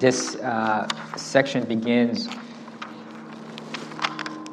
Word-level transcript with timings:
This 0.00 0.34
uh, 0.36 0.88
section 1.18 1.64
begins, 1.64 2.26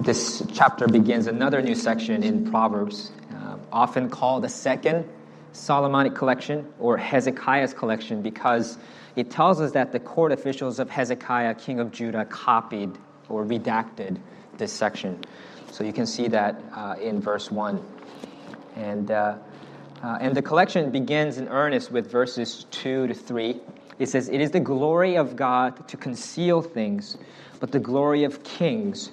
this 0.02 0.44
chapter 0.54 0.90
begins 0.90 1.28
another 1.28 1.62
new 1.62 1.74
section 1.74 2.22
in 2.22 2.52
Proverbs, 2.52 3.14
uh, 3.34 3.56
often 3.72 4.10
called 4.10 4.44
the 4.44 4.50
second 4.50 5.08
Solomonic 5.54 6.16
collection 6.16 6.68
or 6.80 6.98
Hezekiah's 6.98 7.74
collection 7.74 8.22
because 8.22 8.78
it 9.16 9.32
tells 9.32 9.62
us 9.62 9.72
that 9.72 9.94
the 9.94 10.02
court 10.02 10.34
officials 10.34 10.80
of 10.80 10.90
Hezekiah, 10.90 11.56
king 11.56 11.80
of 11.80 11.94
Judah, 11.94 12.26
copied 12.26 12.98
or 13.30 13.46
redacted 13.46 14.20
this 14.58 14.74
section. 14.74 15.24
So 15.72 15.86
you 15.86 15.94
can 15.94 16.08
see 16.08 16.28
that 16.28 16.62
uh, 16.76 16.96
in 17.02 17.22
verse 17.22 17.50
1. 17.50 17.82
And, 18.76 19.10
uh, 19.10 19.38
uh, 20.04 20.18
and 20.20 20.36
the 20.36 20.42
collection 20.42 20.92
begins 20.92 21.38
in 21.38 21.48
earnest 21.48 21.90
with 21.90 22.12
verses 22.12 22.66
2 22.72 23.08
to 23.08 23.14
3. 23.14 23.62
It 24.00 24.10
says, 24.10 24.30
It 24.30 24.42
is 24.42 24.52
the 24.52 24.60
glory 24.60 25.18
of 25.18 25.36
God 25.36 25.88
to 25.88 25.98
conceal 25.98 26.62
things, 26.62 27.18
but 27.60 27.72
the 27.72 27.80
glory 27.80 28.24
of 28.24 28.44
kings 28.44 29.12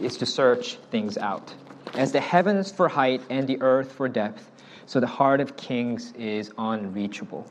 is 0.00 0.16
to 0.18 0.26
search 0.26 0.76
things 0.90 1.16
out. 1.16 1.54
As 1.94 2.12
the 2.12 2.20
heavens 2.20 2.70
for 2.70 2.88
height 2.88 3.22
and 3.30 3.46
the 3.46 3.60
earth 3.60 3.92
for 3.92 4.08
depth, 4.08 4.50
so 4.86 5.00
the 5.00 5.06
heart 5.06 5.40
of 5.40 5.56
kings 5.56 6.12
is 6.12 6.52
unreachable. 6.58 7.48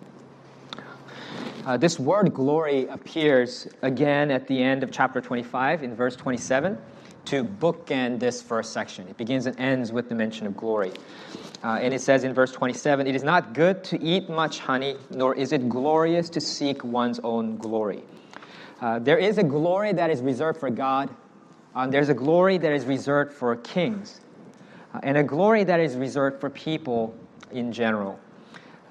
Uh, 1.65 1.75
this 1.77 1.99
word 1.99 2.33
glory 2.33 2.87
appears 2.87 3.67
again 3.81 4.29
at 4.29 4.47
the 4.47 4.61
end 4.61 4.83
of 4.83 4.91
chapter 4.91 5.19
25 5.19 5.83
in 5.83 5.95
verse 5.95 6.15
27 6.15 6.77
to 7.25 7.43
bookend 7.43 8.19
this 8.19 8.41
first 8.41 8.71
section. 8.71 9.07
It 9.07 9.17
begins 9.17 9.47
and 9.47 9.59
ends 9.59 9.91
with 9.91 10.07
the 10.07 10.15
mention 10.15 10.45
of 10.45 10.55
glory. 10.55 10.91
Uh, 11.63 11.79
and 11.81 11.93
it 11.93 12.01
says 12.01 12.23
in 12.23 12.33
verse 12.33 12.51
27 12.51 13.07
It 13.07 13.15
is 13.15 13.23
not 13.23 13.53
good 13.53 13.83
to 13.85 14.01
eat 14.01 14.29
much 14.29 14.59
honey, 14.59 14.95
nor 15.09 15.35
is 15.35 15.51
it 15.51 15.69
glorious 15.69 16.29
to 16.31 16.41
seek 16.41 16.83
one's 16.83 17.19
own 17.19 17.57
glory. 17.57 18.03
Uh, 18.81 18.99
there 18.99 19.17
is 19.17 19.37
a 19.37 19.43
glory 19.43 19.93
that 19.93 20.09
is 20.09 20.21
reserved 20.21 20.59
for 20.59 20.69
God, 20.69 21.09
there's 21.89 22.09
a 22.09 22.13
glory 22.13 22.57
that 22.57 22.71
is 22.71 22.85
reserved 22.85 23.33
for 23.33 23.55
kings, 23.55 24.21
uh, 24.93 24.99
and 25.03 25.17
a 25.17 25.23
glory 25.23 25.63
that 25.63 25.79
is 25.79 25.95
reserved 25.95 26.39
for 26.39 26.49
people 26.49 27.15
in 27.51 27.71
general. 27.71 28.19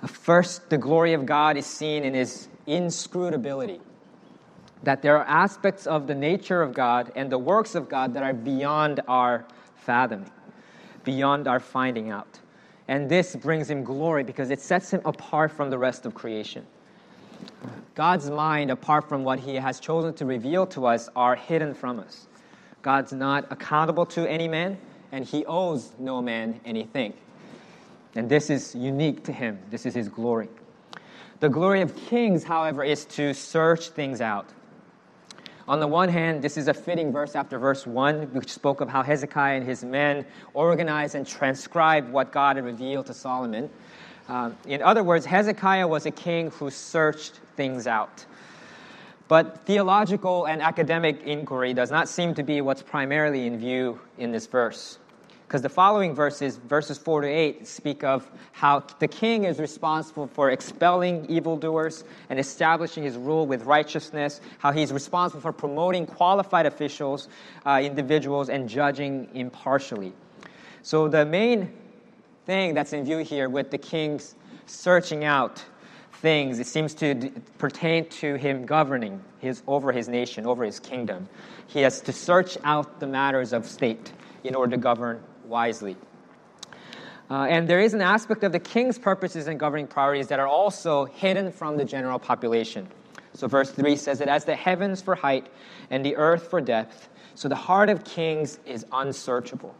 Uh, 0.03 0.07
first, 0.07 0.69
the 0.71 0.79
glory 0.79 1.13
of 1.13 1.27
God 1.27 1.57
is 1.57 1.67
seen 1.67 2.05
in 2.05 2.15
his 2.15 2.49
inscrutability. 2.67 3.81
That 4.83 5.01
there 5.01 5.17
are 5.17 5.25
aspects 5.25 5.87
of 5.87 6.07
the 6.07 6.15
nature 6.15 6.61
of 6.61 6.75
God 6.75 7.13
and 7.17 7.33
the 7.33 7.39
works 7.39 7.75
of 7.75 7.89
God 7.89 8.15
that 8.15 8.23
are 8.23 8.35
beyond 8.35 9.01
our 9.09 9.47
fathoming, 9.77 10.31
beyond 11.05 11.49
our 11.49 11.61
finding 11.61 12.11
out. 12.11 12.41
And 12.89 13.09
this 13.09 13.35
brings 13.37 13.71
him 13.71 13.83
glory 13.83 14.25
because 14.25 14.51
it 14.51 14.61
sets 14.61 14.91
him 14.91 15.01
apart 15.05 15.53
from 15.53 15.71
the 15.71 15.79
rest 15.79 16.05
of 16.07 16.15
creation. 16.15 16.67
God's 17.95 18.31
mind, 18.31 18.71
apart 18.71 19.09
from 19.09 19.25
what 19.25 19.41
he 19.41 19.55
has 19.55 19.81
chosen 19.81 20.13
to 20.15 20.27
reveal 20.27 20.67
to 20.69 20.87
us, 20.87 21.09
are 21.15 21.37
hidden 21.37 21.75
from 21.75 22.01
us. 22.01 22.27
God's 22.83 23.13
not 23.13 23.47
accountable 23.51 24.05
to 24.07 24.29
any 24.29 24.49
man, 24.49 24.77
and 25.13 25.25
he 25.25 25.47
owes 25.47 25.93
no 25.99 26.21
man 26.21 26.61
anything. 26.65 27.15
And 28.15 28.29
this 28.29 28.51
is 28.51 28.75
unique 28.75 29.25
to 29.25 29.33
him. 29.33 29.59
This 29.71 29.87
is 29.87 29.95
his 29.95 30.09
glory. 30.09 30.49
The 31.41 31.49
glory 31.49 31.81
of 31.81 31.97
kings, 31.97 32.45
however, 32.45 32.85
is 32.85 33.05
to 33.07 33.33
search 33.33 33.89
things 33.89 34.21
out. 34.21 34.49
On 35.67 35.81
the 35.81 35.87
one 35.87 36.11
hand, 36.11 36.43
this 36.43 36.59
is 36.59 36.69
a 36.69 36.75
fitting 36.75 37.11
verse 37.11 37.35
after 37.35 37.59
verse 37.59 37.87
1, 37.87 38.35
which 38.35 38.53
spoke 38.53 38.83
of 38.83 38.89
how 38.89 39.03
Hezekiah 39.03 39.57
and 39.57 39.67
his 39.67 39.83
men 39.83 40.27
organized 40.53 41.15
and 41.15 41.27
transcribed 41.27 42.13
what 42.13 42.33
God 42.33 42.57
had 42.57 42.67
revealed 42.67 43.07
to 43.07 43.15
Solomon. 43.15 43.71
Um, 44.29 44.57
in 44.67 44.83
other 44.83 45.03
words, 45.03 45.25
Hezekiah 45.25 45.89
was 45.89 46.05
a 46.05 46.11
king 46.11 46.51
who 46.51 46.71
searched 46.71 47.41
things 47.57 47.87
out. 47.87 48.27
But 49.27 49.65
theological 49.65 50.45
and 50.45 50.61
academic 50.61 51.23
inquiry 51.23 51.73
does 51.73 51.91
not 51.91 52.11
seem 52.11 52.35
to 52.35 52.43
be 52.43 52.61
what's 52.61 52.83
primarily 52.83 53.47
in 53.47 53.59
view 53.59 53.99
in 54.19 54.33
this 54.33 54.47
verse. 54.47 54.99
Because 55.47 55.61
the 55.61 55.69
following 55.69 56.15
verses, 56.15 56.57
verses 56.57 56.97
4 56.97 57.21
to 57.21 57.29
8, 57.29 57.67
speak 57.67 58.03
of 58.03 58.29
how 58.53 58.83
the 58.99 59.07
king 59.07 59.45
is 59.45 59.59
responsible 59.59 60.27
for 60.27 60.51
expelling 60.51 61.27
evildoers 61.27 62.05
and 62.31 62.39
establishing 62.39 63.03
his 63.05 63.17
rule 63.17 63.47
with 63.47 63.65
righteousness, 63.65 64.41
how 64.59 64.73
he's 64.73 64.93
responsible 64.93 65.43
for 65.43 65.53
promoting 65.53 66.07
qualified 66.07 66.65
officials, 66.65 67.29
uh, 67.67 67.81
individuals, 67.83 68.49
and 68.49 68.69
judging 68.69 69.29
impartially. 69.35 70.15
So 70.83 71.09
the 71.09 71.27
main 71.27 71.73
thing 72.47 72.75
that's 72.75 72.93
in 72.93 73.05
view 73.05 73.19
here 73.19 73.49
with 73.49 73.71
the 73.71 73.79
king's 73.79 74.35
searching 74.67 75.25
out 75.25 75.63
things, 76.15 76.59
it 76.59 76.67
seems 76.67 76.95
to 76.95 77.15
d- 77.15 77.33
pertain 77.59 78.09
to 78.09 78.37
him 78.37 78.65
governing 78.65 79.23
his, 79.41 79.63
over 79.67 79.93
his 79.93 80.09
nation, 80.09 80.47
over 80.47 80.65
his 80.65 80.81
kingdom. 80.81 81.29
He 81.67 81.81
has 81.81 82.01
to 82.01 82.13
search 82.13 82.57
out 82.65 82.99
the 82.99 83.07
matters 83.07 83.53
of 83.53 83.67
state 83.67 84.13
in 84.43 84.55
order 84.55 84.71
to 84.71 84.79
govern 84.79 85.23
wisely. 85.47 85.97
Uh, 87.31 87.45
and 87.45 87.67
there 87.67 87.81
is 87.81 87.95
an 87.95 88.03
aspect 88.03 88.45
of 88.45 88.53
the 88.53 88.59
king's 88.59 88.99
purposes 88.99 89.47
and 89.47 89.59
governing 89.59 89.87
priorities 89.87 90.29
that 90.29 90.39
are 90.39 90.47
also 90.47 91.07
hidden 91.07 91.51
from 91.51 91.77
the 91.77 91.85
general 91.85 92.19
population. 92.19 92.87
So, 93.33 93.49
verse 93.49 93.71
3 93.71 93.97
says 93.97 94.19
that 94.19 94.29
as 94.29 94.45
the 94.45 94.55
heavens 94.55 95.01
for 95.01 95.15
height 95.15 95.49
and 95.91 96.05
the 96.05 96.17
earth 96.17 96.49
for 96.49 96.61
depth, 96.61 97.09
so 97.35 97.49
the 97.49 97.57
heart 97.57 97.89
of 97.89 98.05
kings 98.05 98.61
is 98.67 98.87
unsearchable. 98.93 99.75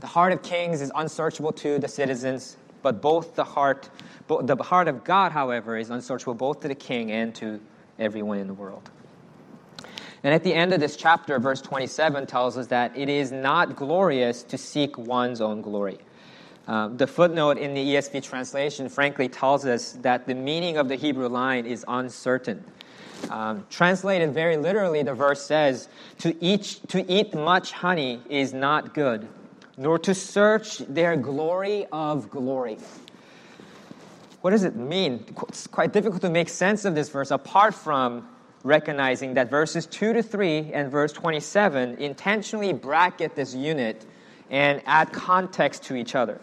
The 0.00 0.06
heart 0.06 0.32
of 0.32 0.42
kings 0.42 0.82
is 0.82 0.92
unsearchable 0.94 1.52
to 1.52 1.78
the 1.78 1.88
citizens, 1.88 2.58
but 2.82 3.00
both 3.00 3.34
the 3.34 3.44
heart, 3.44 3.88
the 4.28 4.56
heart 4.56 4.88
of 4.88 5.04
God, 5.04 5.32
however, 5.32 5.78
is 5.78 5.88
unsearchable 5.88 6.34
both 6.34 6.60
to 6.60 6.68
the 6.68 6.74
king 6.74 7.12
and 7.12 7.34
to 7.36 7.60
everyone 7.98 8.38
in 8.38 8.46
the 8.46 8.54
world. 8.54 8.90
And 10.22 10.34
at 10.34 10.42
the 10.42 10.54
end 10.54 10.72
of 10.72 10.80
this 10.80 10.96
chapter, 10.96 11.38
verse 11.38 11.60
27 11.60 12.26
tells 12.26 12.56
us 12.56 12.68
that 12.68 12.96
it 12.96 13.08
is 13.08 13.32
not 13.32 13.76
glorious 13.76 14.42
to 14.44 14.58
seek 14.58 14.96
one's 14.98 15.40
own 15.40 15.60
glory. 15.60 15.98
Uh, 16.66 16.88
the 16.88 17.06
footnote 17.06 17.58
in 17.58 17.74
the 17.74 17.94
ESV 17.94 18.22
translation, 18.22 18.88
frankly, 18.88 19.28
tells 19.28 19.64
us 19.64 19.92
that 20.02 20.26
the 20.26 20.34
meaning 20.34 20.78
of 20.78 20.88
the 20.88 20.96
Hebrew 20.96 21.28
line 21.28 21.64
is 21.64 21.84
uncertain. 21.86 22.64
Um, 23.30 23.64
translated 23.70 24.34
very 24.34 24.56
literally, 24.56 25.02
the 25.02 25.14
verse 25.14 25.44
says, 25.44 25.88
to 26.18 26.36
eat, 26.44 26.80
to 26.88 27.10
eat 27.10 27.34
much 27.34 27.72
honey 27.72 28.20
is 28.28 28.52
not 28.52 28.94
good, 28.94 29.28
nor 29.76 29.98
to 30.00 30.14
search 30.14 30.78
their 30.78 31.16
glory 31.16 31.86
of 31.92 32.30
glory. 32.30 32.78
What 34.40 34.50
does 34.50 34.64
it 34.64 34.76
mean? 34.76 35.24
It's 35.48 35.66
quite 35.66 35.92
difficult 35.92 36.22
to 36.22 36.30
make 36.30 36.48
sense 36.48 36.84
of 36.84 36.94
this 36.94 37.08
verse 37.08 37.30
apart 37.30 37.74
from 37.74 38.28
recognizing 38.66 39.34
that 39.34 39.48
verses 39.48 39.86
2 39.86 40.12
to 40.12 40.22
3 40.22 40.72
and 40.72 40.90
verse 40.90 41.12
27 41.12 41.96
intentionally 41.98 42.72
bracket 42.72 43.34
this 43.36 43.54
unit 43.54 44.04
and 44.50 44.82
add 44.86 45.12
context 45.12 45.84
to 45.84 45.94
each 45.94 46.14
other. 46.14 46.40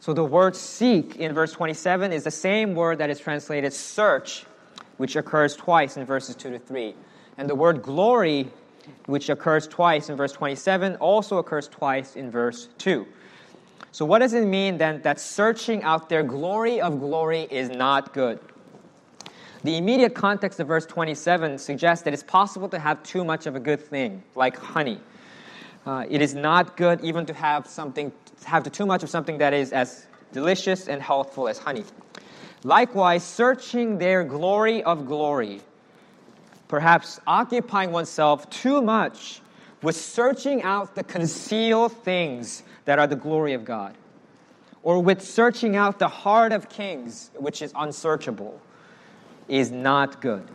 So 0.00 0.12
the 0.12 0.24
word 0.24 0.56
seek 0.56 1.16
in 1.16 1.32
verse 1.32 1.52
27 1.52 2.12
is 2.12 2.24
the 2.24 2.30
same 2.30 2.74
word 2.74 2.98
that 2.98 3.10
is 3.10 3.20
translated 3.20 3.72
search, 3.72 4.44
which 4.96 5.16
occurs 5.16 5.56
twice 5.56 5.96
in 5.96 6.04
verses 6.04 6.34
2 6.36 6.50
to 6.50 6.58
3. 6.58 6.94
And 7.38 7.48
the 7.48 7.54
word 7.54 7.82
glory, 7.82 8.50
which 9.06 9.28
occurs 9.28 9.68
twice 9.68 10.08
in 10.08 10.16
verse 10.16 10.32
27, 10.32 10.96
also 10.96 11.38
occurs 11.38 11.68
twice 11.68 12.16
in 12.16 12.30
verse 12.30 12.68
2. 12.78 13.06
So, 13.92 14.04
what 14.04 14.18
does 14.18 14.34
it 14.34 14.44
mean 14.44 14.78
then 14.78 15.00
that 15.02 15.20
searching 15.20 15.82
out 15.82 16.08
their 16.08 16.22
glory 16.22 16.80
of 16.80 17.00
glory 17.00 17.46
is 17.50 17.70
not 17.70 18.12
good? 18.12 18.40
The 19.66 19.76
immediate 19.76 20.14
context 20.14 20.60
of 20.60 20.68
verse 20.68 20.86
27 20.86 21.58
suggests 21.58 22.04
that 22.04 22.14
it's 22.14 22.22
possible 22.22 22.68
to 22.68 22.78
have 22.78 23.02
too 23.02 23.24
much 23.24 23.46
of 23.46 23.56
a 23.56 23.58
good 23.58 23.80
thing, 23.80 24.22
like 24.36 24.56
honey. 24.56 25.00
Uh, 25.84 26.04
it 26.08 26.22
is 26.22 26.36
not 26.36 26.76
good 26.76 27.00
even 27.00 27.26
to 27.26 27.34
have 27.34 27.66
something, 27.66 28.12
have 28.44 28.70
too 28.70 28.86
much 28.86 29.02
of 29.02 29.10
something 29.10 29.38
that 29.38 29.52
is 29.52 29.72
as 29.72 30.06
delicious 30.30 30.86
and 30.86 31.02
healthful 31.02 31.48
as 31.48 31.58
honey. 31.58 31.82
Likewise, 32.62 33.24
searching 33.24 33.98
their 33.98 34.22
glory 34.22 34.84
of 34.84 35.04
glory, 35.04 35.60
perhaps 36.68 37.18
occupying 37.26 37.90
oneself 37.90 38.48
too 38.50 38.80
much 38.80 39.40
with 39.82 39.96
searching 39.96 40.62
out 40.62 40.94
the 40.94 41.02
concealed 41.02 41.90
things 41.90 42.62
that 42.84 43.00
are 43.00 43.08
the 43.08 43.16
glory 43.16 43.52
of 43.52 43.64
God, 43.64 43.96
or 44.84 45.02
with 45.02 45.20
searching 45.20 45.74
out 45.74 45.98
the 45.98 46.06
heart 46.06 46.52
of 46.52 46.68
kings, 46.68 47.32
which 47.34 47.62
is 47.62 47.72
unsearchable 47.74 48.60
is 49.48 49.70
not 49.70 50.20
good. 50.20 50.48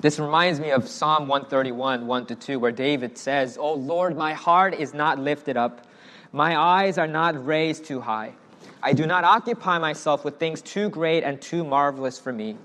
This 0.00 0.18
reminds 0.18 0.58
me 0.58 0.70
of 0.70 0.88
Psalm 0.88 1.28
131, 1.28 2.06
1 2.08 2.26
to 2.26 2.34
2, 2.34 2.58
where 2.58 2.72
David 2.72 3.16
says, 3.16 3.56
Oh 3.56 3.74
Lord, 3.74 4.16
my 4.16 4.34
heart 4.34 4.74
is 4.74 4.92
not 4.92 5.18
lifted 5.20 5.56
up, 5.56 5.86
my 6.32 6.56
eyes 6.56 6.98
are 6.98 7.06
not 7.06 7.46
raised 7.46 7.84
too 7.84 8.00
high. 8.00 8.32
I 8.82 8.94
do 8.94 9.06
not 9.06 9.22
occupy 9.22 9.78
myself 9.78 10.24
with 10.24 10.40
things 10.40 10.60
too 10.60 10.88
great 10.88 11.22
and 11.22 11.40
too 11.40 11.62
marvelous 11.62 12.18
for 12.18 12.32
me, 12.32 12.56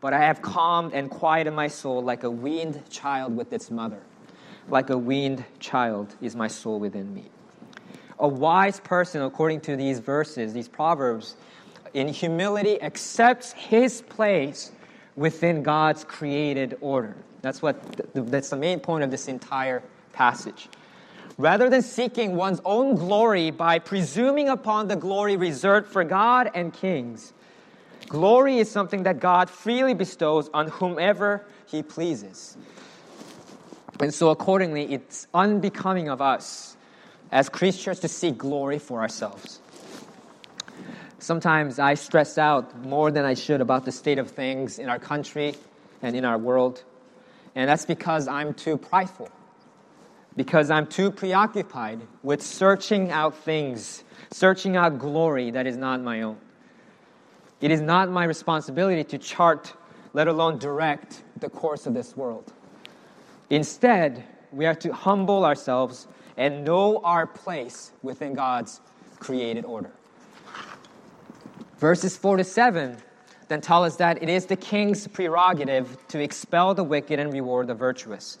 but 0.00 0.12
I 0.12 0.20
have 0.20 0.40
calmed 0.40 0.92
and 0.92 1.10
quieted 1.10 1.52
my 1.52 1.66
soul 1.66 2.00
like 2.00 2.22
a 2.22 2.30
weaned 2.30 2.88
child 2.90 3.36
with 3.36 3.52
its 3.52 3.72
mother. 3.72 4.00
Like 4.68 4.90
a 4.90 4.96
weaned 4.96 5.44
child 5.58 6.14
is 6.22 6.36
my 6.36 6.46
soul 6.46 6.78
within 6.78 7.12
me. 7.12 7.24
A 8.20 8.28
wise 8.28 8.78
person, 8.78 9.22
according 9.22 9.62
to 9.62 9.74
these 9.74 9.98
verses, 9.98 10.52
these 10.52 10.68
proverbs, 10.68 11.34
in 11.94 12.08
humility 12.08 12.80
accepts 12.82 13.52
his 13.52 14.02
place 14.02 14.72
within 15.16 15.62
God's 15.62 16.04
created 16.04 16.76
order. 16.80 17.16
That's, 17.40 17.62
what, 17.62 17.78
that's 18.14 18.50
the 18.50 18.56
main 18.56 18.80
point 18.80 19.04
of 19.04 19.10
this 19.10 19.28
entire 19.28 19.82
passage. 20.12 20.68
Rather 21.38 21.68
than 21.68 21.82
seeking 21.82 22.36
one's 22.36 22.60
own 22.64 22.94
glory 22.94 23.50
by 23.50 23.78
presuming 23.78 24.48
upon 24.48 24.88
the 24.88 24.96
glory 24.96 25.36
reserved 25.36 25.88
for 25.88 26.04
God 26.04 26.50
and 26.54 26.72
kings, 26.72 27.32
glory 28.08 28.58
is 28.58 28.70
something 28.70 29.02
that 29.04 29.20
God 29.20 29.50
freely 29.50 29.94
bestows 29.94 30.48
on 30.54 30.68
whomever 30.68 31.44
he 31.66 31.82
pleases. 31.82 32.56
And 34.00 34.12
so, 34.12 34.30
accordingly, 34.30 34.92
it's 34.92 35.26
unbecoming 35.34 36.08
of 36.08 36.20
us 36.20 36.76
as 37.30 37.48
Christians 37.48 38.00
to 38.00 38.08
seek 38.08 38.38
glory 38.38 38.78
for 38.78 39.00
ourselves. 39.00 39.60
Sometimes 41.24 41.78
I 41.78 41.94
stress 41.94 42.36
out 42.36 42.84
more 42.84 43.10
than 43.10 43.24
I 43.24 43.32
should 43.32 43.62
about 43.62 43.86
the 43.86 43.92
state 43.92 44.18
of 44.18 44.30
things 44.30 44.78
in 44.78 44.90
our 44.90 44.98
country 44.98 45.54
and 46.02 46.14
in 46.14 46.22
our 46.22 46.36
world. 46.36 46.84
And 47.54 47.66
that's 47.66 47.86
because 47.86 48.28
I'm 48.28 48.52
too 48.52 48.76
prideful, 48.76 49.30
because 50.36 50.70
I'm 50.70 50.86
too 50.86 51.10
preoccupied 51.10 52.02
with 52.22 52.42
searching 52.42 53.10
out 53.10 53.34
things, 53.34 54.04
searching 54.32 54.76
out 54.76 54.98
glory 54.98 55.50
that 55.52 55.66
is 55.66 55.78
not 55.78 56.02
my 56.02 56.20
own. 56.20 56.36
It 57.62 57.70
is 57.70 57.80
not 57.80 58.10
my 58.10 58.24
responsibility 58.24 59.02
to 59.04 59.16
chart, 59.16 59.72
let 60.12 60.28
alone 60.28 60.58
direct, 60.58 61.22
the 61.40 61.48
course 61.48 61.86
of 61.86 61.94
this 61.94 62.14
world. 62.14 62.52
Instead, 63.48 64.24
we 64.52 64.66
are 64.66 64.74
to 64.74 64.92
humble 64.92 65.46
ourselves 65.46 66.06
and 66.36 66.66
know 66.66 67.00
our 67.02 67.26
place 67.26 67.92
within 68.02 68.34
God's 68.34 68.82
created 69.20 69.64
order. 69.64 69.90
Verses 71.78 72.16
4 72.16 72.38
to 72.38 72.44
7 72.44 72.96
then 73.48 73.60
tell 73.60 73.84
us 73.84 73.96
that 73.96 74.22
it 74.22 74.28
is 74.28 74.46
the 74.46 74.56
king's 74.56 75.06
prerogative 75.06 75.96
to 76.08 76.20
expel 76.20 76.74
the 76.74 76.84
wicked 76.84 77.18
and 77.18 77.32
reward 77.32 77.66
the 77.66 77.74
virtuous. 77.74 78.38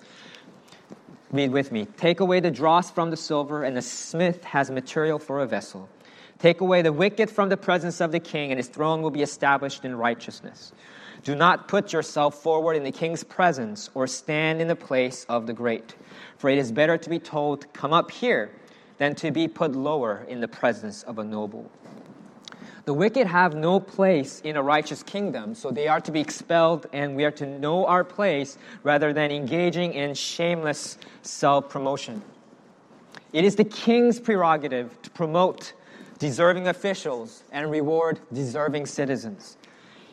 Read 1.30 1.50
with 1.50 1.72
me. 1.72 1.86
Take 1.96 2.20
away 2.20 2.40
the 2.40 2.50
dross 2.50 2.90
from 2.90 3.10
the 3.10 3.16
silver, 3.16 3.64
and 3.64 3.76
the 3.76 3.82
smith 3.82 4.44
has 4.44 4.70
material 4.70 5.18
for 5.18 5.40
a 5.40 5.46
vessel. 5.46 5.88
Take 6.38 6.60
away 6.60 6.82
the 6.82 6.92
wicked 6.92 7.30
from 7.30 7.48
the 7.48 7.56
presence 7.56 8.00
of 8.00 8.12
the 8.12 8.20
king, 8.20 8.50
and 8.50 8.58
his 8.58 8.68
throne 8.68 9.02
will 9.02 9.10
be 9.10 9.22
established 9.22 9.84
in 9.84 9.96
righteousness. 9.96 10.72
Do 11.22 11.34
not 11.34 11.68
put 11.68 11.92
yourself 11.92 12.42
forward 12.42 12.74
in 12.74 12.84
the 12.84 12.92
king's 12.92 13.24
presence 13.24 13.90
or 13.94 14.06
stand 14.06 14.60
in 14.60 14.68
the 14.68 14.76
place 14.76 15.24
of 15.28 15.46
the 15.46 15.52
great. 15.52 15.94
For 16.38 16.50
it 16.50 16.58
is 16.58 16.70
better 16.70 16.98
to 16.98 17.10
be 17.10 17.18
told, 17.18 17.72
Come 17.72 17.92
up 17.92 18.10
here, 18.10 18.50
than 18.98 19.14
to 19.16 19.30
be 19.30 19.48
put 19.48 19.72
lower 19.72 20.24
in 20.28 20.40
the 20.40 20.48
presence 20.48 21.02
of 21.02 21.18
a 21.18 21.24
noble. 21.24 21.70
The 22.84 22.92
wicked 22.92 23.26
have 23.26 23.54
no 23.54 23.80
place 23.80 24.40
in 24.42 24.56
a 24.56 24.62
righteous 24.62 25.02
kingdom, 25.02 25.54
so 25.54 25.70
they 25.70 25.88
are 25.88 26.02
to 26.02 26.12
be 26.12 26.20
expelled, 26.20 26.86
and 26.92 27.16
we 27.16 27.24
are 27.24 27.30
to 27.32 27.46
know 27.46 27.86
our 27.86 28.04
place 28.04 28.58
rather 28.82 29.14
than 29.14 29.30
engaging 29.30 29.94
in 29.94 30.14
shameless 30.14 30.98
self 31.22 31.70
promotion. 31.70 32.22
It 33.32 33.44
is 33.44 33.56
the 33.56 33.64
king's 33.64 34.20
prerogative 34.20 35.00
to 35.00 35.10
promote 35.10 35.72
deserving 36.18 36.68
officials 36.68 37.42
and 37.50 37.70
reward 37.70 38.20
deserving 38.32 38.86
citizens. 38.86 39.56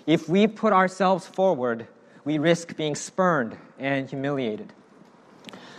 If 0.08 0.30
we 0.30 0.48
put 0.48 0.72
ourselves 0.72 1.28
forward, 1.28 1.88
we 2.24 2.38
risk 2.38 2.78
being 2.78 2.96
spurned 2.96 3.58
and 3.80 4.10
humiliated. 4.10 4.72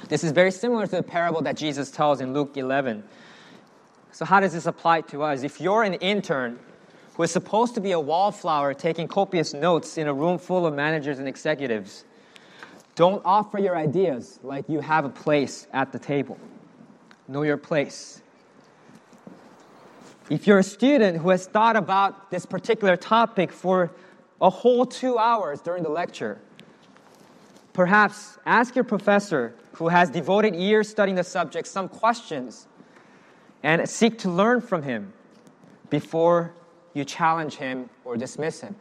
This 0.09 0.23
is 0.23 0.33
very 0.33 0.51
similar 0.51 0.87
to 0.87 0.97
the 0.97 1.03
parable 1.03 1.41
that 1.43 1.57
Jesus 1.57 1.91
tells 1.91 2.21
in 2.21 2.35
Luke 2.35 2.57
11. 2.57 3.03
So, 4.13 4.27
how 4.27 4.41
does 4.41 4.53
this 4.53 4.67
apply 4.67 5.01
to 5.03 5.23
us? 5.23 5.43
If 5.43 5.59
you're 5.59 5.83
an 5.83 5.95
intern 5.95 6.59
who 7.15 7.23
is 7.23 7.31
supposed 7.31 7.75
to 7.75 7.81
be 7.81 7.93
a 7.93 8.01
wallflower 8.01 8.75
taking 8.75 9.07
copious 9.09 9.53
notes 9.53 9.99
in 9.99 10.09
a 10.09 10.15
room 10.15 10.39
full 10.39 10.67
of 10.67 10.75
managers 10.75 11.19
and 11.19 11.29
executives, 11.29 12.05
don't 12.95 13.23
offer 13.25 13.59
your 13.59 13.77
ideas 13.77 14.39
like 14.43 14.69
you 14.69 14.81
have 14.81 15.05
a 15.05 15.09
place 15.09 15.67
at 15.73 15.93
the 15.93 15.99
table. 15.99 16.39
Know 17.29 17.43
your 17.43 17.57
place. 17.57 18.23
If 20.31 20.47
you're 20.47 20.59
a 20.59 20.65
student 20.65 21.19
who 21.19 21.31
has 21.31 21.47
thought 21.47 21.77
about 21.77 22.31
this 22.31 22.47
particular 22.47 22.97
topic 22.97 23.53
for 23.53 23.91
a 24.41 24.51
whole 24.51 24.85
two 24.85 25.19
hours 25.19 25.61
during 25.61 25.85
the 25.85 25.89
lecture. 25.89 26.39
Perhaps 27.73 28.39
ask 28.45 28.75
your 28.75 28.85
professor, 28.85 29.55
who 29.73 29.89
has 29.89 30.11
devoted 30.11 30.55
years 30.55 30.89
studying 30.89 31.17
the 31.17 31.25
subject, 31.25 31.67
some 31.67 31.89
questions 31.89 32.67
and 33.63 33.89
seek 33.89 34.19
to 34.19 34.31
learn 34.31 34.61
from 34.61 34.83
him 34.83 35.13
before 35.89 36.53
you 36.95 37.05
challenge 37.05 37.57
him 37.57 37.89
or 38.05 38.17
dismiss 38.17 38.61
him. 38.61 38.77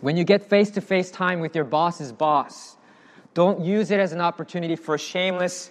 When 0.00 0.16
you 0.16 0.24
get 0.24 0.48
face 0.48 0.70
to 0.70 0.80
face 0.80 1.10
time 1.10 1.40
with 1.40 1.54
your 1.54 1.64
boss's 1.64 2.12
boss, 2.12 2.76
don't 3.34 3.60
use 3.60 3.90
it 3.90 4.00
as 4.00 4.12
an 4.12 4.20
opportunity 4.20 4.76
for 4.76 4.96
shameless 4.98 5.70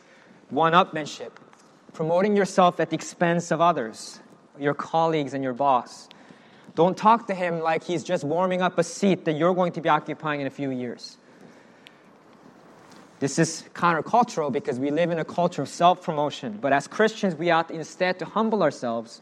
one 0.49 0.73
upmanship, 0.73 1.31
promoting 1.93 2.35
yourself 2.35 2.79
at 2.79 2.89
the 2.89 2.95
expense 2.95 3.51
of 3.51 3.61
others, 3.61 4.19
your 4.59 4.73
colleagues, 4.73 5.33
and 5.33 5.43
your 5.43 5.53
boss. 5.53 6.09
Don't 6.75 6.97
talk 6.97 7.27
to 7.27 7.35
him 7.35 7.59
like 7.59 7.83
he's 7.83 8.03
just 8.03 8.23
warming 8.23 8.61
up 8.61 8.77
a 8.77 8.83
seat 8.83 9.25
that 9.25 9.33
you're 9.33 9.53
going 9.53 9.73
to 9.73 9.81
be 9.81 9.89
occupying 9.89 10.41
in 10.41 10.47
a 10.47 10.51
few 10.51 10.71
years. 10.71 11.17
This 13.19 13.37
is 13.37 13.65
countercultural 13.73 14.51
because 14.51 14.79
we 14.79 14.91
live 14.91 15.11
in 15.11 15.19
a 15.19 15.25
culture 15.25 15.61
of 15.61 15.67
self 15.67 16.01
promotion. 16.01 16.57
But 16.61 16.71
as 16.71 16.87
Christians, 16.87 17.35
we 17.35 17.51
ought 17.51 17.69
instead 17.69 18.17
to 18.19 18.25
humble 18.25 18.63
ourselves, 18.63 19.21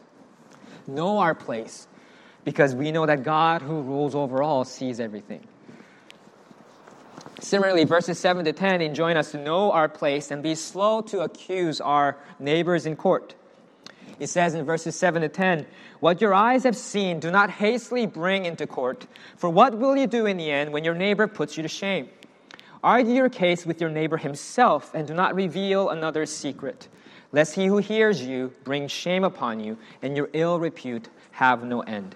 know 0.88 1.18
our 1.18 1.34
place, 1.34 1.86
because 2.44 2.74
we 2.74 2.90
know 2.90 3.06
that 3.06 3.22
God, 3.22 3.62
who 3.62 3.82
rules 3.82 4.14
over 4.14 4.42
all, 4.42 4.64
sees 4.64 5.00
everything. 5.00 5.46
Similarly, 7.40 7.84
verses 7.84 8.18
7 8.18 8.44
to 8.46 8.52
10 8.52 8.80
enjoin 8.80 9.16
us 9.16 9.30
to 9.30 9.38
know 9.38 9.70
our 9.70 9.88
place 9.88 10.30
and 10.30 10.42
be 10.42 10.54
slow 10.56 11.02
to 11.02 11.20
accuse 11.20 11.80
our 11.80 12.16
neighbors 12.40 12.84
in 12.84 12.96
court. 12.96 13.34
It 14.18 14.26
says 14.28 14.54
in 14.54 14.64
verses 14.64 14.96
7 14.96 15.22
to 15.22 15.28
10, 15.28 15.64
What 16.00 16.20
your 16.20 16.34
eyes 16.34 16.64
have 16.64 16.76
seen, 16.76 17.20
do 17.20 17.30
not 17.30 17.50
hastily 17.50 18.06
bring 18.06 18.44
into 18.44 18.66
court, 18.66 19.06
for 19.36 19.48
what 19.48 19.78
will 19.78 19.96
you 19.96 20.08
do 20.08 20.26
in 20.26 20.36
the 20.36 20.50
end 20.50 20.72
when 20.72 20.84
your 20.84 20.94
neighbor 20.94 21.28
puts 21.28 21.56
you 21.56 21.62
to 21.62 21.68
shame? 21.68 22.08
Argue 22.82 23.14
your 23.14 23.28
case 23.28 23.64
with 23.64 23.80
your 23.80 23.90
neighbor 23.90 24.16
himself, 24.16 24.92
and 24.94 25.06
do 25.06 25.14
not 25.14 25.34
reveal 25.34 25.90
another's 25.90 26.34
secret, 26.34 26.88
lest 27.32 27.54
he 27.54 27.66
who 27.66 27.78
hears 27.78 28.22
you 28.22 28.52
bring 28.64 28.88
shame 28.88 29.24
upon 29.24 29.60
you, 29.60 29.76
and 30.02 30.16
your 30.16 30.30
ill 30.32 30.58
repute 30.58 31.08
have 31.32 31.64
no 31.64 31.80
end. 31.80 32.14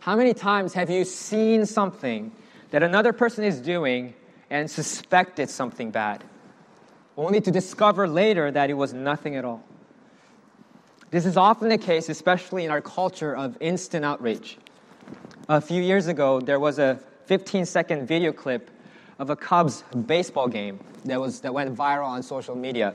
How 0.00 0.16
many 0.16 0.34
times 0.34 0.74
have 0.74 0.90
you 0.90 1.04
seen 1.04 1.66
something 1.66 2.32
that 2.70 2.82
another 2.82 3.12
person 3.12 3.44
is 3.44 3.60
doing 3.60 4.14
and 4.50 4.70
suspected 4.70 5.48
something 5.48 5.90
bad, 5.90 6.24
only 7.16 7.40
to 7.40 7.50
discover 7.50 8.08
later 8.08 8.50
that 8.50 8.70
it 8.70 8.74
was 8.74 8.92
nothing 8.92 9.36
at 9.36 9.44
all? 9.44 9.62
This 11.10 11.26
is 11.26 11.36
often 11.36 11.68
the 11.68 11.78
case, 11.78 12.08
especially 12.08 12.64
in 12.64 12.70
our 12.70 12.80
culture 12.80 13.36
of 13.36 13.56
instant 13.60 14.04
outrage. 14.04 14.58
A 15.48 15.60
few 15.60 15.80
years 15.80 16.08
ago, 16.08 16.40
there 16.40 16.58
was 16.58 16.78
a 16.78 16.98
15 17.26 17.64
second 17.66 18.06
video 18.06 18.32
clip 18.32 18.70
of 19.18 19.30
a 19.30 19.36
Cubs 19.36 19.84
baseball 20.06 20.48
game 20.48 20.80
that, 21.04 21.20
was, 21.20 21.40
that 21.40 21.54
went 21.54 21.74
viral 21.74 22.06
on 22.06 22.22
social 22.22 22.56
media. 22.56 22.94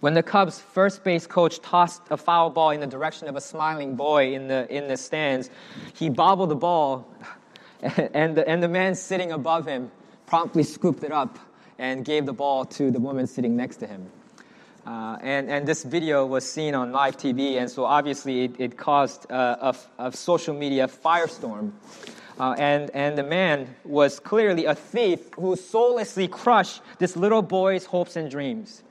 When 0.00 0.14
the 0.14 0.22
Cubs' 0.22 0.60
first 0.60 1.02
base 1.02 1.26
coach 1.26 1.60
tossed 1.60 2.02
a 2.10 2.16
foul 2.16 2.50
ball 2.50 2.70
in 2.70 2.78
the 2.78 2.86
direction 2.86 3.26
of 3.26 3.34
a 3.34 3.40
smiling 3.40 3.96
boy 3.96 4.32
in 4.32 4.46
the, 4.46 4.72
in 4.72 4.86
the 4.86 4.96
stands, 4.96 5.50
he 5.94 6.08
bobbled 6.08 6.50
the 6.50 6.56
ball, 6.56 7.12
and 7.82 8.36
the, 8.36 8.48
and 8.48 8.62
the 8.62 8.68
man 8.68 8.94
sitting 8.94 9.32
above 9.32 9.66
him 9.66 9.90
promptly 10.26 10.62
scooped 10.62 11.02
it 11.02 11.10
up 11.10 11.36
and 11.78 12.04
gave 12.04 12.26
the 12.26 12.32
ball 12.32 12.64
to 12.64 12.92
the 12.92 13.00
woman 13.00 13.26
sitting 13.26 13.56
next 13.56 13.78
to 13.78 13.86
him. 13.88 14.08
Uh, 14.86 15.18
and, 15.20 15.50
and 15.50 15.66
this 15.66 15.82
video 15.82 16.24
was 16.24 16.48
seen 16.48 16.74
on 16.74 16.92
live 16.92 17.16
TV, 17.16 17.58
and 17.58 17.68
so 17.68 17.84
obviously 17.84 18.44
it, 18.44 18.54
it 18.58 18.76
caused 18.76 19.28
a, 19.30 19.74
a, 19.98 20.12
social 20.12 20.54
media 20.54 20.86
firestorm. 20.86 21.72
Uh, 22.38 22.54
and, 22.56 22.88
and 22.94 23.18
the 23.18 23.22
man 23.22 23.74
was 23.84 24.20
clearly 24.20 24.64
a 24.64 24.74
thief 24.74 25.34
who 25.34 25.56
soullessly 25.56 26.28
crushed 26.28 26.82
this 26.98 27.16
little 27.16 27.42
boy's 27.42 27.84
hopes 27.84 28.14
and 28.14 28.30
dreams. 28.30 28.82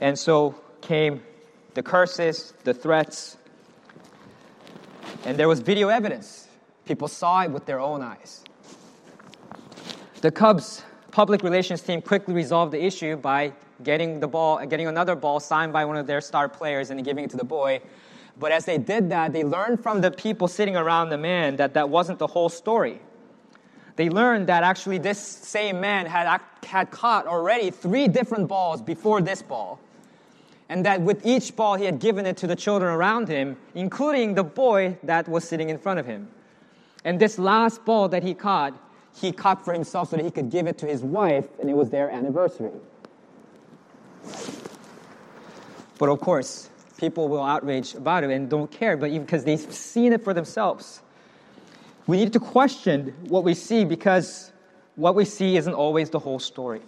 And 0.00 0.18
so 0.18 0.54
came 0.80 1.22
the 1.74 1.82
curses, 1.82 2.54
the 2.64 2.74
threats, 2.74 3.36
and 5.24 5.38
there 5.38 5.48
was 5.48 5.60
video 5.60 5.88
evidence. 5.88 6.48
People 6.84 7.08
saw 7.08 7.42
it 7.42 7.50
with 7.50 7.64
their 7.64 7.80
own 7.80 8.02
eyes. 8.02 8.44
The 10.20 10.30
Cubs 10.30 10.82
public 11.10 11.42
relations 11.42 11.80
team 11.80 12.02
quickly 12.02 12.34
resolved 12.34 12.72
the 12.72 12.84
issue 12.84 13.16
by 13.16 13.52
getting 13.82 14.20
the 14.20 14.28
ball, 14.28 14.64
getting 14.66 14.86
another 14.86 15.14
ball 15.14 15.40
signed 15.40 15.72
by 15.72 15.84
one 15.84 15.96
of 15.96 16.06
their 16.06 16.20
star 16.20 16.48
players 16.48 16.90
and 16.90 17.04
giving 17.04 17.24
it 17.24 17.30
to 17.30 17.36
the 17.36 17.44
boy. 17.44 17.80
But 18.38 18.52
as 18.52 18.64
they 18.64 18.78
did 18.78 19.10
that, 19.10 19.32
they 19.32 19.44
learned 19.44 19.82
from 19.82 20.00
the 20.00 20.10
people 20.10 20.48
sitting 20.48 20.76
around 20.76 21.10
the 21.10 21.18
man 21.18 21.56
that 21.56 21.74
that 21.74 21.88
wasn't 21.88 22.18
the 22.18 22.26
whole 22.26 22.48
story. 22.48 23.00
They 23.96 24.10
learned 24.10 24.48
that 24.48 24.64
actually 24.64 24.98
this 24.98 25.20
same 25.20 25.80
man 25.80 26.06
had, 26.06 26.40
had 26.64 26.90
caught 26.90 27.26
already 27.26 27.70
three 27.70 28.08
different 28.08 28.48
balls 28.48 28.82
before 28.82 29.20
this 29.20 29.42
ball. 29.42 29.78
And 30.68 30.84
that 30.86 31.00
with 31.00 31.24
each 31.24 31.54
ball, 31.54 31.76
he 31.76 31.84
had 31.84 32.00
given 32.00 32.26
it 32.26 32.36
to 32.38 32.46
the 32.46 32.56
children 32.56 32.92
around 32.92 33.28
him, 33.28 33.56
including 33.74 34.34
the 34.34 34.42
boy 34.42 34.98
that 35.02 35.28
was 35.28 35.44
sitting 35.44 35.68
in 35.68 35.78
front 35.78 36.00
of 36.00 36.06
him. 36.06 36.28
And 37.04 37.20
this 37.20 37.38
last 37.38 37.84
ball 37.84 38.08
that 38.08 38.22
he 38.22 38.34
caught, 38.34 38.74
he 39.14 39.30
caught 39.30 39.64
for 39.64 39.72
himself 39.72 40.10
so 40.10 40.16
that 40.16 40.24
he 40.24 40.30
could 40.30 40.50
give 40.50 40.66
it 40.66 40.78
to 40.78 40.86
his 40.86 41.02
wife, 41.02 41.46
and 41.60 41.70
it 41.70 41.76
was 41.76 41.90
their 41.90 42.10
anniversary. 42.10 42.72
But 45.98 46.08
of 46.08 46.20
course, 46.20 46.70
people 46.96 47.28
will 47.28 47.42
outrage 47.42 47.94
about 47.94 48.24
it 48.24 48.30
and 48.30 48.48
don't 48.48 48.70
care, 48.70 48.96
but 48.96 49.12
because 49.12 49.44
they've 49.44 49.60
seen 49.72 50.12
it 50.12 50.24
for 50.24 50.34
themselves. 50.34 51.02
We 52.06 52.18
need 52.18 52.32
to 52.34 52.40
question 52.40 53.14
what 53.28 53.44
we 53.44 53.54
see 53.54 53.84
because 53.84 54.52
what 54.96 55.14
we 55.14 55.24
see 55.24 55.56
isn't 55.56 55.72
always 55.72 56.10
the 56.10 56.18
whole 56.18 56.38
story. 56.38 56.80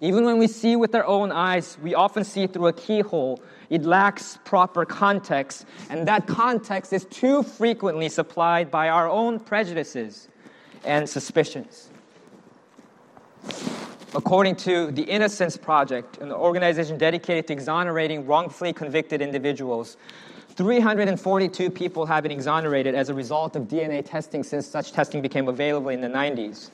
Even 0.00 0.24
when 0.24 0.38
we 0.38 0.48
see 0.48 0.76
with 0.76 0.94
our 0.94 1.06
own 1.06 1.30
eyes, 1.30 1.78
we 1.80 1.94
often 1.94 2.24
see 2.24 2.46
through 2.46 2.66
a 2.66 2.72
keyhole. 2.72 3.40
It 3.70 3.84
lacks 3.84 4.38
proper 4.44 4.84
context, 4.84 5.66
and 5.88 6.06
that 6.08 6.26
context 6.26 6.92
is 6.92 7.04
too 7.06 7.42
frequently 7.42 8.08
supplied 8.08 8.70
by 8.70 8.88
our 8.88 9.08
own 9.08 9.38
prejudices 9.38 10.28
and 10.84 11.08
suspicions. 11.08 11.90
According 14.14 14.56
to 14.56 14.90
the 14.90 15.02
Innocence 15.02 15.56
Project, 15.56 16.18
an 16.18 16.32
organization 16.32 16.98
dedicated 16.98 17.46
to 17.46 17.52
exonerating 17.52 18.26
wrongfully 18.26 18.72
convicted 18.72 19.22
individuals, 19.22 19.96
342 20.56 21.70
people 21.70 22.06
have 22.06 22.22
been 22.22 22.32
exonerated 22.32 22.94
as 22.94 23.08
a 23.08 23.14
result 23.14 23.56
of 23.56 23.64
DNA 23.64 24.04
testing 24.04 24.44
since 24.44 24.66
such 24.66 24.92
testing 24.92 25.20
became 25.20 25.48
available 25.48 25.88
in 25.88 26.00
the 26.00 26.08
90s. 26.08 26.70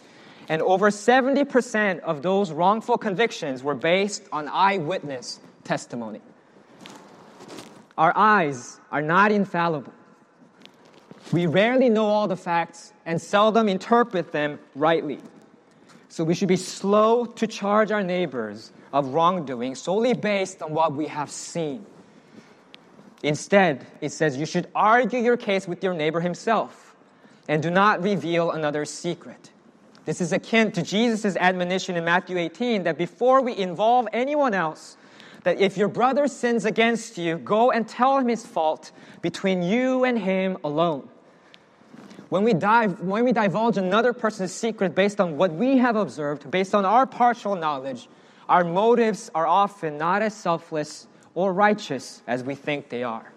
And 0.48 0.60
over 0.62 0.90
70% 0.90 2.00
of 2.00 2.22
those 2.22 2.52
wrongful 2.52 2.98
convictions 2.98 3.62
were 3.62 3.74
based 3.74 4.24
on 4.32 4.48
eyewitness 4.48 5.40
testimony. 5.64 6.20
Our 7.96 8.12
eyes 8.16 8.80
are 8.90 9.02
not 9.02 9.32
infallible. 9.32 9.92
We 11.32 11.46
rarely 11.46 11.88
know 11.88 12.06
all 12.06 12.26
the 12.26 12.36
facts 12.36 12.92
and 13.06 13.20
seldom 13.20 13.68
interpret 13.68 14.32
them 14.32 14.58
rightly. 14.74 15.20
So 16.08 16.24
we 16.24 16.34
should 16.34 16.48
be 16.48 16.56
slow 16.56 17.24
to 17.24 17.46
charge 17.46 17.92
our 17.92 18.02
neighbors 18.02 18.72
of 18.92 19.14
wrongdoing 19.14 19.76
solely 19.76 20.14
based 20.14 20.60
on 20.60 20.72
what 20.72 20.92
we 20.92 21.06
have 21.06 21.30
seen. 21.30 21.86
Instead, 23.22 23.86
it 24.00 24.12
says 24.12 24.36
you 24.36 24.46
should 24.46 24.68
argue 24.74 25.20
your 25.20 25.36
case 25.36 25.68
with 25.68 25.84
your 25.84 25.94
neighbor 25.94 26.20
himself 26.20 26.96
and 27.48 27.62
do 27.62 27.70
not 27.70 28.02
reveal 28.02 28.50
another's 28.52 28.90
secret. 28.90 29.50
This 30.04 30.20
is 30.20 30.32
akin 30.32 30.72
to 30.72 30.82
Jesus' 30.82 31.36
admonition 31.36 31.96
in 31.96 32.04
Matthew 32.04 32.38
18 32.38 32.84
that 32.84 32.96
before 32.96 33.42
we 33.42 33.56
involve 33.56 34.08
anyone 34.12 34.54
else, 34.54 34.96
that 35.44 35.60
if 35.60 35.76
your 35.76 35.88
brother 35.88 36.26
sins 36.28 36.64
against 36.64 37.18
you, 37.18 37.36
go 37.38 37.70
and 37.70 37.86
tell 37.86 38.18
him 38.18 38.28
his 38.28 38.46
fault 38.46 38.92
between 39.20 39.62
you 39.62 40.04
and 40.04 40.18
him 40.18 40.56
alone. 40.64 41.08
When 42.30 42.44
we, 42.44 42.54
dive, 42.54 43.00
when 43.00 43.24
we 43.24 43.32
divulge 43.32 43.76
another 43.76 44.12
person's 44.12 44.52
secret 44.52 44.94
based 44.94 45.20
on 45.20 45.36
what 45.36 45.52
we 45.52 45.78
have 45.78 45.96
observed, 45.96 46.50
based 46.50 46.74
on 46.74 46.84
our 46.84 47.04
partial 47.04 47.56
knowledge, 47.56 48.08
our 48.48 48.64
motives 48.64 49.30
are 49.34 49.46
often 49.46 49.98
not 49.98 50.22
as 50.22 50.34
selfless 50.34 51.08
or 51.34 51.52
righteous 51.52 52.22
as 52.26 52.42
we 52.42 52.54
think 52.54 52.88
they 52.88 53.02
are. 53.02 53.32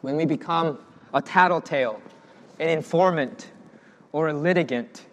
When 0.00 0.16
we 0.16 0.24
become 0.24 0.78
a 1.12 1.20
tattletale, 1.20 2.00
an 2.58 2.68
informant, 2.68 3.50
or 4.12 4.28
a 4.28 4.32
litigant, 4.32 5.06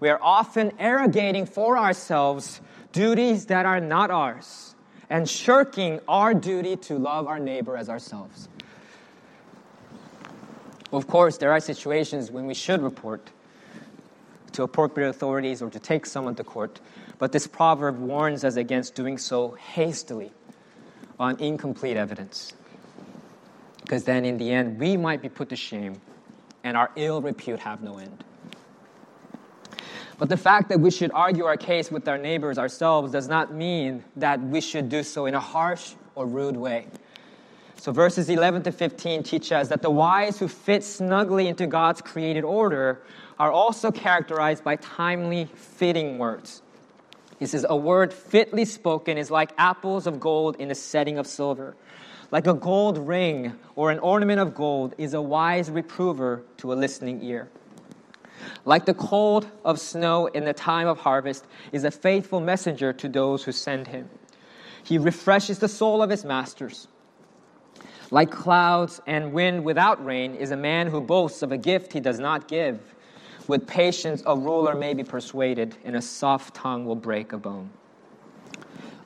we 0.00 0.08
are 0.08 0.18
often 0.22 0.72
arrogating 0.78 1.46
for 1.46 1.76
ourselves 1.76 2.60
duties 2.92 3.46
that 3.46 3.66
are 3.66 3.80
not 3.80 4.10
ours 4.10 4.74
and 5.10 5.28
shirking 5.28 6.00
our 6.06 6.34
duty 6.34 6.76
to 6.76 6.98
love 6.98 7.26
our 7.26 7.38
neighbor 7.38 7.76
as 7.76 7.88
ourselves. 7.88 8.48
Of 10.92 11.06
course, 11.06 11.36
there 11.38 11.52
are 11.52 11.60
situations 11.60 12.30
when 12.30 12.46
we 12.46 12.54
should 12.54 12.80
report 12.80 13.30
to 14.52 14.62
appropriate 14.62 15.08
authorities 15.08 15.60
or 15.60 15.70
to 15.70 15.78
take 15.78 16.06
someone 16.06 16.34
to 16.36 16.44
court, 16.44 16.80
but 17.18 17.32
this 17.32 17.46
proverb 17.46 17.98
warns 17.98 18.44
us 18.44 18.56
against 18.56 18.94
doing 18.94 19.18
so 19.18 19.52
hastily 19.52 20.32
on 21.18 21.38
incomplete 21.40 21.96
evidence. 21.96 22.52
Because 23.82 24.04
then, 24.04 24.24
in 24.24 24.38
the 24.38 24.50
end, 24.50 24.78
we 24.78 24.96
might 24.96 25.22
be 25.22 25.28
put 25.28 25.48
to 25.48 25.56
shame 25.56 26.00
and 26.64 26.76
our 26.76 26.90
ill 26.96 27.22
repute 27.22 27.60
have 27.60 27.82
no 27.82 27.98
end. 27.98 28.24
But 30.18 30.28
the 30.28 30.36
fact 30.36 30.68
that 30.68 30.80
we 30.80 30.90
should 30.90 31.12
argue 31.12 31.44
our 31.44 31.56
case 31.56 31.90
with 31.90 32.08
our 32.08 32.18
neighbors 32.18 32.58
ourselves 32.58 33.12
does 33.12 33.28
not 33.28 33.54
mean 33.54 34.04
that 34.16 34.40
we 34.42 34.60
should 34.60 34.88
do 34.88 35.02
so 35.02 35.26
in 35.26 35.34
a 35.34 35.40
harsh 35.40 35.94
or 36.16 36.26
rude 36.26 36.56
way. 36.56 36.88
So, 37.76 37.92
verses 37.92 38.28
11 38.28 38.64
to 38.64 38.72
15 38.72 39.22
teach 39.22 39.52
us 39.52 39.68
that 39.68 39.82
the 39.82 39.90
wise 39.90 40.38
who 40.40 40.48
fit 40.48 40.82
snugly 40.82 41.46
into 41.46 41.68
God's 41.68 42.02
created 42.02 42.42
order 42.42 43.02
are 43.38 43.52
also 43.52 43.92
characterized 43.92 44.64
by 44.64 44.76
timely, 44.76 45.48
fitting 45.54 46.18
words. 46.18 46.62
He 47.38 47.46
says, 47.46 47.64
A 47.68 47.76
word 47.76 48.12
fitly 48.12 48.64
spoken 48.64 49.16
is 49.16 49.30
like 49.30 49.52
apples 49.58 50.06
of 50.06 50.18
gold 50.18 50.56
in 50.56 50.70
a 50.70 50.74
setting 50.74 51.18
of 51.18 51.26
silver. 51.26 51.76
Like 52.30 52.46
a 52.46 52.54
gold 52.54 52.98
ring 52.98 53.54
or 53.74 53.90
an 53.90 53.98
ornament 54.00 54.40
of 54.40 54.54
gold 54.54 54.94
is 54.98 55.14
a 55.14 55.22
wise 55.22 55.70
reprover 55.70 56.42
to 56.58 56.72
a 56.72 56.74
listening 56.74 57.22
ear. 57.22 57.48
Like 58.64 58.84
the 58.84 58.94
cold 58.94 59.46
of 59.64 59.80
snow 59.80 60.26
in 60.26 60.44
the 60.44 60.52
time 60.52 60.88
of 60.88 60.98
harvest 60.98 61.46
is 61.72 61.84
a 61.84 61.90
faithful 61.90 62.40
messenger 62.40 62.92
to 62.92 63.08
those 63.08 63.44
who 63.44 63.52
send 63.52 63.86
him. 63.86 64.10
He 64.82 64.98
refreshes 64.98 65.58
the 65.58 65.68
soul 65.68 66.02
of 66.02 66.10
his 66.10 66.24
masters. 66.24 66.88
Like 68.10 68.30
clouds 68.30 69.00
and 69.06 69.32
wind 69.32 69.64
without 69.64 70.04
rain 70.04 70.34
is 70.34 70.50
a 70.50 70.56
man 70.56 70.86
who 70.86 71.00
boasts 71.00 71.42
of 71.42 71.52
a 71.52 71.58
gift 71.58 71.92
he 71.92 72.00
does 72.00 72.18
not 72.18 72.48
give. 72.48 72.80
With 73.48 73.66
patience, 73.66 74.22
a 74.26 74.36
ruler 74.36 74.74
may 74.74 74.92
be 74.92 75.02
persuaded, 75.02 75.74
and 75.84 75.96
a 75.96 76.02
soft 76.02 76.54
tongue 76.54 76.84
will 76.84 76.94
break 76.94 77.32
a 77.32 77.38
bone. 77.38 77.70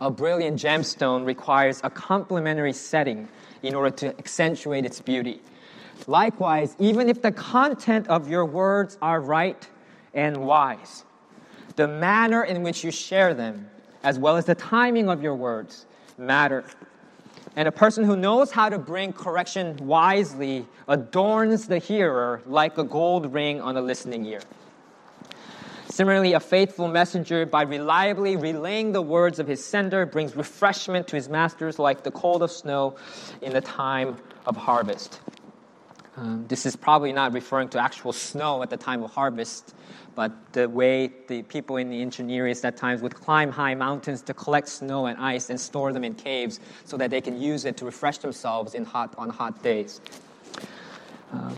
A 0.00 0.10
brilliant 0.10 0.60
gemstone 0.60 1.24
requires 1.24 1.80
a 1.84 1.90
complementary 1.90 2.72
setting 2.72 3.28
in 3.62 3.72
order 3.74 3.90
to 3.90 4.08
accentuate 4.18 4.84
its 4.84 5.00
beauty. 5.00 5.40
Likewise, 6.08 6.74
even 6.80 7.08
if 7.08 7.22
the 7.22 7.30
content 7.30 8.08
of 8.08 8.28
your 8.28 8.44
words 8.44 8.98
are 9.00 9.20
right 9.20 9.68
and 10.12 10.36
wise, 10.36 11.04
the 11.76 11.86
manner 11.86 12.42
in 12.42 12.64
which 12.64 12.82
you 12.82 12.90
share 12.90 13.34
them, 13.34 13.70
as 14.02 14.18
well 14.18 14.36
as 14.36 14.44
the 14.44 14.56
timing 14.56 15.08
of 15.08 15.22
your 15.22 15.36
words, 15.36 15.86
matter. 16.18 16.64
And 17.54 17.68
a 17.68 17.72
person 17.72 18.04
who 18.04 18.16
knows 18.16 18.50
how 18.50 18.68
to 18.68 18.78
bring 18.78 19.12
correction 19.12 19.76
wisely 19.76 20.66
adorns 20.88 21.66
the 21.66 21.78
hearer 21.78 22.40
like 22.46 22.78
a 22.78 22.84
gold 22.84 23.32
ring 23.32 23.60
on 23.60 23.76
a 23.76 23.82
listening 23.82 24.24
ear. 24.24 24.40
Similarly, 25.90 26.32
a 26.32 26.40
faithful 26.40 26.88
messenger, 26.88 27.44
by 27.44 27.62
reliably 27.62 28.36
relaying 28.36 28.92
the 28.92 29.02
words 29.02 29.38
of 29.38 29.46
his 29.46 29.62
sender, 29.62 30.06
brings 30.06 30.34
refreshment 30.34 31.06
to 31.08 31.16
his 31.16 31.28
masters 31.28 31.78
like 31.78 32.02
the 32.02 32.10
cold 32.10 32.42
of 32.42 32.50
snow 32.50 32.96
in 33.42 33.52
the 33.52 33.60
time 33.60 34.16
of 34.46 34.56
harvest. 34.56 35.20
Um, 36.16 36.46
this 36.48 36.64
is 36.64 36.76
probably 36.76 37.12
not 37.12 37.34
referring 37.34 37.68
to 37.70 37.78
actual 37.78 38.14
snow 38.14 38.62
at 38.62 38.70
the 38.70 38.78
time 38.78 39.02
of 39.02 39.10
harvest, 39.10 39.74
but 40.14 40.32
the 40.52 40.68
way 40.68 41.10
the 41.28 41.42
people 41.42 41.76
in 41.76 41.88
the 41.88 41.96
East 41.96 42.64
at 42.64 42.76
times 42.76 43.02
would 43.02 43.14
climb 43.14 43.50
high 43.50 43.74
mountains 43.74 44.22
to 44.22 44.34
collect 44.34 44.68
snow 44.68 45.06
and 45.06 45.18
ice 45.18 45.50
and 45.50 45.58
store 45.58 45.92
them 45.92 46.04
in 46.04 46.14
caves 46.14 46.60
so 46.84 46.96
that 46.96 47.10
they 47.10 47.20
can 47.20 47.40
use 47.40 47.64
it 47.64 47.76
to 47.78 47.84
refresh 47.84 48.18
themselves 48.18 48.74
in 48.74 48.84
hot, 48.84 49.14
on 49.16 49.30
hot 49.30 49.62
days. 49.62 50.00
Uh, 51.32 51.54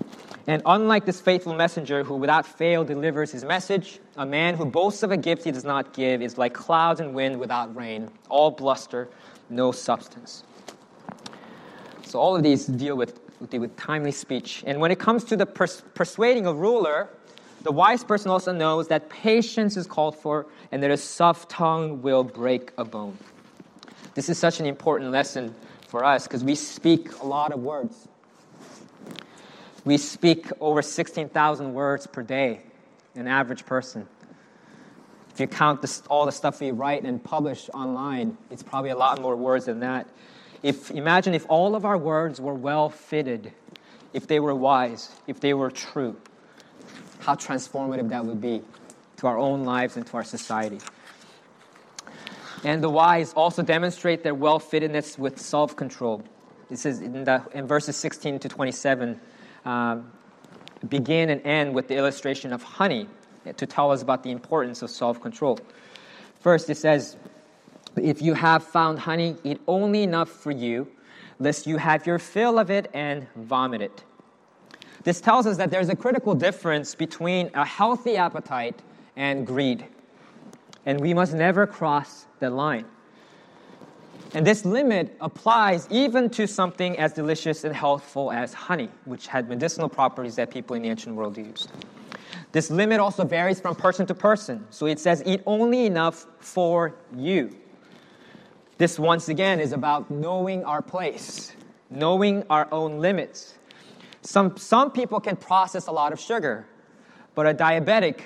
and 0.47 0.63
unlike 0.67 1.05
this 1.05 1.21
faithful 1.21 1.55
messenger 1.55 2.05
who 2.05 2.17
without 2.17 2.47
fail 2.47 2.85
delivers 2.85 3.33
his 3.33 3.45
message, 3.45 3.99
a 4.17 4.27
man 4.27 4.55
who 4.55 4.65
boasts 4.65 5.03
of 5.03 5.11
a 5.11 5.17
gift 5.17 5.45
he 5.45 5.51
does 5.51 5.65
not 5.65 5.93
give 5.95 6.23
is 6.23 6.39
like 6.39 6.53
clouds 6.53 7.01
and 7.01 7.15
wind 7.15 7.41
without 7.41 7.75
rain, 7.75 8.11
all 8.29 8.51
bluster, 8.51 9.09
no 9.49 9.73
substance. 9.73 10.45
So 12.05 12.21
all 12.21 12.37
of 12.37 12.43
these 12.43 12.67
deal 12.67 12.97
with 12.97 13.21
with 13.53 13.77
timely 13.77 14.13
speech. 14.13 14.63
And 14.67 14.81
when 14.81 14.91
it 14.91 14.99
comes 14.99 15.25
to 15.25 15.37
the 15.37 15.45
pers- 15.45 15.83
persuading 15.95 16.47
a 16.47 16.53
ruler, 16.53 17.11
the 17.65 17.73
wise 17.73 18.05
person 18.05 18.31
also 18.31 18.53
knows 18.53 18.89
that 18.89 19.09
patience 19.09 19.77
is 19.77 19.87
called 19.87 20.15
for 20.15 20.47
and 20.71 20.83
that 20.83 20.91
a 20.91 20.97
soft 20.99 21.51
tongue 21.51 22.03
will 22.03 22.23
break 22.23 22.73
a 22.77 22.85
bone. 22.85 23.17
This 24.15 24.29
is 24.29 24.39
such 24.39 24.61
an 24.61 24.67
important 24.67 25.11
lesson 25.11 25.55
for 25.89 26.05
us 26.05 26.27
because 26.27 26.45
we 26.45 26.55
speak 26.55 27.21
a 27.21 27.27
lot 27.27 27.53
of 27.53 27.61
words. 27.61 28.07
We 29.87 29.97
speak 29.97 30.49
over 30.61 30.83
16,000 30.83 31.73
words 31.73 32.07
per 32.07 32.23
day, 32.23 32.61
an 33.15 33.27
average 33.27 33.65
person. 33.65 34.07
If 35.33 35.41
you 35.41 35.47
count 35.47 35.81
this, 35.81 36.03
all 36.09 36.27
the 36.27 36.33
stuff 36.33 36.61
we 36.61 36.71
write 36.71 37.05
and 37.05 37.23
publish 37.23 37.71
online, 37.73 38.37
it's 38.51 38.63
probably 38.63 38.91
a 38.91 38.97
lot 38.97 39.21
more 39.21 39.37
words 39.37 39.65
than 39.65 39.81
that. 39.81 40.07
If, 40.63 40.91
imagine 40.91 41.35
if 41.35 41.47
all 41.49 41.75
of 41.75 41.85
our 41.85 41.99
words 41.99 42.41
were 42.41 42.55
well 42.55 42.91
fitted, 42.91 43.53
if 44.13 44.27
they 44.27 44.39
were 44.39 44.55
wise, 44.55 45.11
if 45.27 45.41
they 45.41 45.55
were 45.55 45.71
true, 45.71 46.17
how 47.25 47.35
transformative 47.35 48.09
that 48.11 48.25
would 48.25 48.41
be 48.41 48.63
to 49.17 49.27
our 49.27 49.39
own 49.39 49.65
lives 49.65 49.97
and 49.97 50.07
to 50.07 50.17
our 50.17 50.25
society. 50.25 50.79
And 52.65 52.83
the 52.83 52.91
wise 52.91 53.33
also 53.33 53.63
demonstrate 53.63 54.23
their 54.23 54.35
well 54.35 54.61
fittedness 54.61 55.19
with 55.19 55.39
self 55.41 55.75
control. 55.75 56.23
This 56.69 56.87
is 56.87 57.01
in, 57.01 57.25
the, 57.25 57.43
in 57.53 57.67
verses 57.67 57.97
16 57.97 58.39
to 58.41 58.49
27. 58.49 59.21
Um, 59.65 60.13
begin 60.89 61.31
and 61.31 61.41
end 61.47 61.75
with 61.75 61.89
the 61.89 61.97
illustration 61.97 62.53
of 62.53 62.63
honey 62.63 63.09
to 63.57 63.67
tell 63.67 63.91
us 63.91 64.03
about 64.03 64.23
the 64.23 64.31
importance 64.31 64.83
of 64.83 64.91
self 64.91 65.21
control. 65.21 65.59
First, 66.41 66.69
it 66.69 66.77
says, 66.77 67.17
If 67.97 68.21
you 68.21 68.35
have 68.35 68.63
found 68.65 68.99
honey, 68.99 69.37
eat 69.45 69.61
only 69.67 70.03
enough 70.03 70.29
for 70.29 70.51
you, 70.51 70.89
lest 71.39 71.67
you 71.67 71.79
have 71.79 72.07
your 72.07 72.19
fill 72.19 72.59
of 72.59 72.71
it 72.71 72.91
and 72.93 73.27
vomit 73.37 73.81
it. 73.81 74.05
This 75.05 75.21
tells 75.21 75.47
us 75.47 75.59
that 75.59 75.71
there's 75.71 75.91
a 75.91 75.97
critical 75.97 76.35
difference 76.35 76.95
between 76.95 77.51
a 77.55 77.65
healthy 77.65 78.17
appetite 78.17 78.81
and 79.17 79.47
greed. 79.47 79.87
And 80.87 81.01
we 81.01 81.15
must 81.15 81.35
never 81.35 81.67
cross 81.67 82.27
the 82.41 82.51
line. 82.51 82.87
And 84.35 84.45
this 84.45 84.65
limit 84.65 85.17
applies 85.21 85.87
even 85.91 86.29
to 86.31 86.47
something 86.47 86.99
as 86.99 87.13
delicious 87.13 87.63
and 87.65 87.75
healthful 87.75 88.33
as 88.33 88.53
honey, 88.53 88.89
which 89.05 89.29
had 89.29 89.49
medicinal 89.49 89.89
properties 89.89 90.35
that 90.37 90.51
people 90.51 90.75
in 90.75 90.83
the 90.83 90.89
ancient 90.89 91.15
world 91.15 91.39
used. 91.39 91.71
This 92.51 92.71
limit 92.71 92.99
also 92.99 93.25
varies 93.25 93.61
from 93.61 93.77
person 93.77 94.07
to 94.07 94.15
person. 94.15 94.67
So 94.71 94.87
it 94.87 94.99
says, 94.99 95.23
eat 95.25 95.43
only 95.47 95.87
enough 95.87 96.27
for 96.39 96.95
you. 97.15 97.57
This, 98.79 98.99
once 98.99 99.29
again, 99.29 99.61
is 99.61 99.73
about 99.73 100.11
knowing 100.11 100.65
our 100.65 100.83
place, 100.83 101.53
knowing 101.91 102.43
our 102.51 102.67
own 102.73 102.99
limits. 102.99 103.55
Some, 104.25 104.57
some 104.57 104.91
people 104.91 105.21
can 105.21 105.37
process 105.37 105.87
a 105.87 105.93
lot 105.93 106.13
of 106.13 106.19
sugar, 106.19 106.67
but 107.35 107.47
a 107.47 107.55
diabetic 107.55 108.21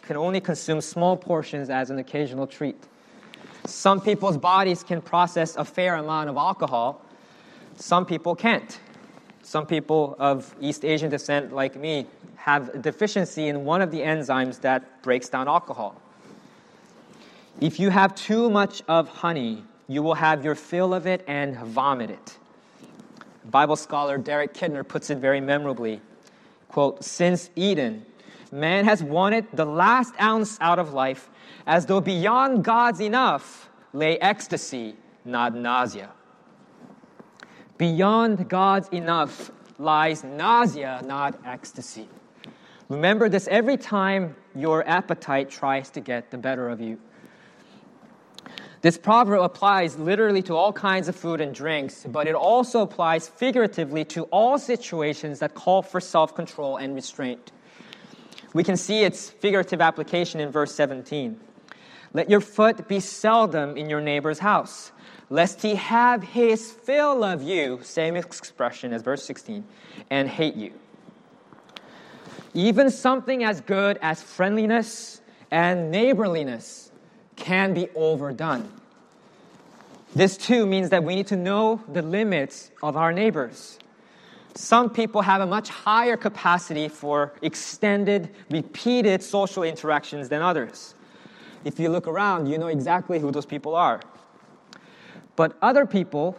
can 0.00 0.16
only 0.16 0.40
consume 0.40 0.80
small 0.80 1.16
portions 1.16 1.68
as 1.68 1.90
an 1.90 1.98
occasional 1.98 2.46
treat. 2.46 2.82
Some 3.66 4.00
people's 4.00 4.38
bodies 4.38 4.82
can 4.82 5.02
process 5.02 5.56
a 5.56 5.64
fair 5.64 5.96
amount 5.96 6.30
of 6.30 6.36
alcohol, 6.36 7.02
some 7.76 8.04
people 8.06 8.34
can't. 8.34 8.78
Some 9.42 9.66
people 9.66 10.14
of 10.18 10.54
East 10.60 10.84
Asian 10.84 11.10
descent, 11.10 11.52
like 11.52 11.76
me, 11.76 12.06
have 12.36 12.68
a 12.70 12.78
deficiency 12.78 13.48
in 13.48 13.64
one 13.64 13.82
of 13.82 13.90
the 13.90 14.00
enzymes 14.00 14.60
that 14.60 15.02
breaks 15.02 15.28
down 15.28 15.48
alcohol. 15.48 16.00
If 17.60 17.78
you 17.78 17.90
have 17.90 18.14
too 18.14 18.48
much 18.50 18.82
of 18.88 19.08
honey, 19.08 19.64
you 19.88 20.02
will 20.02 20.14
have 20.14 20.44
your 20.44 20.54
fill 20.54 20.94
of 20.94 21.06
it 21.06 21.24
and 21.26 21.56
vomit 21.58 22.10
it. 22.10 22.38
Bible 23.44 23.76
scholar 23.76 24.18
Derek 24.18 24.54
Kidner 24.54 24.86
puts 24.86 25.10
it 25.10 25.18
very 25.18 25.40
memorably. 25.40 26.00
Quote, 26.68 27.04
since 27.04 27.50
Eden, 27.56 28.06
man 28.50 28.84
has 28.84 29.02
wanted 29.02 29.46
the 29.52 29.64
last 29.64 30.14
ounce 30.20 30.58
out 30.60 30.78
of 30.78 30.92
life 30.92 31.28
as 31.66 31.86
though 31.86 32.00
beyond 32.00 32.64
God's 32.64 33.00
enough 33.00 33.70
lay 33.92 34.18
ecstasy, 34.20 34.96
not 35.24 35.54
nausea. 35.54 36.10
Beyond 37.78 38.48
God's 38.48 38.88
enough 38.88 39.50
lies 39.78 40.22
nausea, 40.24 41.02
not 41.04 41.38
ecstasy. 41.44 42.08
Remember 42.88 43.28
this 43.28 43.48
every 43.48 43.76
time 43.76 44.36
your 44.54 44.86
appetite 44.86 45.50
tries 45.50 45.90
to 45.90 46.00
get 46.00 46.30
the 46.30 46.38
better 46.38 46.68
of 46.68 46.80
you. 46.80 46.98
This 48.82 48.98
proverb 48.98 49.42
applies 49.42 49.96
literally 49.96 50.42
to 50.42 50.56
all 50.56 50.72
kinds 50.72 51.06
of 51.06 51.14
food 51.14 51.40
and 51.40 51.54
drinks, 51.54 52.04
but 52.08 52.26
it 52.26 52.34
also 52.34 52.82
applies 52.82 53.28
figuratively 53.28 54.04
to 54.06 54.24
all 54.24 54.58
situations 54.58 55.38
that 55.38 55.54
call 55.54 55.82
for 55.82 56.00
self 56.00 56.34
control 56.34 56.78
and 56.78 56.92
restraint. 56.92 57.52
We 58.54 58.64
can 58.64 58.76
see 58.76 59.04
its 59.04 59.30
figurative 59.30 59.80
application 59.80 60.40
in 60.40 60.50
verse 60.50 60.74
17. 60.74 61.38
Let 62.12 62.28
your 62.28 62.40
foot 62.40 62.88
be 62.88 62.98
seldom 62.98 63.76
in 63.76 63.88
your 63.88 64.00
neighbor's 64.00 64.40
house, 64.40 64.90
lest 65.30 65.62
he 65.62 65.76
have 65.76 66.24
his 66.24 66.72
fill 66.72 67.22
of 67.22 67.40
you, 67.40 67.78
same 67.82 68.16
expression 68.16 68.92
as 68.92 69.02
verse 69.02 69.24
16, 69.24 69.64
and 70.10 70.28
hate 70.28 70.56
you. 70.56 70.72
Even 72.52 72.90
something 72.90 73.44
as 73.44 73.60
good 73.60 73.96
as 74.02 74.22
friendliness 74.22 75.22
and 75.52 75.90
neighborliness 75.92 76.91
can 77.36 77.74
be 77.74 77.88
overdone. 77.94 78.70
This 80.14 80.36
too 80.36 80.66
means 80.66 80.90
that 80.90 81.04
we 81.04 81.14
need 81.14 81.28
to 81.28 81.36
know 81.36 81.82
the 81.90 82.02
limits 82.02 82.70
of 82.82 82.96
our 82.96 83.12
neighbors. 83.12 83.78
Some 84.54 84.90
people 84.90 85.22
have 85.22 85.40
a 85.40 85.46
much 85.46 85.70
higher 85.70 86.18
capacity 86.18 86.88
for 86.88 87.32
extended, 87.40 88.28
repeated 88.50 89.22
social 89.22 89.62
interactions 89.62 90.28
than 90.28 90.42
others. 90.42 90.94
If 91.64 91.80
you 91.80 91.88
look 91.88 92.06
around, 92.06 92.48
you 92.48 92.58
know 92.58 92.66
exactly 92.66 93.18
who 93.18 93.30
those 93.30 93.46
people 93.46 93.74
are. 93.74 94.00
But 95.36 95.56
other 95.62 95.86
people 95.86 96.36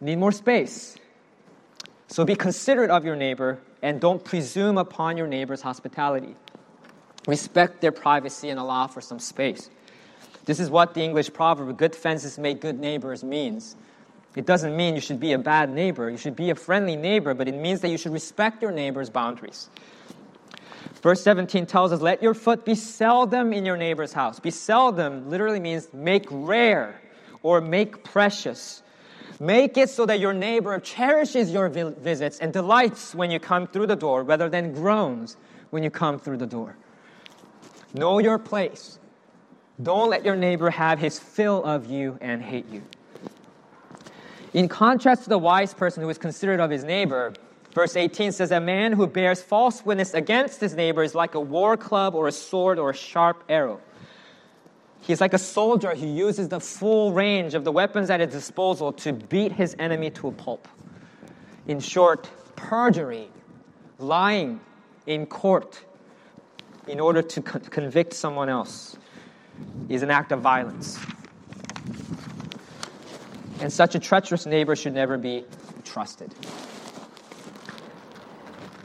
need 0.00 0.16
more 0.16 0.32
space. 0.32 0.96
So 2.08 2.24
be 2.24 2.34
considerate 2.34 2.90
of 2.90 3.04
your 3.04 3.16
neighbor 3.16 3.58
and 3.82 4.00
don't 4.00 4.24
presume 4.24 4.78
upon 4.78 5.16
your 5.16 5.26
neighbor's 5.26 5.60
hospitality. 5.60 6.34
Respect 7.26 7.82
their 7.82 7.92
privacy 7.92 8.48
and 8.48 8.58
allow 8.58 8.86
for 8.86 9.02
some 9.02 9.18
space. 9.18 9.68
This 10.44 10.60
is 10.60 10.70
what 10.70 10.94
the 10.94 11.02
English 11.02 11.32
proverb, 11.32 11.76
good 11.76 11.94
fences 11.94 12.38
make 12.38 12.60
good 12.60 12.78
neighbors, 12.78 13.22
means. 13.22 13.76
It 14.36 14.46
doesn't 14.46 14.76
mean 14.76 14.94
you 14.94 15.00
should 15.00 15.20
be 15.20 15.32
a 15.32 15.38
bad 15.38 15.70
neighbor. 15.70 16.08
You 16.08 16.16
should 16.16 16.36
be 16.36 16.50
a 16.50 16.54
friendly 16.54 16.96
neighbor, 16.96 17.34
but 17.34 17.48
it 17.48 17.54
means 17.54 17.80
that 17.80 17.88
you 17.88 17.98
should 17.98 18.12
respect 18.12 18.62
your 18.62 18.70
neighbor's 18.70 19.10
boundaries. 19.10 19.68
Verse 21.02 21.22
17 21.22 21.66
tells 21.66 21.92
us, 21.92 22.00
Let 22.00 22.22
your 22.22 22.34
foot 22.34 22.64
be 22.64 22.74
seldom 22.74 23.52
in 23.52 23.64
your 23.64 23.76
neighbor's 23.76 24.12
house. 24.12 24.38
Be 24.38 24.50
seldom 24.50 25.28
literally 25.30 25.60
means 25.60 25.88
make 25.92 26.26
rare 26.30 27.00
or 27.42 27.60
make 27.60 28.04
precious. 28.04 28.82
Make 29.40 29.78
it 29.78 29.88
so 29.88 30.04
that 30.06 30.20
your 30.20 30.34
neighbor 30.34 30.78
cherishes 30.78 31.50
your 31.50 31.68
visits 31.68 32.38
and 32.38 32.52
delights 32.52 33.14
when 33.14 33.30
you 33.30 33.40
come 33.40 33.66
through 33.66 33.86
the 33.86 33.96
door 33.96 34.22
rather 34.22 34.48
than 34.48 34.72
groans 34.74 35.36
when 35.70 35.82
you 35.82 35.90
come 35.90 36.18
through 36.18 36.36
the 36.36 36.46
door. 36.46 36.76
Know 37.94 38.18
your 38.18 38.38
place. 38.38 38.99
Don't 39.82 40.10
let 40.10 40.24
your 40.24 40.36
neighbor 40.36 40.70
have 40.70 40.98
his 40.98 41.18
fill 41.18 41.64
of 41.64 41.86
you 41.86 42.18
and 42.20 42.42
hate 42.42 42.68
you. 42.70 42.82
In 44.52 44.68
contrast 44.68 45.24
to 45.24 45.28
the 45.28 45.38
wise 45.38 45.72
person 45.72 46.02
who 46.02 46.08
is 46.10 46.18
considerate 46.18 46.60
of 46.60 46.70
his 46.70 46.84
neighbor, 46.84 47.32
Verse 47.72 47.94
18 47.96 48.32
says, 48.32 48.50
A 48.50 48.60
man 48.60 48.92
who 48.92 49.06
bears 49.06 49.42
false 49.42 49.84
witness 49.84 50.14
against 50.14 50.60
his 50.60 50.74
neighbor 50.74 51.02
is 51.02 51.14
like 51.14 51.34
a 51.34 51.40
war 51.40 51.76
club 51.76 52.14
or 52.14 52.26
a 52.26 52.32
sword 52.32 52.78
or 52.78 52.90
a 52.90 52.94
sharp 52.94 53.44
arrow. 53.48 53.80
He's 55.02 55.20
like 55.20 55.32
a 55.32 55.38
soldier 55.38 55.94
who 55.94 56.06
uses 56.06 56.48
the 56.48 56.60
full 56.60 57.12
range 57.12 57.54
of 57.54 57.64
the 57.64 57.72
weapons 57.72 58.10
at 58.10 58.20
his 58.20 58.30
disposal 58.30 58.92
to 58.94 59.12
beat 59.12 59.52
his 59.52 59.76
enemy 59.78 60.10
to 60.10 60.28
a 60.28 60.32
pulp. 60.32 60.66
In 61.66 61.80
short, 61.80 62.28
perjury, 62.56 63.28
lying 63.98 64.60
in 65.06 65.26
court 65.26 65.80
in 66.86 66.98
order 66.98 67.22
to 67.22 67.40
co- 67.40 67.60
convict 67.60 68.12
someone 68.14 68.48
else 68.48 68.96
is 69.88 70.02
an 70.02 70.10
act 70.10 70.32
of 70.32 70.40
violence. 70.40 70.98
And 73.60 73.72
such 73.72 73.94
a 73.94 73.98
treacherous 73.98 74.46
neighbor 74.46 74.74
should 74.74 74.94
never 74.94 75.18
be 75.18 75.44
trusted. 75.84 76.34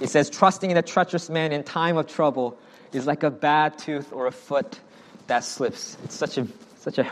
It 0.01 0.09
says, 0.09 0.29
trusting 0.29 0.69
in 0.69 0.77
a 0.77 0.81
treacherous 0.81 1.29
man 1.29 1.51
in 1.53 1.63
time 1.63 1.97
of 1.97 2.07
trouble 2.07 2.57
is 2.91 3.07
like 3.07 3.23
a 3.23 3.31
bad 3.31 3.77
tooth 3.77 4.11
or 4.11 4.27
a 4.27 4.31
foot 4.31 4.79
that 5.27 5.43
slips. 5.43 5.97
It's 6.03 6.15
such 6.15 6.37
a, 6.37 6.47
such 6.79 6.97
a 6.97 7.09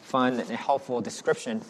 fun 0.00 0.40
and 0.40 0.50
helpful 0.50 1.00
description. 1.00 1.62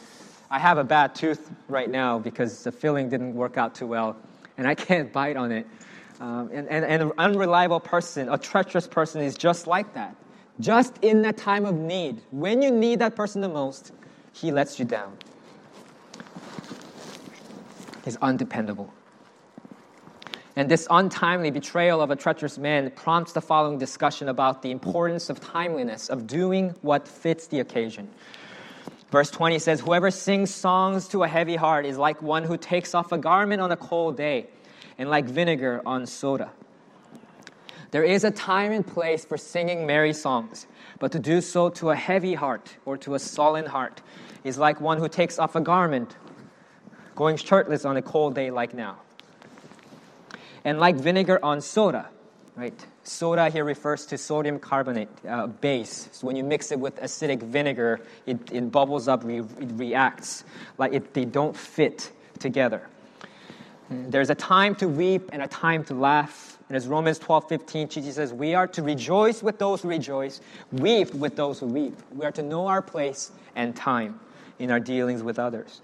I 0.51 0.59
have 0.59 0.79
a 0.79 0.85
bad 0.85 1.15
tooth 1.15 1.51
right 1.69 1.91
now 1.91 2.19
because 2.19 2.63
the 2.63 2.73
filling 2.73 3.09
didn't 3.09 3.35
work 3.35 3.59
out 3.59 3.75
too 3.75 3.87
well, 3.87 4.17
and 4.57 4.67
I 4.67 4.75
can't 4.75 5.13
bite 5.13 5.37
on 5.37 5.53
it. 5.53 5.67
Um, 6.21 6.51
and, 6.53 6.69
and, 6.69 6.85
and 6.85 7.03
an 7.03 7.13
unreliable 7.19 7.81
person, 7.81 8.29
a 8.29 8.39
treacherous 8.39 8.87
person, 8.87 9.21
is 9.21 9.37
just 9.37 9.67
like 9.67 9.95
that. 9.95 10.17
Just 10.59 10.99
in 11.03 11.23
that 11.23 11.37
time 11.37 11.65
of 11.67 11.75
need, 11.75 12.23
when 12.31 12.63
you 12.63 12.71
need 12.71 12.99
that 13.01 13.15
person 13.15 13.41
the 13.41 13.49
most, 13.49 13.93
he 14.33 14.51
lets 14.53 14.79
you 14.79 14.85
down. 14.85 15.17
He's 18.05 18.17
undependable. 18.17 18.93
And 20.55 20.71
this 20.71 20.87
untimely 20.91 21.51
betrayal 21.51 22.01
of 22.01 22.11
a 22.11 22.17
treacherous 22.17 22.57
man 22.57 22.91
prompts 22.93 23.33
the 23.33 23.43
following 23.43 23.79
discussion 23.79 24.31
about 24.31 24.63
the 24.63 24.71
importance 24.71 25.29
of 25.29 25.39
timeliness, 25.41 26.09
of 26.09 26.27
doing 26.27 26.71
what 26.81 27.07
fits 27.07 27.47
the 27.47 27.61
occasion. 27.61 28.09
Verse 29.11 29.31
20 29.31 29.59
says, 29.59 29.81
Whoever 29.81 30.11
sings 30.11 30.55
songs 30.55 31.09
to 31.09 31.25
a 31.25 31.29
heavy 31.29 31.57
heart 31.57 31.85
is 31.85 31.99
like 31.99 32.23
one 32.23 32.43
who 32.43 32.57
takes 32.57 32.95
off 32.95 33.13
a 33.13 33.19
garment 33.19 33.61
on 33.61 33.71
a 33.71 33.77
cold 33.77 34.17
day, 34.17 34.47
and 34.97 35.11
like 35.11 35.27
vinegar 35.27 35.83
on 35.85 36.07
soda. 36.07 36.51
There 37.91 38.05
is 38.05 38.25
a 38.25 38.31
time 38.31 38.73
and 38.73 38.87
place 38.87 39.25
for 39.25 39.37
singing 39.37 39.87
merry 39.87 40.13
songs, 40.13 40.67
but 40.99 41.13
to 41.13 41.19
do 41.19 41.41
so 41.41 41.71
to 41.71 41.91
a 41.91 41.97
heavy 41.97 42.35
heart 42.35 42.77
or 42.85 42.97
to 42.99 43.15
a 43.15 43.19
sullen 43.19 43.67
heart 43.67 44.03
is 44.45 44.59
like 44.59 44.81
one 44.81 44.99
who 44.99 45.09
takes 45.09 45.39
off 45.39 45.57
a 45.57 45.61
garment, 45.61 46.17
going 47.15 47.37
shirtless 47.37 47.85
on 47.85 47.97
a 47.97 48.03
cold 48.03 48.35
day 48.35 48.51
like 48.51 48.75
now 48.75 48.99
and 50.67 50.81
like 50.81 50.97
vinegar 50.97 51.39
on 51.45 51.61
soda, 51.61 52.09
right? 52.57 52.87
Soda 53.05 53.49
here 53.51 53.65
refers 53.65 54.05
to 54.07 54.19
sodium 54.19 54.59
carbonate 54.59 55.09
uh, 55.27 55.47
base. 55.47 56.09
So 56.11 56.27
when 56.27 56.35
you 56.35 56.43
mix 56.43 56.73
it 56.73 56.81
with 56.81 56.97
acidic 56.97 57.41
vinegar, 57.41 58.01
it, 58.27 58.51
it 58.51 58.73
bubbles 58.73 59.07
up, 59.07 59.23
re- 59.23 59.39
it 59.39 59.71
reacts. 59.75 60.43
Like 60.77 60.93
it, 60.93 61.15
they 61.15 61.25
don't 61.25 61.57
fit 61.57 62.11
together. 62.41 62.89
There's 63.89 64.29
a 64.29 64.35
time 64.35 64.75
to 64.77 64.89
weep 64.89 65.31
and 65.33 65.41
a 65.41 65.47
time 65.47 65.85
to 65.85 65.95
laugh. 65.95 66.56
And 66.69 66.77
as 66.77 66.89
Romans 66.89 67.19
12 67.19 67.49
15, 67.49 67.89
Jesus 67.89 68.17
says, 68.17 68.33
We 68.33 68.55
are 68.55 68.67
to 68.69 68.83
rejoice 68.83 69.43
with 69.43 69.59
those 69.59 69.83
who 69.83 69.89
rejoice, 69.89 70.41
weep 70.73 71.15
with 71.15 71.37
those 71.37 71.61
who 71.61 71.67
weep. 71.67 71.97
We 72.13 72.27
are 72.27 72.33
to 72.33 72.43
know 72.43 72.67
our 72.67 72.83
place 72.83 73.31
and 73.55 73.75
time 73.77 74.19
in 74.59 74.71
our 74.71 74.81
dealings 74.81 75.23
with 75.23 75.39
others. 75.39 75.81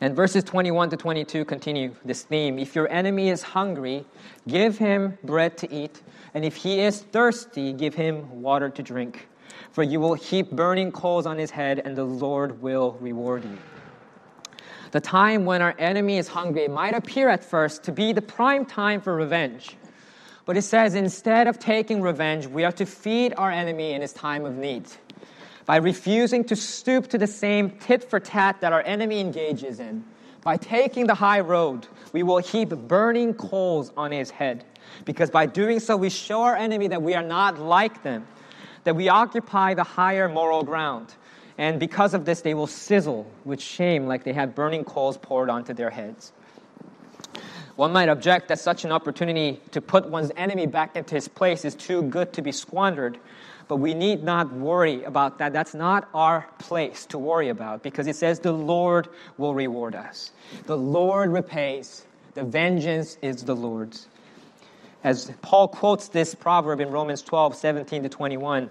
And 0.00 0.14
verses 0.14 0.44
21 0.44 0.90
to 0.90 0.96
22 0.96 1.44
continue 1.44 1.94
this 2.04 2.22
theme. 2.22 2.58
If 2.58 2.74
your 2.74 2.88
enemy 2.88 3.30
is 3.30 3.42
hungry, 3.42 4.04
give 4.46 4.78
him 4.78 5.18
bread 5.24 5.56
to 5.58 5.72
eat, 5.72 6.02
and 6.34 6.44
if 6.44 6.56
he 6.56 6.80
is 6.80 7.02
thirsty, 7.02 7.72
give 7.72 7.94
him 7.94 8.42
water 8.42 8.68
to 8.70 8.82
drink. 8.82 9.28
For 9.72 9.82
you 9.82 9.98
will 9.98 10.14
heap 10.14 10.50
burning 10.50 10.92
coals 10.92 11.26
on 11.26 11.36
his 11.36 11.50
head, 11.50 11.82
and 11.84 11.96
the 11.96 12.04
Lord 12.04 12.62
will 12.62 12.96
reward 13.00 13.44
you. 13.44 13.58
The 14.90 15.00
time 15.00 15.44
when 15.44 15.60
our 15.60 15.74
enemy 15.78 16.16
is 16.16 16.28
hungry 16.28 16.66
might 16.68 16.94
appear 16.94 17.28
at 17.28 17.44
first 17.44 17.84
to 17.84 17.92
be 17.92 18.12
the 18.12 18.22
prime 18.22 18.64
time 18.64 19.00
for 19.00 19.14
revenge. 19.14 19.76
But 20.46 20.56
it 20.56 20.62
says 20.62 20.94
instead 20.94 21.46
of 21.46 21.58
taking 21.58 22.00
revenge, 22.00 22.46
we 22.46 22.64
are 22.64 22.72
to 22.72 22.86
feed 22.86 23.34
our 23.36 23.50
enemy 23.50 23.92
in 23.92 24.00
his 24.00 24.14
time 24.14 24.46
of 24.46 24.56
need. 24.56 24.84
By 25.66 25.76
refusing 25.76 26.44
to 26.44 26.56
stoop 26.56 27.08
to 27.08 27.18
the 27.18 27.26
same 27.26 27.70
tit 27.80 28.08
for 28.08 28.18
tat 28.18 28.62
that 28.62 28.72
our 28.72 28.80
enemy 28.82 29.20
engages 29.20 29.78
in, 29.78 30.04
by 30.42 30.56
taking 30.56 31.06
the 31.06 31.14
high 31.14 31.40
road, 31.40 31.86
we 32.14 32.22
will 32.22 32.38
heap 32.38 32.70
burning 32.70 33.34
coals 33.34 33.92
on 33.94 34.12
his 34.12 34.30
head. 34.30 34.64
Because 35.04 35.30
by 35.30 35.44
doing 35.44 35.80
so, 35.80 35.98
we 35.98 36.08
show 36.08 36.40
our 36.40 36.56
enemy 36.56 36.88
that 36.88 37.02
we 37.02 37.14
are 37.14 37.22
not 37.22 37.58
like 37.58 38.02
them, 38.02 38.26
that 38.84 38.96
we 38.96 39.10
occupy 39.10 39.74
the 39.74 39.84
higher 39.84 40.26
moral 40.30 40.62
ground, 40.62 41.14
and 41.58 41.80
because 41.80 42.14
of 42.14 42.24
this, 42.24 42.40
they 42.40 42.54
will 42.54 42.68
sizzle 42.68 43.26
with 43.44 43.60
shame 43.60 44.06
like 44.06 44.22
they 44.22 44.32
have 44.32 44.54
burning 44.54 44.84
coals 44.84 45.18
poured 45.18 45.50
onto 45.50 45.74
their 45.74 45.90
heads. 45.90 46.32
One 47.74 47.92
might 47.92 48.08
object 48.08 48.48
that 48.48 48.58
such 48.58 48.84
an 48.84 48.92
opportunity 48.92 49.60
to 49.72 49.80
put 49.80 50.08
one's 50.08 50.32
enemy 50.36 50.66
back 50.66 50.96
into 50.96 51.16
his 51.16 51.28
place 51.28 51.64
is 51.64 51.74
too 51.74 52.02
good 52.02 52.32
to 52.32 52.42
be 52.42 52.52
squandered, 52.52 53.18
but 53.66 53.76
we 53.76 53.94
need 53.94 54.22
not 54.22 54.52
worry 54.52 55.04
about 55.04 55.38
that. 55.38 55.52
That's 55.52 55.74
not 55.74 56.08
our 56.14 56.48
place 56.58 57.06
to 57.06 57.18
worry 57.18 57.48
about 57.50 57.82
because 57.82 58.06
it 58.06 58.16
says 58.16 58.40
the 58.40 58.52
Lord 58.52 59.08
will 59.36 59.54
reward 59.54 59.94
us. 59.94 60.32
The 60.66 60.76
Lord 60.76 61.30
repays, 61.30 62.06
the 62.34 62.44
vengeance 62.44 63.16
is 63.20 63.44
the 63.44 63.54
Lord's. 63.54 64.08
As 65.04 65.30
Paul 65.42 65.68
quotes 65.68 66.08
this 66.08 66.34
proverb 66.34 66.80
in 66.80 66.90
Romans 66.90 67.22
12, 67.22 67.54
17 67.54 68.02
to 68.02 68.08
21, 68.08 68.70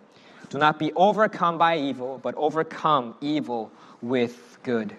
Do 0.51 0.57
not 0.57 0.77
be 0.77 0.91
overcome 0.93 1.57
by 1.57 1.77
evil, 1.77 2.19
but 2.21 2.35
overcome 2.35 3.15
evil 3.21 3.71
with 4.01 4.59
good. 4.63 4.93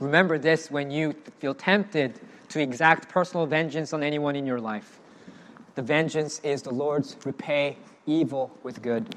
Remember 0.00 0.36
this 0.36 0.68
when 0.68 0.90
you 0.90 1.14
feel 1.38 1.54
tempted 1.54 2.18
to 2.48 2.60
exact 2.60 3.08
personal 3.08 3.46
vengeance 3.46 3.92
on 3.92 4.02
anyone 4.02 4.34
in 4.34 4.44
your 4.44 4.60
life. 4.60 4.98
The 5.76 5.82
vengeance 5.82 6.40
is 6.40 6.62
the 6.62 6.72
Lord's 6.72 7.16
repay 7.24 7.78
evil 8.04 8.50
with 8.64 8.82
good. 8.82 9.14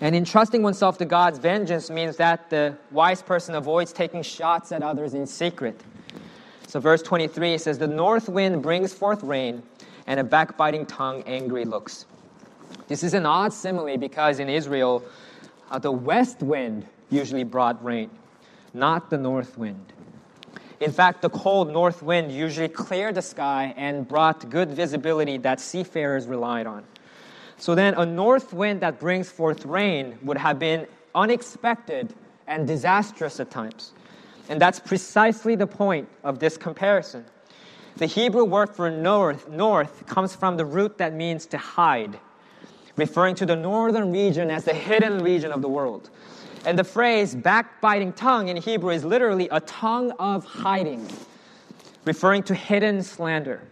And 0.00 0.16
entrusting 0.16 0.64
oneself 0.64 0.98
to 0.98 1.04
God's 1.04 1.38
vengeance 1.38 1.88
means 1.88 2.16
that 2.16 2.50
the 2.50 2.76
wise 2.90 3.22
person 3.22 3.54
avoids 3.54 3.92
taking 3.92 4.22
shots 4.22 4.72
at 4.72 4.82
others 4.82 5.14
in 5.14 5.24
secret. 5.24 5.80
So, 6.66 6.80
verse 6.80 7.00
23 7.00 7.58
says, 7.58 7.78
The 7.78 7.86
north 7.86 8.28
wind 8.28 8.60
brings 8.60 8.92
forth 8.92 9.22
rain, 9.22 9.62
and 10.08 10.18
a 10.18 10.24
backbiting 10.24 10.84
tongue 10.84 11.22
angry 11.26 11.64
looks. 11.64 12.06
This 12.88 13.02
is 13.02 13.14
an 13.14 13.26
odd 13.26 13.52
simile 13.52 13.96
because 13.96 14.38
in 14.38 14.48
Israel, 14.48 15.02
uh, 15.70 15.78
the 15.78 15.90
west 15.90 16.40
wind 16.40 16.86
usually 17.10 17.42
brought 17.42 17.84
rain, 17.84 18.10
not 18.74 19.10
the 19.10 19.18
north 19.18 19.58
wind. 19.58 19.92
In 20.78 20.92
fact, 20.92 21.22
the 21.22 21.30
cold 21.30 21.72
north 21.72 22.02
wind 22.02 22.30
usually 22.30 22.68
cleared 22.68 23.14
the 23.14 23.22
sky 23.22 23.74
and 23.76 24.06
brought 24.06 24.48
good 24.50 24.70
visibility 24.70 25.38
that 25.38 25.58
seafarers 25.58 26.26
relied 26.26 26.66
on. 26.66 26.84
So 27.56 27.74
then, 27.74 27.94
a 27.94 28.04
north 28.04 28.52
wind 28.52 28.80
that 28.82 29.00
brings 29.00 29.30
forth 29.30 29.64
rain 29.64 30.18
would 30.22 30.36
have 30.36 30.58
been 30.58 30.86
unexpected 31.14 32.14
and 32.46 32.66
disastrous 32.66 33.40
at 33.40 33.50
times. 33.50 33.94
And 34.48 34.60
that's 34.60 34.78
precisely 34.78 35.56
the 35.56 35.66
point 35.66 36.08
of 36.22 36.38
this 36.38 36.56
comparison. 36.56 37.24
The 37.96 38.06
Hebrew 38.06 38.44
word 38.44 38.76
for 38.76 38.90
north, 38.90 39.48
north 39.48 40.06
comes 40.06 40.36
from 40.36 40.58
the 40.58 40.66
root 40.66 40.98
that 40.98 41.14
means 41.14 41.46
to 41.46 41.58
hide 41.58 42.20
referring 42.96 43.34
to 43.36 43.46
the 43.46 43.56
northern 43.56 44.12
region 44.12 44.50
as 44.50 44.64
the 44.64 44.74
hidden 44.74 45.22
region 45.22 45.52
of 45.52 45.62
the 45.62 45.68
world. 45.68 46.10
And 46.64 46.78
the 46.78 46.84
phrase 46.84 47.34
backbiting 47.34 48.12
tongue 48.12 48.48
in 48.48 48.56
Hebrew 48.56 48.90
is 48.90 49.04
literally 49.04 49.48
a 49.50 49.60
tongue 49.60 50.10
of 50.12 50.44
hiding, 50.44 51.06
referring 52.04 52.42
to 52.44 52.54
hidden 52.54 53.02
slander. 53.02 53.62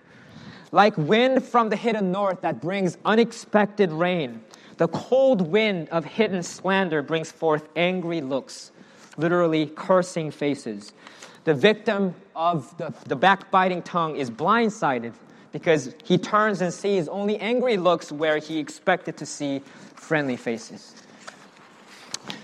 Like 0.71 0.97
wind 0.97 1.45
from 1.45 1.69
the 1.69 1.77
hidden 1.77 2.13
north 2.13 2.41
that 2.43 2.61
brings 2.61 2.99
unexpected 3.05 3.93
rain, 3.93 4.43
the 4.77 4.89
cold 4.89 5.41
wind 5.41 5.89
of 5.91 6.05
hidden 6.05 6.43
slander 6.43 7.03
brings 7.03 7.31
forth 7.31 7.69
angry 7.77 8.21
looks, 8.21 8.73
literally 9.17 9.67
cursing 9.67 10.31
faces. 10.31 10.93
The 11.45 11.55
victim 11.55 12.15
of 12.35 12.77
the, 12.79 12.93
the 13.07 13.17
backbiting 13.17 13.83
tongue 13.83 14.17
is 14.17 14.31
blindsided 14.31 15.15
because 15.55 15.95
he 16.03 16.19
turns 16.19 16.61
and 16.61 16.75
sees 16.75 17.07
only 17.07 17.39
angry 17.39 17.77
looks 17.77 18.11
where 18.11 18.39
he 18.39 18.59
expected 18.59 19.17
to 19.17 19.25
see 19.25 19.63
friendly 19.95 20.37
faces. 20.37 20.93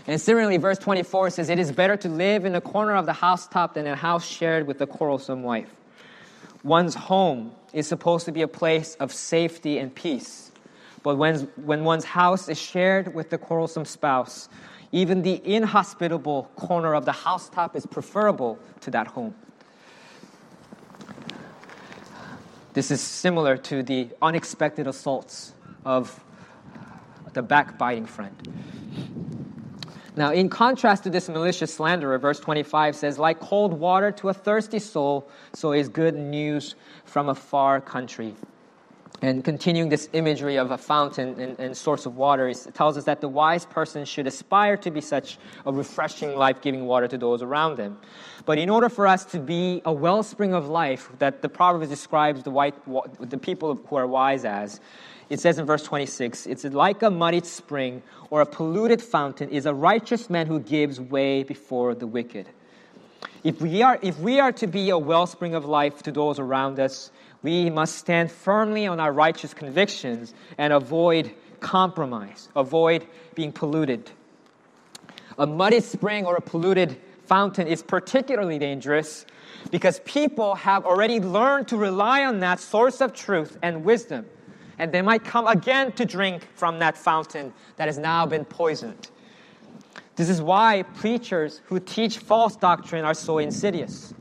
And 0.07 0.21
similarly, 0.21 0.59
verse 0.59 0.79
24 0.79 1.31
says, 1.31 1.51
It 1.51 1.59
is 1.59 1.73
better 1.73 1.97
to 1.97 2.09
live 2.09 2.45
in 2.45 2.53
the 2.53 2.61
corner 2.61 2.95
of 2.95 3.07
the 3.07 3.13
housetop 3.13 3.75
than 3.75 3.89
a 3.89 3.97
house 3.97 4.25
shared 4.25 4.69
with 4.69 4.81
a 4.81 4.87
quarrelsome 4.87 5.43
wife. 5.43 5.75
One's 6.63 6.95
home 6.95 7.51
is 7.73 7.89
supposed 7.89 8.27
to 8.27 8.33
be 8.33 8.43
a 8.43 8.49
place 8.49 8.95
of 9.01 9.13
safety 9.13 9.79
and 9.79 9.93
peace. 9.93 10.53
But 11.03 11.17
when, 11.17 11.41
when 11.57 11.83
one's 11.83 12.05
house 12.05 12.49
is 12.49 12.61
shared 12.61 13.13
with 13.13 13.31
the 13.31 13.39
quarrelsome 13.39 13.87
spouse, 13.87 14.49
even 14.93 15.23
the 15.23 15.43
inhospitable 15.45 16.49
corner 16.55 16.95
of 16.95 17.07
the 17.07 17.13
housetop 17.13 17.75
is 17.75 17.87
preferable 17.87 18.61
to 18.83 18.93
that 18.93 19.09
home. 19.09 19.35
This 22.73 22.91
is 22.91 23.01
similar 23.01 23.57
to 23.57 23.83
the 23.83 24.09
unexpected 24.23 24.87
assaults 24.87 25.55
of 25.85 26.23
the 27.33 27.43
backbiting 27.43 28.07
friend. 28.07 28.37
Now, 30.17 30.33
in 30.33 30.49
contrast 30.49 31.05
to 31.05 31.11
this 31.11 31.29
malicious 31.29 31.75
slanderer, 31.75 32.19
verse 32.19 32.39
25 32.41 32.95
says, 32.95 33.19
Like 33.19 33.41
cold 33.41 33.73
water 33.73 34.13
to 34.13 34.29
a 34.29 34.35
thirsty 34.35 34.79
soul, 34.79 35.29
so 35.53 35.73
is 35.73 35.89
good 35.89 36.15
news 36.15 36.75
from 37.05 37.29
a 37.29 37.35
far 37.35 37.81
country. 37.81 38.35
And 39.23 39.45
continuing 39.45 39.89
this 39.89 40.09
imagery 40.13 40.57
of 40.57 40.71
a 40.71 40.79
fountain 40.79 41.39
and, 41.41 41.59
and 41.59 41.77
source 41.77 42.07
of 42.07 42.17
water, 42.17 42.49
it 42.49 42.67
tells 42.75 42.97
us 42.97 43.05
that 43.05 43.21
the 43.21 43.29
wise 43.29 43.67
person 43.67 44.05
should 44.05 44.27
aspire 44.27 44.77
to 44.79 44.91
be 44.91 45.01
such 45.01 45.39
a 45.67 45.73
refreshing, 45.73 46.37
life 46.37 46.63
giving 46.63 46.87
water 46.87 47.07
to 47.09 47.19
those 47.19 47.43
around 47.43 47.77
them. 47.77 47.99
But 48.47 48.59
in 48.59 48.71
order 48.71 48.89
for 48.89 49.07
us 49.07 49.25
to 49.27 49.39
be 49.39 49.83
a 49.85 49.93
wellspring 49.93 50.55
of 50.55 50.69
life 50.69 51.11
that 51.19 51.43
the 51.43 51.49
Proverbs 51.49 51.89
describes 51.89 52.43
the, 52.43 52.51
white, 52.51 52.75
the 53.21 53.39
people 53.39 53.75
who 53.75 53.97
are 53.97 54.07
wise 54.07 54.45
as, 54.45 54.81
it 55.29 55.41
says 55.41 55.59
in 55.59 55.67
verse 55.67 55.85
26 55.85 56.47
it's 56.47 56.65
like 56.65 57.03
a 57.03 57.11
muddied 57.11 57.47
spring 57.47 58.03
or 58.31 58.41
a 58.41 58.47
polluted 58.47 59.01
fountain 59.01 59.49
is 59.51 59.67
a 59.67 59.75
righteous 59.75 60.29
man 60.29 60.47
who 60.47 60.59
gives 60.59 61.01
way 61.01 61.43
before 61.45 61.95
the 61.95 62.07
wicked. 62.07 62.49
If 63.43 63.61
we, 63.61 63.83
are, 63.83 63.99
if 64.03 64.19
we 64.19 64.39
are 64.41 64.53
to 64.53 64.67
be 64.67 64.91
a 64.91 64.99
wellspring 64.99 65.55
of 65.55 65.65
life 65.65 66.03
to 66.03 66.13
those 66.13 66.39
around 66.39 66.79
us, 66.79 67.11
we 67.43 67.71
must 67.71 67.97
stand 67.97 68.31
firmly 68.31 68.87
on 68.87 69.01
our 69.01 69.13
righteous 69.13 69.55
convictions 69.55 70.35
and 70.59 70.73
avoid 70.73 71.33
compromise, 71.61 72.49
avoid 72.55 73.07
being 73.35 73.53
polluted. 73.53 74.11
A 75.39 75.47
muddy 75.47 75.81
spring 75.81 76.27
or 76.27 76.37
a 76.37 76.43
polluted 76.43 77.01
fountain 77.31 77.69
is 77.69 77.81
particularly 77.81 78.59
dangerous 78.59 79.25
because 79.71 80.01
people 80.01 80.57
have 80.57 80.85
already 80.85 81.21
learned 81.21 81.69
to 81.69 81.77
rely 81.77 82.25
on 82.25 82.41
that 82.41 82.59
source 82.59 83.01
of 83.01 83.13
truth 83.13 83.57
and 83.63 83.85
wisdom. 83.85 84.27
And 84.81 84.91
they 84.91 85.01
might 85.01 85.23
come 85.23 85.47
again 85.47 85.93
to 85.93 86.05
drink 86.05 86.45
from 86.57 86.81
that 86.81 86.99
fountain 86.99 87.53
that 87.77 87.87
has 87.87 87.99
now 87.99 88.27
been 88.27 88.45
poisoned. 88.45 89.11
This 90.17 90.29
is 90.29 90.43
why 90.43 90.83
preachers 90.97 91.61
who 91.67 91.79
teach 91.79 92.19
false 92.19 92.57
doctrine 92.57 93.05
are 93.05 93.15
so 93.15 93.39
insidious. 93.39 94.13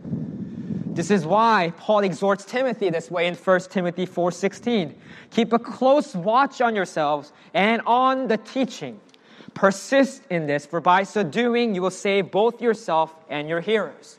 This 0.93 1.09
is 1.09 1.25
why 1.25 1.73
Paul 1.77 2.01
exhorts 2.01 2.45
Timothy 2.45 2.91
this 2.91 3.09
way 3.09 3.25
in 3.25 3.33
1 3.33 3.71
Timothy 3.71 4.05
4:16. 4.05 4.93
Keep 5.31 5.53
a 5.53 5.57
close 5.57 6.13
watch 6.13 6.61
on 6.61 6.75
yourselves 6.75 7.33
and 7.55 7.81
on 7.87 8.27
the 8.27 8.37
teaching. 8.37 8.99
Persist 9.59 10.23
in 10.29 10.47
this, 10.47 10.65
for 10.65 10.79
by 10.79 11.03
so 11.03 11.21
doing 11.21 11.75
you 11.75 11.81
will 11.81 11.91
save 11.91 12.31
both 12.31 12.61
yourself 12.61 13.13
and 13.29 13.49
your 13.49 13.59
hearers. 13.59 14.17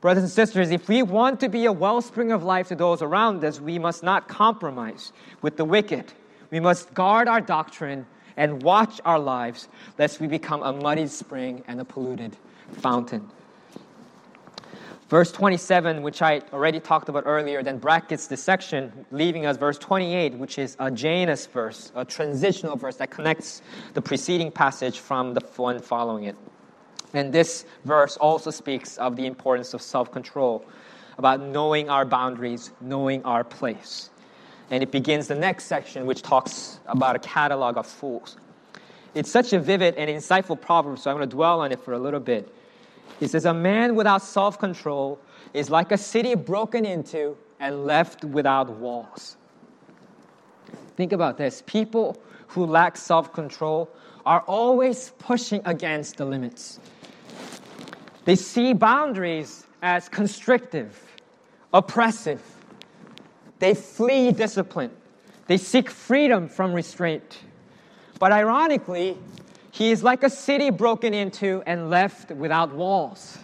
Brothers 0.00 0.22
and 0.22 0.30
sisters, 0.30 0.70
if 0.70 0.88
we 0.88 1.02
want 1.02 1.40
to 1.40 1.48
be 1.48 1.64
a 1.64 1.72
wellspring 1.72 2.30
of 2.30 2.44
life 2.44 2.68
to 2.68 2.76
those 2.76 3.02
around 3.02 3.44
us, 3.44 3.60
we 3.60 3.76
must 3.76 4.04
not 4.04 4.28
compromise 4.28 5.12
with 5.42 5.56
the 5.56 5.64
wicked. 5.64 6.12
We 6.52 6.60
must 6.60 6.94
guard 6.94 7.26
our 7.26 7.40
doctrine 7.40 8.06
and 8.36 8.62
watch 8.62 9.00
our 9.04 9.18
lives, 9.18 9.66
lest 9.98 10.20
we 10.20 10.28
become 10.28 10.62
a 10.62 10.72
muddied 10.72 11.10
spring 11.10 11.64
and 11.66 11.80
a 11.80 11.84
polluted 11.84 12.36
fountain. 12.70 13.28
Verse 15.14 15.30
27, 15.30 16.02
which 16.02 16.22
I 16.22 16.40
already 16.52 16.80
talked 16.80 17.08
about 17.08 17.22
earlier, 17.24 17.62
then 17.62 17.78
brackets 17.78 18.26
this 18.26 18.42
section, 18.42 19.06
leaving 19.12 19.46
us 19.46 19.56
verse 19.56 19.78
28, 19.78 20.34
which 20.38 20.58
is 20.58 20.76
a 20.80 20.90
Janus 20.90 21.46
verse, 21.46 21.92
a 21.94 22.04
transitional 22.04 22.74
verse 22.74 22.96
that 22.96 23.12
connects 23.12 23.62
the 23.92 24.02
preceding 24.02 24.50
passage 24.50 24.98
from 24.98 25.32
the 25.32 25.40
one 25.54 25.78
following 25.78 26.24
it. 26.24 26.34
And 27.12 27.32
this 27.32 27.64
verse 27.84 28.16
also 28.16 28.50
speaks 28.50 28.98
of 28.98 29.14
the 29.14 29.26
importance 29.26 29.72
of 29.72 29.82
self 29.82 30.10
control, 30.10 30.66
about 31.16 31.40
knowing 31.40 31.88
our 31.88 32.04
boundaries, 32.04 32.72
knowing 32.80 33.22
our 33.22 33.44
place. 33.44 34.10
And 34.72 34.82
it 34.82 34.90
begins 34.90 35.28
the 35.28 35.36
next 35.36 35.66
section, 35.66 36.06
which 36.06 36.22
talks 36.22 36.80
about 36.86 37.14
a 37.14 37.20
catalog 37.20 37.76
of 37.76 37.86
fools. 37.86 38.36
It's 39.14 39.30
such 39.30 39.52
a 39.52 39.60
vivid 39.60 39.94
and 39.94 40.10
insightful 40.10 40.60
proverb, 40.60 40.98
so 40.98 41.08
I'm 41.08 41.18
going 41.18 41.28
to 41.28 41.36
dwell 41.36 41.60
on 41.60 41.70
it 41.70 41.84
for 41.84 41.92
a 41.92 42.00
little 42.00 42.18
bit. 42.18 42.52
He 43.20 43.26
says, 43.26 43.44
A 43.44 43.54
man 43.54 43.94
without 43.94 44.22
self 44.22 44.58
control 44.58 45.18
is 45.52 45.70
like 45.70 45.92
a 45.92 45.98
city 45.98 46.34
broken 46.34 46.84
into 46.84 47.36
and 47.60 47.84
left 47.84 48.24
without 48.24 48.70
walls. 48.70 49.36
Think 50.96 51.12
about 51.12 51.38
this. 51.38 51.62
People 51.66 52.16
who 52.48 52.66
lack 52.66 52.96
self 52.96 53.32
control 53.32 53.88
are 54.26 54.40
always 54.42 55.10
pushing 55.18 55.60
against 55.64 56.16
the 56.16 56.24
limits. 56.24 56.80
They 58.24 58.36
see 58.36 58.72
boundaries 58.72 59.66
as 59.82 60.08
constrictive, 60.08 60.98
oppressive. 61.72 62.42
They 63.58 63.74
flee 63.74 64.32
discipline. 64.32 64.90
They 65.46 65.58
seek 65.58 65.90
freedom 65.90 66.48
from 66.48 66.72
restraint. 66.72 67.40
But 68.18 68.32
ironically, 68.32 69.18
he 69.74 69.90
is 69.90 70.04
like 70.04 70.22
a 70.22 70.30
city 70.30 70.70
broken 70.70 71.12
into 71.12 71.60
and 71.66 71.90
left 71.90 72.30
without 72.30 72.72
walls, 72.72 73.38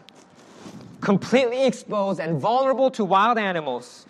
completely 1.01 1.67
exposed 1.67 2.21
and 2.21 2.41
vulnerable 2.41 2.89
to 2.93 3.05
wild 3.05 3.37
animals, 3.37 4.07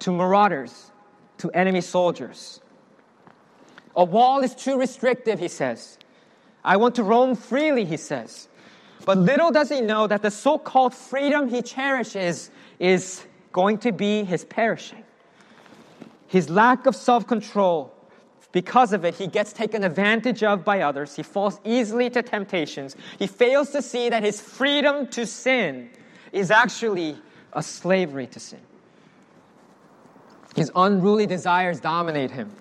to 0.00 0.10
marauders, 0.10 0.90
to 1.38 1.52
enemy 1.52 1.82
soldiers. 1.82 2.60
A 3.94 4.02
wall 4.02 4.40
is 4.40 4.56
too 4.56 4.76
restrictive, 4.76 5.38
he 5.38 5.46
says. 5.46 5.98
I 6.64 6.76
want 6.78 6.96
to 6.96 7.04
roam 7.04 7.36
freely, 7.36 7.84
he 7.84 7.96
says. 7.96 8.48
But 9.04 9.18
little 9.18 9.52
does 9.52 9.68
he 9.68 9.82
know 9.82 10.08
that 10.08 10.22
the 10.22 10.32
so 10.32 10.58
called 10.58 10.94
freedom 10.94 11.48
he 11.48 11.62
cherishes 11.62 12.50
is 12.80 13.24
going 13.52 13.78
to 13.78 13.92
be 13.92 14.24
his 14.24 14.44
perishing. 14.44 15.04
His 16.26 16.50
lack 16.50 16.86
of 16.86 16.96
self 16.96 17.28
control 17.28 17.94
because 18.52 18.92
of 18.92 19.04
it, 19.04 19.14
he 19.14 19.26
gets 19.26 19.52
taken 19.52 19.82
advantage 19.82 20.42
of 20.42 20.64
by 20.64 20.82
others. 20.82 21.16
He 21.16 21.22
falls 21.22 21.58
easily 21.64 22.10
to 22.10 22.22
temptations. 22.22 22.96
He 23.18 23.26
fails 23.26 23.70
to 23.70 23.82
see 23.82 24.10
that 24.10 24.22
his 24.22 24.40
freedom 24.40 25.06
to 25.08 25.26
sin 25.26 25.90
is 26.32 26.50
actually 26.50 27.16
a 27.54 27.62
slavery 27.62 28.26
to 28.28 28.40
sin. 28.40 28.60
His 30.54 30.70
unruly 30.74 31.26
desires 31.26 31.80
dominate 31.80 32.30
him. 32.30 32.52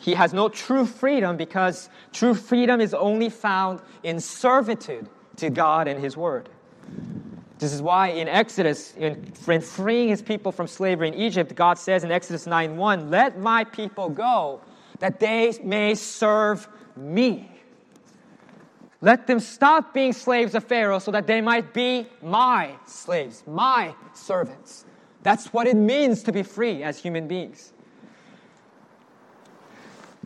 He 0.00 0.14
has 0.14 0.32
no 0.32 0.48
true 0.48 0.86
freedom 0.86 1.36
because 1.36 1.88
true 2.12 2.34
freedom 2.34 2.80
is 2.80 2.94
only 2.94 3.30
found 3.30 3.80
in 4.02 4.20
servitude 4.20 5.08
to 5.36 5.50
God 5.50 5.88
and 5.88 6.00
His 6.00 6.16
Word. 6.16 6.48
This 7.58 7.72
is 7.72 7.82
why 7.82 8.08
in 8.08 8.28
Exodus, 8.28 8.94
in 8.96 9.32
freeing 9.62 10.08
his 10.08 10.22
people 10.22 10.52
from 10.52 10.68
slavery 10.68 11.08
in 11.08 11.14
Egypt, 11.14 11.56
God 11.56 11.76
says 11.76 12.04
in 12.04 12.12
Exodus 12.12 12.46
9 12.46 12.76
1, 12.76 13.10
Let 13.10 13.40
my 13.40 13.64
people 13.64 14.08
go 14.08 14.60
that 14.98 15.20
they 15.20 15.54
may 15.62 15.94
serve 15.94 16.68
me. 16.96 17.50
Let 19.00 19.26
them 19.26 19.38
stop 19.38 19.94
being 19.94 20.12
slaves 20.12 20.54
of 20.54 20.64
Pharaoh 20.64 20.98
so 20.98 21.10
that 21.12 21.26
they 21.26 21.40
might 21.40 21.72
be 21.72 22.06
my 22.20 22.74
slaves, 22.86 23.44
my 23.46 23.94
servants. 24.12 24.84
That's 25.22 25.52
what 25.52 25.66
it 25.66 25.76
means 25.76 26.22
to 26.24 26.32
be 26.32 26.42
free 26.42 26.82
as 26.82 26.98
human 26.98 27.28
beings. 27.28 27.72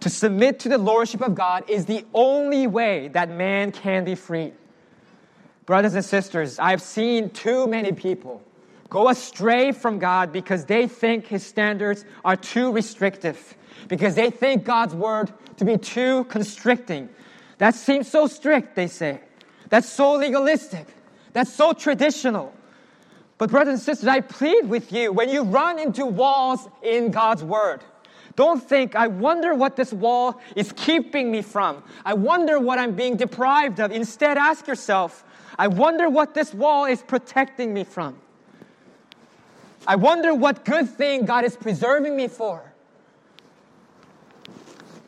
To 0.00 0.08
submit 0.08 0.58
to 0.60 0.68
the 0.68 0.78
lordship 0.78 1.20
of 1.20 1.34
God 1.34 1.68
is 1.68 1.86
the 1.86 2.04
only 2.14 2.66
way 2.66 3.08
that 3.08 3.30
man 3.30 3.72
can 3.72 4.04
be 4.04 4.14
free. 4.14 4.52
Brothers 5.66 5.94
and 5.94 6.04
sisters, 6.04 6.58
I've 6.58 6.82
seen 6.82 7.30
too 7.30 7.66
many 7.66 7.92
people 7.92 8.42
go 8.92 9.08
astray 9.08 9.72
from 9.72 9.98
God 9.98 10.32
because 10.32 10.66
they 10.66 10.86
think 10.86 11.26
his 11.26 11.42
standards 11.46 12.04
are 12.26 12.36
too 12.36 12.70
restrictive 12.70 13.56
because 13.88 14.14
they 14.14 14.28
think 14.28 14.64
God's 14.64 14.94
word 14.94 15.32
to 15.56 15.64
be 15.64 15.78
too 15.78 16.24
constricting. 16.24 17.08
That 17.56 17.74
seems 17.74 18.06
so 18.06 18.26
strict, 18.26 18.76
they 18.76 18.88
say. 18.88 19.22
That's 19.70 19.88
so 19.88 20.16
legalistic. 20.16 20.86
That's 21.32 21.50
so 21.50 21.72
traditional. 21.72 22.52
But, 23.38 23.48
brothers 23.48 23.72
and 23.72 23.82
sisters, 23.82 24.08
I 24.08 24.20
plead 24.20 24.68
with 24.68 24.92
you 24.92 25.10
when 25.10 25.30
you 25.30 25.42
run 25.42 25.78
into 25.78 26.04
walls 26.04 26.68
in 26.82 27.12
God's 27.12 27.42
word, 27.42 27.80
don't 28.36 28.62
think, 28.62 28.94
I 28.94 29.06
wonder 29.06 29.54
what 29.54 29.74
this 29.74 29.90
wall 29.90 30.38
is 30.54 30.70
keeping 30.72 31.30
me 31.30 31.40
from. 31.40 31.82
I 32.04 32.12
wonder 32.12 32.60
what 32.60 32.78
I'm 32.78 32.94
being 32.94 33.16
deprived 33.16 33.80
of. 33.80 33.90
Instead, 33.90 34.36
ask 34.36 34.66
yourself, 34.66 35.24
I 35.58 35.68
wonder 35.68 36.10
what 36.10 36.34
this 36.34 36.52
wall 36.52 36.84
is 36.84 37.00
protecting 37.00 37.72
me 37.72 37.84
from. 37.84 38.18
I 39.86 39.96
wonder 39.96 40.34
what 40.34 40.64
good 40.64 40.88
thing 40.88 41.24
God 41.24 41.44
is 41.44 41.56
preserving 41.56 42.16
me 42.16 42.28
for. 42.28 42.72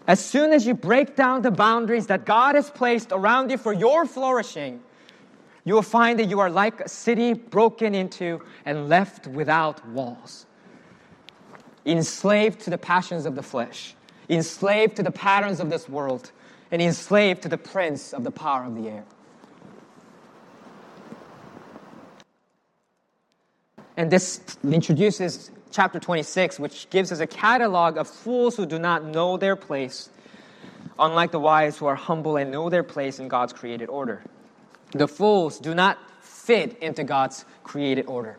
As 0.06 0.22
soon 0.22 0.52
as 0.52 0.66
you 0.66 0.74
break 0.74 1.16
down 1.16 1.42
the 1.42 1.50
boundaries 1.50 2.08
that 2.08 2.26
God 2.26 2.56
has 2.56 2.70
placed 2.70 3.10
around 3.10 3.50
you 3.50 3.56
for 3.56 3.72
your 3.72 4.04
flourishing, 4.04 4.82
you 5.64 5.74
will 5.74 5.82
find 5.82 6.18
that 6.18 6.26
you 6.26 6.40
are 6.40 6.50
like 6.50 6.80
a 6.80 6.88
city 6.88 7.32
broken 7.32 7.94
into 7.94 8.42
and 8.66 8.88
left 8.88 9.26
without 9.26 9.86
walls, 9.88 10.44
enslaved 11.86 12.60
to 12.60 12.70
the 12.70 12.76
passions 12.76 13.24
of 13.24 13.34
the 13.34 13.42
flesh, 13.42 13.94
enslaved 14.28 14.96
to 14.96 15.02
the 15.02 15.10
patterns 15.10 15.58
of 15.58 15.70
this 15.70 15.88
world, 15.88 16.32
and 16.70 16.82
enslaved 16.82 17.42
to 17.42 17.48
the 17.48 17.56
prince 17.56 18.12
of 18.12 18.24
the 18.24 18.30
power 18.30 18.64
of 18.64 18.74
the 18.74 18.90
air. 18.90 19.04
And 24.04 24.12
this 24.12 24.42
introduces 24.62 25.50
chapter 25.70 25.98
26, 25.98 26.60
which 26.60 26.90
gives 26.90 27.10
us 27.10 27.20
a 27.20 27.26
catalog 27.26 27.96
of 27.96 28.06
fools 28.06 28.54
who 28.54 28.66
do 28.66 28.78
not 28.78 29.02
know 29.02 29.38
their 29.38 29.56
place, 29.56 30.10
unlike 30.98 31.30
the 31.30 31.40
wise 31.40 31.78
who 31.78 31.86
are 31.86 31.94
humble 31.94 32.36
and 32.36 32.50
know 32.50 32.68
their 32.68 32.82
place 32.82 33.18
in 33.18 33.28
God's 33.28 33.54
created 33.54 33.88
order. 33.88 34.22
The 34.92 35.08
fools 35.08 35.58
do 35.58 35.74
not 35.74 35.96
fit 36.20 36.76
into 36.82 37.02
God's 37.02 37.46
created 37.62 38.04
order. 38.04 38.36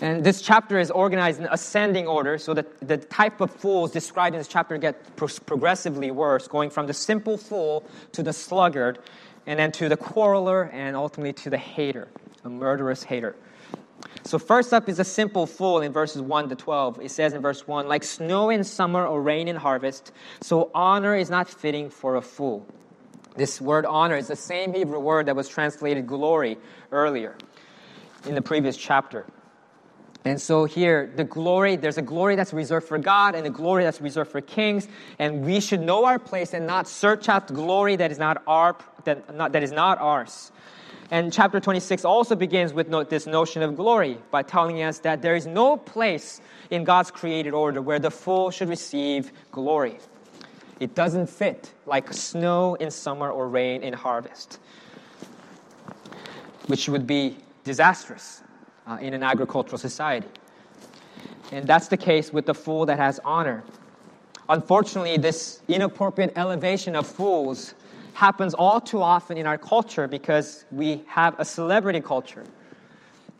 And 0.00 0.24
this 0.24 0.42
chapter 0.42 0.80
is 0.80 0.90
organized 0.90 1.38
in 1.38 1.46
ascending 1.48 2.08
order, 2.08 2.36
so 2.36 2.52
that 2.54 2.80
the 2.80 2.96
type 2.96 3.40
of 3.40 3.52
fools 3.52 3.92
described 3.92 4.34
in 4.34 4.40
this 4.40 4.48
chapter 4.48 4.76
get 4.76 5.14
pro- 5.14 5.28
progressively 5.46 6.10
worse, 6.10 6.48
going 6.48 6.70
from 6.70 6.88
the 6.88 6.94
simple 6.94 7.38
fool 7.38 7.84
to 8.10 8.24
the 8.24 8.32
sluggard, 8.32 8.98
and 9.46 9.60
then 9.60 9.70
to 9.70 9.88
the 9.88 9.96
quarreler, 9.96 10.68
and 10.72 10.96
ultimately 10.96 11.32
to 11.44 11.48
the 11.48 11.58
hater, 11.58 12.08
a 12.42 12.50
murderous 12.50 13.04
hater. 13.04 13.36
So, 14.30 14.38
first 14.38 14.72
up 14.72 14.88
is 14.88 15.00
a 15.00 15.04
simple 15.04 15.44
fool 15.44 15.80
in 15.80 15.90
verses 15.90 16.22
1 16.22 16.50
to 16.50 16.54
12. 16.54 17.00
It 17.00 17.10
says 17.10 17.32
in 17.32 17.42
verse 17.42 17.66
1 17.66 17.88
Like 17.88 18.04
snow 18.04 18.48
in 18.48 18.62
summer 18.62 19.04
or 19.04 19.20
rain 19.20 19.48
in 19.48 19.56
harvest, 19.56 20.12
so 20.40 20.70
honor 20.72 21.16
is 21.16 21.30
not 21.30 21.48
fitting 21.48 21.90
for 21.90 22.14
a 22.14 22.22
fool. 22.22 22.64
This 23.34 23.60
word 23.60 23.84
honor 23.86 24.14
is 24.14 24.28
the 24.28 24.36
same 24.36 24.72
Hebrew 24.72 25.00
word 25.00 25.26
that 25.26 25.34
was 25.34 25.48
translated 25.48 26.06
glory 26.06 26.58
earlier 26.92 27.36
in 28.24 28.36
the 28.36 28.40
previous 28.40 28.76
chapter. 28.76 29.26
And 30.24 30.40
so 30.40 30.64
here, 30.64 31.12
the 31.16 31.24
glory, 31.24 31.74
there's 31.74 31.98
a 31.98 32.02
glory 32.02 32.36
that's 32.36 32.52
reserved 32.52 32.86
for 32.86 32.98
God 32.98 33.34
and 33.34 33.44
a 33.48 33.50
glory 33.50 33.82
that's 33.82 34.00
reserved 34.00 34.30
for 34.30 34.40
kings. 34.40 34.86
And 35.18 35.44
we 35.44 35.58
should 35.58 35.80
know 35.80 36.04
our 36.04 36.20
place 36.20 36.54
and 36.54 36.68
not 36.68 36.86
search 36.86 37.28
out 37.28 37.48
glory 37.48 37.96
that 37.96 38.12
is 38.12 38.18
not, 38.18 38.44
our, 38.46 38.76
that, 39.02 39.34
not, 39.34 39.50
that 39.52 39.64
is 39.64 39.72
not 39.72 39.98
ours. 39.98 40.52
And 41.10 41.32
chapter 41.32 41.58
26 41.58 42.04
also 42.04 42.36
begins 42.36 42.72
with 42.72 42.88
this 43.10 43.26
notion 43.26 43.62
of 43.62 43.74
glory 43.74 44.18
by 44.30 44.42
telling 44.44 44.82
us 44.82 45.00
that 45.00 45.22
there 45.22 45.34
is 45.34 45.44
no 45.44 45.76
place 45.76 46.40
in 46.70 46.84
God's 46.84 47.10
created 47.10 47.52
order 47.52 47.82
where 47.82 47.98
the 47.98 48.10
fool 48.10 48.52
should 48.52 48.68
receive 48.68 49.32
glory. 49.50 49.98
It 50.78 50.94
doesn't 50.94 51.28
fit 51.28 51.74
like 51.84 52.12
snow 52.12 52.76
in 52.76 52.92
summer 52.92 53.28
or 53.30 53.48
rain 53.48 53.82
in 53.82 53.92
harvest, 53.92 54.60
which 56.68 56.88
would 56.88 57.08
be 57.08 57.38
disastrous 57.64 58.42
uh, 58.86 58.98
in 59.00 59.12
an 59.12 59.24
agricultural 59.24 59.78
society. 59.78 60.28
And 61.50 61.66
that's 61.66 61.88
the 61.88 61.96
case 61.96 62.32
with 62.32 62.46
the 62.46 62.54
fool 62.54 62.86
that 62.86 62.98
has 62.98 63.18
honor. 63.24 63.64
Unfortunately, 64.48 65.16
this 65.16 65.60
inappropriate 65.66 66.32
elevation 66.36 66.94
of 66.94 67.06
fools 67.06 67.74
happens 68.14 68.54
all 68.54 68.80
too 68.80 69.02
often 69.02 69.36
in 69.36 69.46
our 69.46 69.58
culture 69.58 70.08
because 70.08 70.64
we 70.70 71.02
have 71.06 71.38
a 71.38 71.44
celebrity 71.44 72.00
culture. 72.00 72.44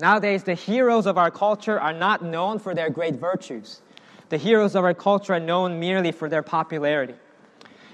Nowadays, 0.01 0.43
the 0.45 0.55
heroes 0.55 1.07
of 1.07 1.19
our 1.19 1.31
culture 1.31 1.79
are 1.79 1.93
not 1.93 2.25
known 2.25 2.59
for 2.59 2.75
their 2.75 2.89
great 2.89 3.17
virtues. 3.17 3.83
The 4.31 4.39
heroes 4.39 4.75
of 4.75 4.85
our 4.85 4.95
culture 4.95 5.35
are 5.35 5.41
known 5.41 5.79
merely 5.79 6.13
for 6.13 6.29
their 6.29 6.43
popularity. 6.43 7.15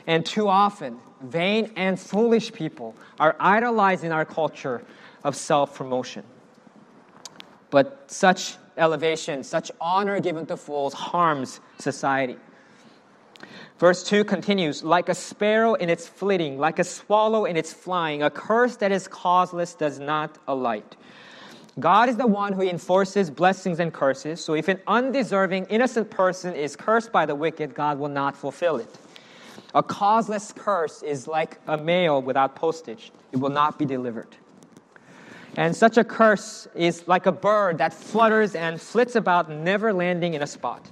And 0.07 0.25
too 0.25 0.49
often, 0.49 0.99
vain 1.21 1.73
and 1.77 1.99
foolish 1.99 2.53
people 2.53 2.95
are 3.19 3.35
idolized 3.41 4.05
in 4.05 4.13
our 4.13 4.25
culture 4.25 4.85
of 5.25 5.35
self 5.35 5.75
promotion. 5.75 6.23
But 7.71 8.05
such 8.07 8.57
elevation, 8.77 9.43
such 9.43 9.73
honor 9.81 10.21
given 10.21 10.47
to 10.47 10.57
fools 10.57 10.95
harms 10.95 11.61
society. 11.79 12.37
Verse 13.79 14.03
2 14.05 14.25
continues 14.25 14.83
Like 14.83 15.09
a 15.09 15.15
sparrow 15.15 15.75
in 15.75 15.91
its 15.91 16.09
flitting, 16.09 16.59
like 16.59 16.79
a 16.79 16.85
swallow 16.85 17.45
in 17.45 17.57
its 17.57 17.73
flying, 17.73 18.23
a 18.23 18.31
curse 18.31 18.77
that 18.77 18.91
is 18.91 19.07
causeless 19.07 19.75
does 19.75 19.99
not 19.99 20.39
alight. 20.49 20.97
God 21.79 22.09
is 22.09 22.17
the 22.17 22.27
one 22.27 22.55
who 22.55 22.63
enforces 22.63 23.31
blessings 23.31 23.81
and 23.81 23.93
curses. 23.93 24.43
So 24.43 24.55
if 24.55 24.69
an 24.69 24.81
undeserving, 24.87 25.67
innocent 25.67 26.11
person 26.11 26.55
is 26.55 26.75
cursed 26.75 27.13
by 27.13 27.27
the 27.27 27.35
wicked, 27.35 27.75
God 27.75 27.99
will 27.99 28.09
not 28.09 28.35
fulfill 28.35 28.79
it. 28.79 28.89
A 29.75 29.83
causeless 29.83 30.55
curse 30.57 31.03
is 31.03 31.29
like 31.29 31.59
a 31.67 31.77
mail 31.77 32.23
without 32.23 32.57
postage, 32.57 33.13
it 33.33 33.37
will 33.37 33.51
not 33.51 33.79
be 33.79 33.85
delivered. 33.85 34.37
And 35.59 35.77
such 35.77 35.99
a 35.99 36.05
curse 36.05 36.67
is 36.75 37.07
like 37.09 37.27
a 37.27 37.33
bird 37.33 37.79
that 37.79 37.93
flutters 37.93 38.55
and 38.55 38.81
flits 38.81 39.17
about, 39.17 39.51
never 39.51 39.93
landing 39.93 40.35
in 40.35 40.43
a 40.43 40.47
spot. 40.47 40.87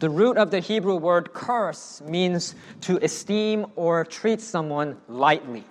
The 0.00 0.08
root 0.08 0.38
of 0.38 0.50
the 0.50 0.60
Hebrew 0.60 0.96
word 0.96 1.34
curse 1.34 2.00
means 2.00 2.54
to 2.80 2.96
esteem 3.04 3.66
or 3.76 4.06
treat 4.06 4.40
someone 4.40 4.96
lightly. 5.08 5.62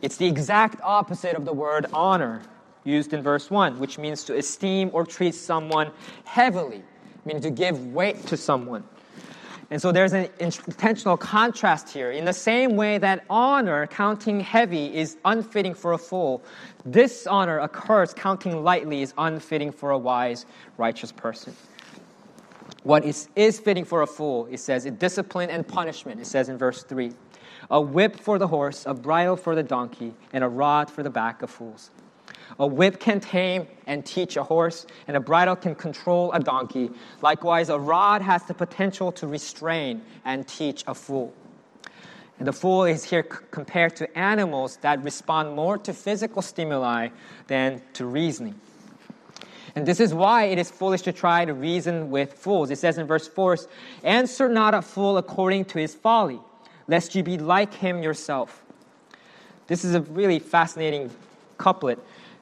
It's 0.00 0.16
the 0.16 0.26
exact 0.26 0.80
opposite 0.82 1.36
of 1.36 1.44
the 1.44 1.52
word 1.52 1.84
honor 1.92 2.40
used 2.84 3.12
in 3.12 3.22
verse 3.22 3.50
1, 3.50 3.78
which 3.78 3.98
means 3.98 4.24
to 4.24 4.38
esteem 4.38 4.88
or 4.94 5.04
treat 5.04 5.34
someone 5.34 5.90
heavily, 6.24 6.82
meaning 7.26 7.42
to 7.42 7.50
give 7.50 7.88
weight 7.88 8.26
to 8.28 8.38
someone. 8.38 8.84
And 9.70 9.82
so 9.82 9.92
there's 9.92 10.14
an 10.14 10.30
intentional 10.40 11.18
contrast 11.18 11.90
here. 11.90 12.10
In 12.10 12.24
the 12.24 12.32
same 12.32 12.74
way 12.74 12.96
that 12.98 13.22
honor, 13.28 13.86
counting 13.86 14.40
heavy, 14.40 14.96
is 14.96 15.18
unfitting 15.26 15.74
for 15.74 15.92
a 15.92 15.98
fool, 15.98 16.42
dishonor, 16.88 17.58
a 17.58 17.68
curse, 17.68 18.14
counting 18.14 18.64
lightly, 18.64 19.02
is 19.02 19.12
unfitting 19.18 19.72
for 19.72 19.90
a 19.90 19.98
wise, 19.98 20.46
righteous 20.78 21.12
person. 21.12 21.54
What 22.82 23.04
is, 23.04 23.28
is 23.36 23.60
fitting 23.60 23.84
for 23.84 24.02
a 24.02 24.06
fool, 24.06 24.48
it 24.50 24.58
says, 24.58 24.84
discipline 24.84 25.50
and 25.50 25.66
punishment, 25.66 26.20
it 26.20 26.26
says 26.26 26.48
in 26.48 26.58
verse 26.58 26.82
3. 26.82 27.12
A 27.70 27.80
whip 27.80 28.16
for 28.18 28.38
the 28.38 28.48
horse, 28.48 28.84
a 28.86 28.94
bridle 28.94 29.36
for 29.36 29.54
the 29.54 29.62
donkey, 29.62 30.14
and 30.32 30.42
a 30.42 30.48
rod 30.48 30.90
for 30.90 31.02
the 31.02 31.10
back 31.10 31.42
of 31.42 31.50
fools. 31.50 31.90
A 32.58 32.66
whip 32.66 32.98
can 32.98 33.20
tame 33.20 33.66
and 33.86 34.04
teach 34.04 34.36
a 34.36 34.42
horse, 34.42 34.86
and 35.06 35.16
a 35.16 35.20
bridle 35.20 35.56
can 35.56 35.74
control 35.74 36.32
a 36.32 36.40
donkey. 36.40 36.90
Likewise, 37.22 37.68
a 37.68 37.78
rod 37.78 38.20
has 38.20 38.42
the 38.44 38.54
potential 38.54 39.12
to 39.12 39.26
restrain 39.26 40.02
and 40.24 40.46
teach 40.46 40.84
a 40.86 40.94
fool. 40.94 41.32
And 42.38 42.48
the 42.48 42.52
fool 42.52 42.84
is 42.84 43.04
here 43.04 43.24
c- 43.30 43.38
compared 43.50 43.94
to 43.96 44.18
animals 44.18 44.78
that 44.78 45.02
respond 45.04 45.54
more 45.54 45.78
to 45.78 45.94
physical 45.94 46.42
stimuli 46.42 47.08
than 47.46 47.80
to 47.94 48.06
reasoning. 48.06 48.60
And 49.74 49.86
this 49.86 50.00
is 50.00 50.12
why 50.12 50.44
it 50.44 50.58
is 50.58 50.70
foolish 50.70 51.02
to 51.02 51.12
try 51.12 51.44
to 51.44 51.54
reason 51.54 52.10
with 52.10 52.34
fools. 52.34 52.70
It 52.70 52.78
says 52.78 52.98
in 52.98 53.06
verse 53.06 53.26
4 53.26 53.56
Answer 54.04 54.48
not 54.48 54.74
a 54.74 54.82
fool 54.82 55.16
according 55.16 55.66
to 55.66 55.78
his 55.78 55.94
folly, 55.94 56.40
lest 56.88 57.14
you 57.14 57.22
be 57.22 57.38
like 57.38 57.72
him 57.72 58.02
yourself. 58.02 58.64
This 59.66 59.84
is 59.84 59.94
a 59.94 60.02
really 60.02 60.38
fascinating 60.38 61.10
couplet 61.56 61.98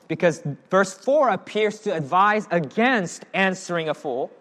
because 0.08 0.42
verse 0.70 0.92
4 0.92 1.28
appears 1.28 1.78
to 1.80 1.94
advise 1.94 2.48
against 2.50 3.24
answering 3.32 3.88
a 3.88 3.94
fool. 3.94 4.32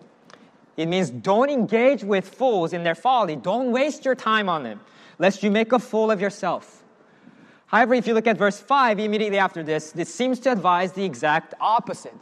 It 0.78 0.88
means 0.88 1.12
don't 1.12 1.50
engage 1.50 2.04
with 2.04 2.28
fools 2.28 2.74
in 2.74 2.84
their 2.84 2.96
folly. 2.96 3.36
Don't 3.36 3.72
waste 3.72 4.06
your 4.06 4.16
time 4.16 4.50
on 4.50 4.64
them, 4.64 4.80
lest 5.20 5.44
you 5.44 5.52
make 5.52 5.72
a 5.74 5.78
fool 5.78 6.10
of 6.10 6.22
yourself. 6.22 6.84
However, 7.68 7.94
if 7.94 8.08
you 8.08 8.16
look 8.16 8.26
at 8.26 8.38
verse 8.38 8.60
5, 8.60 8.98
immediately 8.98 9.38
after 9.38 9.62
this, 9.62 9.92
this 9.92 10.12
seems 10.12 10.40
to 10.40 10.52
advise 10.52 10.94
the 10.94 11.06
exact 11.06 11.54
opposite. 11.60 12.16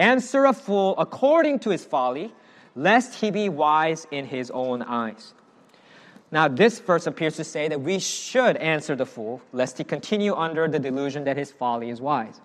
Answer 0.00 0.46
a 0.46 0.54
fool 0.54 0.94
according 0.96 1.58
to 1.60 1.70
his 1.70 1.84
folly, 1.84 2.32
lest 2.74 3.16
he 3.16 3.30
be 3.30 3.50
wise 3.50 4.06
in 4.10 4.24
his 4.24 4.50
own 4.50 4.80
eyes. 4.80 5.34
Now, 6.32 6.48
this 6.48 6.78
verse 6.78 7.06
appears 7.06 7.36
to 7.36 7.44
say 7.44 7.68
that 7.68 7.82
we 7.82 7.98
should 7.98 8.56
answer 8.56 8.96
the 8.96 9.04
fool, 9.04 9.42
lest 9.52 9.76
he 9.76 9.84
continue 9.84 10.34
under 10.34 10.68
the 10.68 10.78
delusion 10.78 11.24
that 11.24 11.36
his 11.36 11.52
folly 11.52 11.90
is 11.90 12.00
wise. 12.00 12.40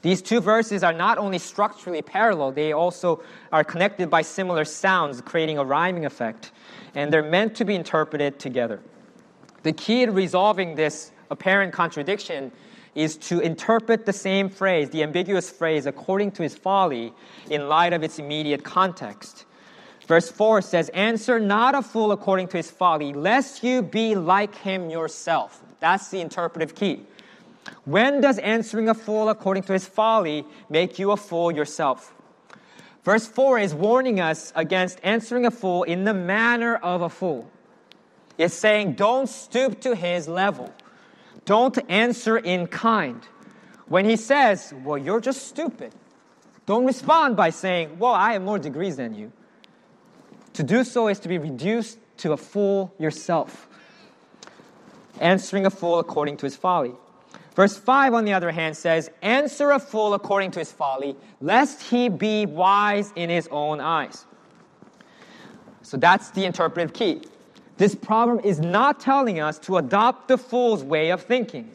These 0.00 0.22
two 0.22 0.40
verses 0.40 0.82
are 0.82 0.92
not 0.94 1.18
only 1.18 1.38
structurally 1.38 2.00
parallel, 2.00 2.52
they 2.52 2.72
also 2.72 3.22
are 3.52 3.64
connected 3.64 4.08
by 4.08 4.22
similar 4.22 4.64
sounds, 4.64 5.20
creating 5.20 5.58
a 5.58 5.64
rhyming 5.64 6.06
effect, 6.06 6.52
and 6.94 7.12
they're 7.12 7.22
meant 7.22 7.56
to 7.56 7.66
be 7.66 7.74
interpreted 7.74 8.38
together. 8.38 8.80
The 9.64 9.74
key 9.74 10.06
to 10.06 10.12
resolving 10.12 10.76
this 10.76 11.12
apparent 11.30 11.74
contradiction 11.74 12.52
is 12.98 13.16
to 13.16 13.38
interpret 13.38 14.06
the 14.06 14.12
same 14.12 14.48
phrase, 14.48 14.90
the 14.90 15.04
ambiguous 15.04 15.48
phrase, 15.48 15.86
according 15.86 16.32
to 16.32 16.42
his 16.42 16.56
folly 16.56 17.12
in 17.48 17.68
light 17.68 17.92
of 17.92 18.02
its 18.02 18.18
immediate 18.18 18.64
context. 18.64 19.44
Verse 20.08 20.28
4 20.28 20.62
says, 20.62 20.88
Answer 20.88 21.38
not 21.38 21.76
a 21.76 21.82
fool 21.82 22.10
according 22.10 22.48
to 22.48 22.56
his 22.56 22.72
folly, 22.72 23.12
lest 23.12 23.62
you 23.62 23.82
be 23.82 24.16
like 24.16 24.52
him 24.56 24.90
yourself. 24.90 25.62
That's 25.78 26.08
the 26.08 26.20
interpretive 26.20 26.74
key. 26.74 27.04
When 27.84 28.20
does 28.20 28.38
answering 28.38 28.88
a 28.88 28.94
fool 28.94 29.28
according 29.28 29.62
to 29.64 29.74
his 29.74 29.86
folly 29.86 30.44
make 30.68 30.98
you 30.98 31.12
a 31.12 31.16
fool 31.16 31.52
yourself? 31.52 32.12
Verse 33.04 33.28
4 33.28 33.60
is 33.60 33.74
warning 33.74 34.18
us 34.18 34.52
against 34.56 34.98
answering 35.04 35.46
a 35.46 35.52
fool 35.52 35.84
in 35.84 36.02
the 36.02 36.14
manner 36.14 36.74
of 36.74 37.02
a 37.02 37.08
fool. 37.08 37.48
It's 38.36 38.54
saying, 38.54 38.94
don't 38.94 39.28
stoop 39.28 39.80
to 39.82 39.94
his 39.94 40.26
level. 40.26 40.72
Don't 41.48 41.78
answer 41.88 42.36
in 42.36 42.66
kind. 42.66 43.26
When 43.86 44.04
he 44.04 44.16
says, 44.16 44.74
well, 44.84 44.98
you're 44.98 45.18
just 45.18 45.46
stupid, 45.46 45.94
don't 46.66 46.84
respond 46.84 47.38
by 47.38 47.48
saying, 47.48 47.98
well, 47.98 48.12
I 48.12 48.34
have 48.34 48.42
more 48.42 48.58
degrees 48.58 48.98
than 48.98 49.14
you. 49.14 49.32
To 50.52 50.62
do 50.62 50.84
so 50.84 51.08
is 51.08 51.18
to 51.20 51.28
be 51.28 51.38
reduced 51.38 51.98
to 52.18 52.32
a 52.32 52.36
fool 52.36 52.92
yourself. 52.98 53.66
Answering 55.20 55.64
a 55.64 55.70
fool 55.70 56.00
according 56.00 56.36
to 56.36 56.44
his 56.44 56.54
folly. 56.54 56.92
Verse 57.54 57.78
5, 57.78 58.12
on 58.12 58.26
the 58.26 58.34
other 58.34 58.50
hand, 58.50 58.76
says, 58.76 59.10
Answer 59.22 59.70
a 59.70 59.78
fool 59.78 60.12
according 60.12 60.50
to 60.50 60.58
his 60.58 60.70
folly, 60.70 61.16
lest 61.40 61.80
he 61.80 62.10
be 62.10 62.44
wise 62.44 63.10
in 63.16 63.30
his 63.30 63.48
own 63.50 63.80
eyes. 63.80 64.26
So 65.80 65.96
that's 65.96 66.28
the 66.32 66.44
interpretive 66.44 66.92
key. 66.92 67.22
This 67.78 67.94
proverb 67.94 68.44
is 68.44 68.60
not 68.60 69.00
telling 69.00 69.40
us 69.40 69.58
to 69.60 69.78
adopt 69.78 70.28
the 70.28 70.36
fool's 70.36 70.84
way 70.84 71.10
of 71.10 71.22
thinking. 71.22 71.70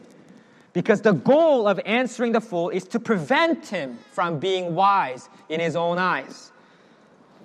Because 0.72 1.00
the 1.00 1.12
goal 1.12 1.66
of 1.66 1.80
answering 1.84 2.32
the 2.32 2.40
fool 2.40 2.68
is 2.70 2.84
to 2.88 3.00
prevent 3.00 3.68
him 3.68 3.98
from 4.12 4.38
being 4.38 4.74
wise 4.74 5.28
in 5.48 5.60
his 5.60 5.76
own 5.76 5.98
eyes. 5.98 6.52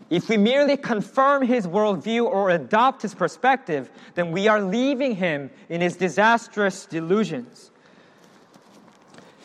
If 0.09 0.29
we 0.29 0.37
merely 0.37 0.77
confirm 0.77 1.43
his 1.43 1.67
worldview 1.67 2.25
or 2.25 2.49
adopt 2.49 3.03
his 3.03 3.13
perspective, 3.13 3.89
then 4.15 4.31
we 4.31 4.47
are 4.47 4.61
leaving 4.61 5.15
him 5.15 5.51
in 5.69 5.81
his 5.81 5.95
disastrous 5.95 6.85
delusions 6.85 7.71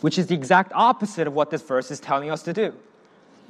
which 0.04 0.18
is 0.18 0.26
the 0.26 0.34
exact 0.34 0.70
opposite 0.74 1.26
of 1.26 1.32
what 1.32 1.48
this 1.48 1.62
verse 1.62 1.90
is 1.90 1.98
telling 1.98 2.30
us 2.30 2.42
to 2.42 2.52
do. 2.52 2.74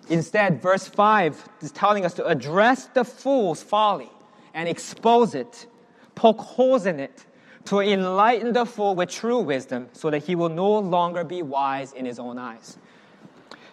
Instead, 0.08 0.62
verse 0.62 0.86
5 0.86 1.48
is 1.62 1.72
telling 1.72 2.04
us 2.04 2.14
to 2.14 2.24
address 2.26 2.86
the 2.94 3.02
fool's 3.02 3.60
folly 3.60 4.08
and 4.54 4.68
expose 4.68 5.34
it, 5.34 5.66
poke 6.14 6.38
holes 6.38 6.86
in 6.86 7.00
it, 7.00 7.26
to 7.66 7.80
enlighten 7.80 8.52
the 8.52 8.64
fool 8.64 8.94
with 8.94 9.10
true 9.10 9.40
wisdom 9.40 9.88
so 9.92 10.10
that 10.10 10.22
he 10.22 10.34
will 10.34 10.48
no 10.48 10.78
longer 10.78 11.24
be 11.24 11.42
wise 11.42 11.92
in 11.92 12.04
his 12.04 12.18
own 12.18 12.38
eyes. 12.38 12.78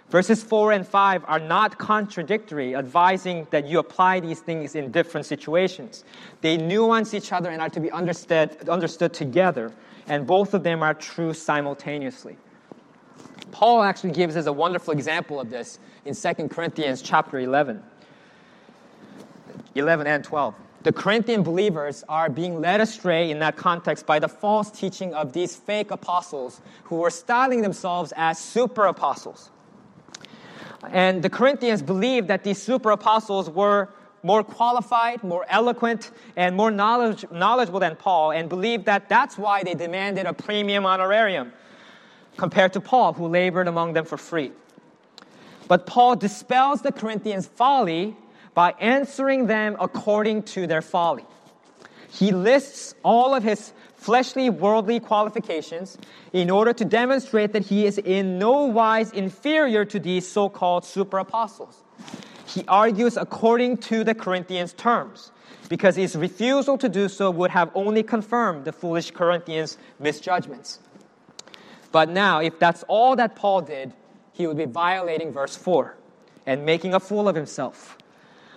Verses 0.10 0.44
4 0.44 0.74
and 0.74 0.86
5 0.86 1.24
are 1.26 1.40
not 1.40 1.78
contradictory, 1.78 2.76
advising 2.76 3.48
that 3.52 3.66
you 3.66 3.80
apply 3.80 4.20
these 4.20 4.42
things 4.42 4.76
in 4.76 4.92
different 4.92 5.26
situations. 5.26 6.04
They 6.42 6.58
nuance 6.58 7.14
each 7.14 7.32
other 7.32 7.50
and 7.50 7.62
are 7.62 7.70
to 7.70 7.80
be 7.80 7.90
understood, 7.92 8.68
understood 8.68 9.14
together, 9.14 9.72
and 10.08 10.28
both 10.28 10.54
of 10.54 10.64
them 10.64 10.84
are 10.84 10.94
true 10.94 11.34
simultaneously. 11.34 12.36
Paul 13.52 13.84
actually 13.84 14.12
gives 14.12 14.36
us 14.36 14.48
a 14.48 14.54
wonderful 14.54 14.94
example 14.94 15.40
of 15.40 15.50
this 15.50 15.80
in 16.04 16.14
2 16.14 16.48
Corinthians 16.50 17.02
chapter 17.02 17.40
11. 17.40 17.82
11 19.76 20.08
and 20.08 20.24
12. 20.24 20.56
The 20.84 20.92
Corinthian 20.92 21.44
believers 21.44 22.04
are 22.10 22.30
being 22.30 22.60
led 22.60 22.82
astray 22.82 23.30
in 23.30 23.40
that 23.40 23.56
context 23.56 24.06
by 24.06 24.18
the 24.18 24.28
false 24.28 24.72
teaching 24.72 25.14
of 25.14 25.32
these 25.34 25.56
fake 25.56 25.92
apostles 25.92 26.62
who 26.86 26.96
were 26.96 27.12
styling 27.12 27.62
themselves 27.62 28.12
as 28.16 28.40
super 28.40 28.86
apostles. 28.86 29.52
And 30.90 31.22
the 31.22 31.30
Corinthians 31.30 31.84
believed 31.84 32.28
that 32.30 32.44
these 32.44 32.60
super 32.60 32.92
apostles 32.92 33.50
were 33.50 33.90
more 34.24 34.44
qualified, 34.44 35.24
more 35.24 35.46
eloquent, 35.50 36.12
and 36.36 36.56
more 36.56 36.72
knowledge, 36.72 37.26
knowledgeable 37.32 37.80
than 37.80 37.96
Paul, 37.96 38.32
and 38.32 38.50
believed 38.50 38.86
that 38.86 39.10
that's 39.10 39.38
why 39.38 39.64
they 39.64 39.74
demanded 39.74 40.26
a 40.26 40.34
premium 40.34 40.86
honorarium 40.86 41.54
compared 42.38 42.74
to 42.74 42.82
Paul, 42.82 43.14
who 43.14 43.28
labored 43.28 43.68
among 43.68 43.94
them 43.94 44.06
for 44.06 44.18
free. 44.18 44.52
But 45.68 45.86
Paul 45.86 46.16
dispels 46.16 46.82
the 46.82 46.92
Corinthians' 46.92 47.48
folly 47.48 48.16
by 48.54 48.72
answering 48.80 49.48
them 49.48 49.76
according 49.80 50.44
to 50.44 50.68
their 50.68 50.82
folly. 50.82 51.26
He 52.10 52.32
lists 52.32 52.94
all 53.04 53.34
of 53.34 53.44
his 53.44 53.74
fleshly, 53.96 54.50
worldly 54.50 55.00
qualifications 55.00 55.98
in 56.34 56.50
order 56.50 56.74
to 56.74 56.84
demonstrate 56.84 57.54
that 57.54 57.66
he 57.66 57.86
is 57.86 57.98
in 58.00 58.40
no 58.40 58.66
wise 58.66 59.12
inferior 59.12 59.86
to 59.86 60.00
these 60.00 60.28
so 60.28 60.50
called 60.50 60.84
super 60.84 61.20
apostles. 61.20 61.84
He 62.46 62.66
argues 62.68 63.16
according 63.16 63.78
to 63.78 64.04
the 64.04 64.14
Corinthians' 64.14 64.74
terms, 64.74 65.32
because 65.70 65.96
his 65.96 66.16
refusal 66.18 66.78
to 66.80 66.90
do 66.90 67.08
so 67.08 67.32
would 67.32 67.52
have 67.52 67.72
only 67.76 68.04
confirmed 68.04 68.66
the 68.66 68.74
foolish 68.74 69.12
Corinthians' 69.12 69.78
misjudgments. 70.00 70.80
But 71.92 72.10
now, 72.10 72.40
if 72.40 72.60
that's 72.60 72.84
all 72.88 73.16
that 73.16 73.36
Paul 73.36 73.62
did, 73.62 73.94
he 74.34 74.48
would 74.48 74.58
be 74.58 74.66
violating 74.66 75.32
verse 75.32 75.56
4 75.56 75.96
and 76.46 76.66
making 76.66 76.94
a 76.94 77.00
fool 77.00 77.30
of 77.30 77.36
himself. 77.36 77.98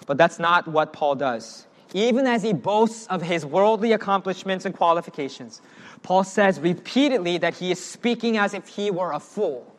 But 0.07 0.19
that's 0.19 0.39
not 0.39 0.69
what 0.69 0.93
Paul 0.93 1.15
does. 1.15 1.67
Even 1.93 2.27
as 2.27 2.43
he 2.43 2.53
boasts 2.53 3.07
of 3.07 3.23
his 3.23 3.47
worldly 3.47 3.93
accomplishments 3.93 4.65
and 4.65 4.75
qualifications, 4.75 5.63
Paul 6.03 6.25
says 6.25 6.59
repeatedly 6.59 7.39
that 7.39 7.55
he 7.55 7.71
is 7.71 7.85
speaking 7.85 8.37
as 8.37 8.53
if 8.53 8.67
he 8.67 8.91
were 8.91 9.13
a 9.13 9.21
fool. 9.21 9.71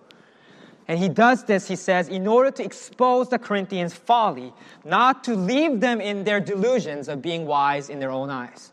And 0.87 0.99
he 0.99 1.09
does 1.09 1.43
this, 1.45 1.67
he 1.67 1.75
says, 1.75 2.07
in 2.07 2.27
order 2.27 2.51
to 2.51 2.63
expose 2.63 3.29
the 3.29 3.39
Corinthians' 3.39 3.93
folly, 3.93 4.53
not 4.83 5.23
to 5.23 5.35
leave 5.35 5.79
them 5.79 5.99
in 5.99 6.23
their 6.23 6.39
delusions 6.39 7.09
of 7.09 7.21
being 7.21 7.45
wise 7.47 7.89
in 7.89 7.99
their 7.99 8.11
own 8.11 8.29
eyes. 8.29 8.71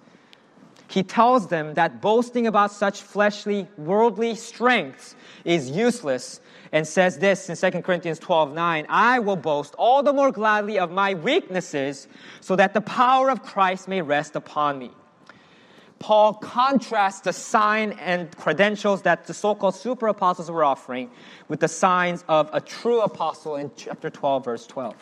He 0.89 1.03
tells 1.03 1.49
them 1.49 1.73
that 1.75 2.03
boasting 2.03 2.47
about 2.47 2.71
such 2.71 3.01
fleshly, 3.01 3.67
worldly 3.79 4.35
strengths 4.35 5.17
is 5.43 5.71
useless 5.71 6.42
and 6.73 6.89
says 6.89 7.19
this 7.19 7.49
in 7.51 7.73
2 7.73 7.83
Corinthians 7.83 8.19
12 8.19 8.55
9 8.55 8.87
I 8.89 9.19
will 9.19 9.37
boast 9.37 9.75
all 9.77 10.03
the 10.03 10.13
more 10.13 10.33
gladly 10.33 10.79
of 10.79 10.91
my 10.91 11.15
weaknesses 11.15 12.09
so 12.41 12.57
that 12.57 12.75
the 12.75 12.81
power 12.81 13.31
of 13.31 13.43
Christ 13.43 13.87
may 13.87 14.03
rest 14.03 14.35
upon 14.35 14.79
me. 14.79 14.91
Paul 15.99 16.35
contrasts 16.35 17.21
the 17.21 17.33
sign 17.33 17.93
and 17.93 18.37
credentials 18.37 19.03
that 19.03 19.25
the 19.27 19.35
so 19.35 19.55
called 19.55 19.77
super 19.77 20.09
apostles 20.09 20.51
were 20.51 20.65
offering 20.65 21.11
with 21.47 21.61
the 21.61 21.69
signs 21.69 22.25
of 22.27 22.51
a 22.53 22.61
true 22.61 23.03
apostle 23.03 23.55
in 23.55 23.71
chapter 23.77 24.11
12, 24.11 24.45
verse 24.45 24.67
12. 24.67 24.97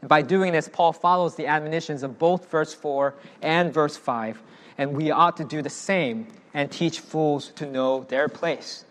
And 0.00 0.08
by 0.08 0.22
doing 0.22 0.52
this, 0.52 0.70
Paul 0.72 0.92
follows 0.92 1.34
the 1.34 1.48
admonitions 1.48 2.04
of 2.04 2.20
both 2.20 2.48
verse 2.48 2.72
4 2.72 3.16
and 3.42 3.74
verse 3.74 3.96
5, 3.96 4.40
and 4.78 4.92
we 4.92 5.10
ought 5.10 5.36
to 5.38 5.44
do 5.44 5.60
the 5.60 5.70
same 5.70 6.28
and 6.54 6.70
teach 6.70 7.00
fools 7.00 7.50
to 7.56 7.66
know 7.66 8.04
their 8.04 8.28
place. 8.28 8.84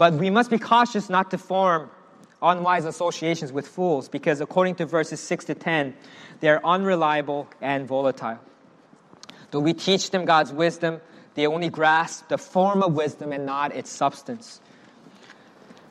But 0.00 0.14
we 0.14 0.30
must 0.30 0.48
be 0.48 0.58
cautious 0.58 1.10
not 1.10 1.30
to 1.32 1.36
form 1.36 1.90
unwise 2.40 2.86
associations 2.86 3.52
with 3.52 3.68
fools 3.68 4.08
because, 4.08 4.40
according 4.40 4.76
to 4.76 4.86
verses 4.86 5.20
6 5.20 5.44
to 5.44 5.54
10, 5.54 5.94
they 6.40 6.48
are 6.48 6.58
unreliable 6.64 7.46
and 7.60 7.86
volatile. 7.86 8.38
Though 9.50 9.60
we 9.60 9.74
teach 9.74 10.10
them 10.10 10.24
God's 10.24 10.54
wisdom, 10.54 11.02
they 11.34 11.46
only 11.46 11.68
grasp 11.68 12.28
the 12.28 12.38
form 12.38 12.82
of 12.82 12.94
wisdom 12.94 13.30
and 13.30 13.44
not 13.44 13.76
its 13.76 13.90
substance. 13.90 14.62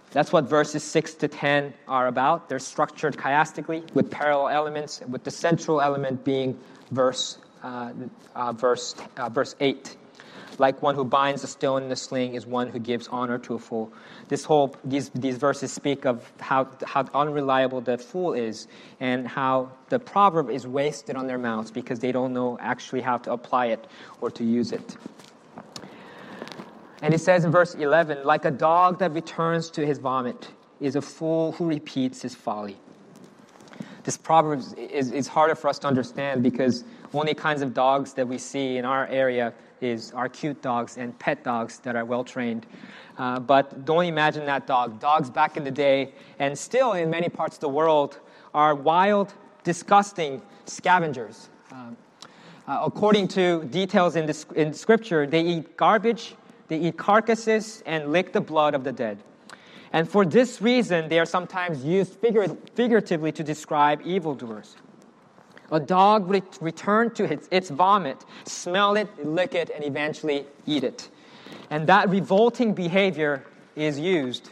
That's 0.09 0.33
what 0.33 0.45
verses 0.45 0.83
6 0.83 1.13
to 1.13 1.27
10 1.27 1.75
are 1.87 2.07
about. 2.07 2.49
They're 2.49 2.57
structured 2.57 3.15
chiastically 3.15 3.93
with 3.93 4.09
parallel 4.09 4.49
elements, 4.49 5.01
with 5.07 5.23
the 5.23 5.29
central 5.29 5.81
element 5.81 6.25
being 6.25 6.59
verse, 6.89 7.37
uh, 7.61 7.91
uh, 8.33 8.53
verse, 8.53 8.95
uh, 9.17 9.29
verse 9.29 9.55
8 9.59 9.97
like 10.59 10.81
one 10.81 10.95
who 10.95 11.05
binds 11.05 11.43
a 11.43 11.47
stone 11.47 11.83
in 11.83 11.91
a 11.91 11.95
sling 11.95 12.35
is 12.35 12.45
one 12.45 12.69
who 12.69 12.79
gives 12.79 13.07
honor 13.07 13.37
to 13.39 13.55
a 13.55 13.59
fool. 13.59 13.91
This 14.27 14.43
whole, 14.43 14.75
these, 14.83 15.09
these 15.09 15.37
verses 15.37 15.71
speak 15.71 16.05
of 16.05 16.31
how, 16.39 16.67
how 16.85 17.05
unreliable 17.13 17.81
the 17.81 17.97
fool 17.97 18.33
is 18.33 18.67
and 18.99 19.27
how 19.27 19.71
the 19.89 19.99
proverb 19.99 20.49
is 20.49 20.67
wasted 20.67 21.15
on 21.15 21.27
their 21.27 21.37
mouths 21.37 21.71
because 21.71 21.99
they 21.99 22.11
don't 22.11 22.33
know 22.33 22.57
actually 22.59 23.01
how 23.01 23.17
to 23.17 23.31
apply 23.31 23.67
it 23.67 23.87
or 24.21 24.29
to 24.31 24.43
use 24.43 24.71
it. 24.71 24.97
And 27.01 27.13
it 27.13 27.19
says 27.19 27.45
in 27.45 27.51
verse 27.51 27.75
11, 27.75 28.25
like 28.25 28.45
a 28.45 28.51
dog 28.51 28.99
that 28.99 29.13
returns 29.13 29.69
to 29.71 29.85
his 29.85 29.99
vomit 29.99 30.49
is 30.81 30.95
a 30.95 31.01
fool 31.01 31.53
who 31.53 31.67
repeats 31.67 32.21
his 32.21 32.35
folly. 32.35 32.77
This 34.03 34.17
proverb 34.17 34.63
is, 34.77 35.11
is 35.11 35.27
harder 35.27 35.55
for 35.55 35.67
us 35.69 35.79
to 35.79 35.87
understand 35.87 36.43
because 36.43 36.83
only 37.13 37.33
kinds 37.33 37.61
of 37.61 37.73
dogs 37.73 38.13
that 38.13 38.27
we 38.27 38.37
see 38.37 38.77
in 38.77 38.85
our 38.85 39.07
area 39.07 39.53
is 39.81 40.11
our 40.11 40.29
cute 40.29 40.61
dogs 40.61 40.97
and 40.97 41.17
pet 41.19 41.43
dogs 41.43 41.79
that 41.79 41.95
are 41.95 42.05
well 42.05 42.23
trained. 42.23 42.65
Uh, 43.17 43.39
but 43.39 43.85
don't 43.85 44.05
imagine 44.05 44.45
that 44.45 44.65
dog. 44.65 44.99
Dogs 44.99 45.29
back 45.29 45.57
in 45.57 45.63
the 45.63 45.71
day, 45.71 46.13
and 46.39 46.57
still 46.57 46.93
in 46.93 47.09
many 47.09 47.29
parts 47.29 47.57
of 47.57 47.61
the 47.61 47.69
world, 47.69 48.19
are 48.53 48.75
wild, 48.75 49.33
disgusting 49.63 50.41
scavengers. 50.65 51.49
Um, 51.71 51.97
uh, 52.67 52.81
according 52.85 53.27
to 53.29 53.63
details 53.65 54.15
in, 54.15 54.31
in 54.55 54.73
Scripture, 54.73 55.27
they 55.27 55.41
eat 55.41 55.75
garbage, 55.75 56.35
they 56.67 56.77
eat 56.77 56.97
carcasses, 56.97 57.83
and 57.85 58.11
lick 58.11 58.31
the 58.31 58.41
blood 58.41 58.73
of 58.73 58.83
the 58.83 58.91
dead. 58.91 59.17
And 59.91 60.07
for 60.07 60.23
this 60.23 60.61
reason, 60.61 61.09
they 61.09 61.19
are 61.19 61.25
sometimes 61.25 61.83
used 61.83 62.13
figuratively 62.19 63.31
to 63.31 63.43
describe 63.43 64.01
evildoers. 64.05 64.75
A 65.71 65.79
dog 65.79 66.27
would 66.27 66.43
return 66.61 67.11
to 67.11 67.23
its, 67.25 67.47
its 67.51 67.69
vomit, 67.69 68.17
smell 68.45 68.95
it, 68.95 69.07
lick 69.25 69.53
it, 69.53 69.69
and 69.69 69.83
eventually 69.83 70.45
eat 70.65 70.83
it. 70.83 71.09
And 71.69 71.87
that 71.87 72.09
revolting 72.09 72.73
behavior 72.73 73.43
is 73.75 73.99
used 73.99 74.49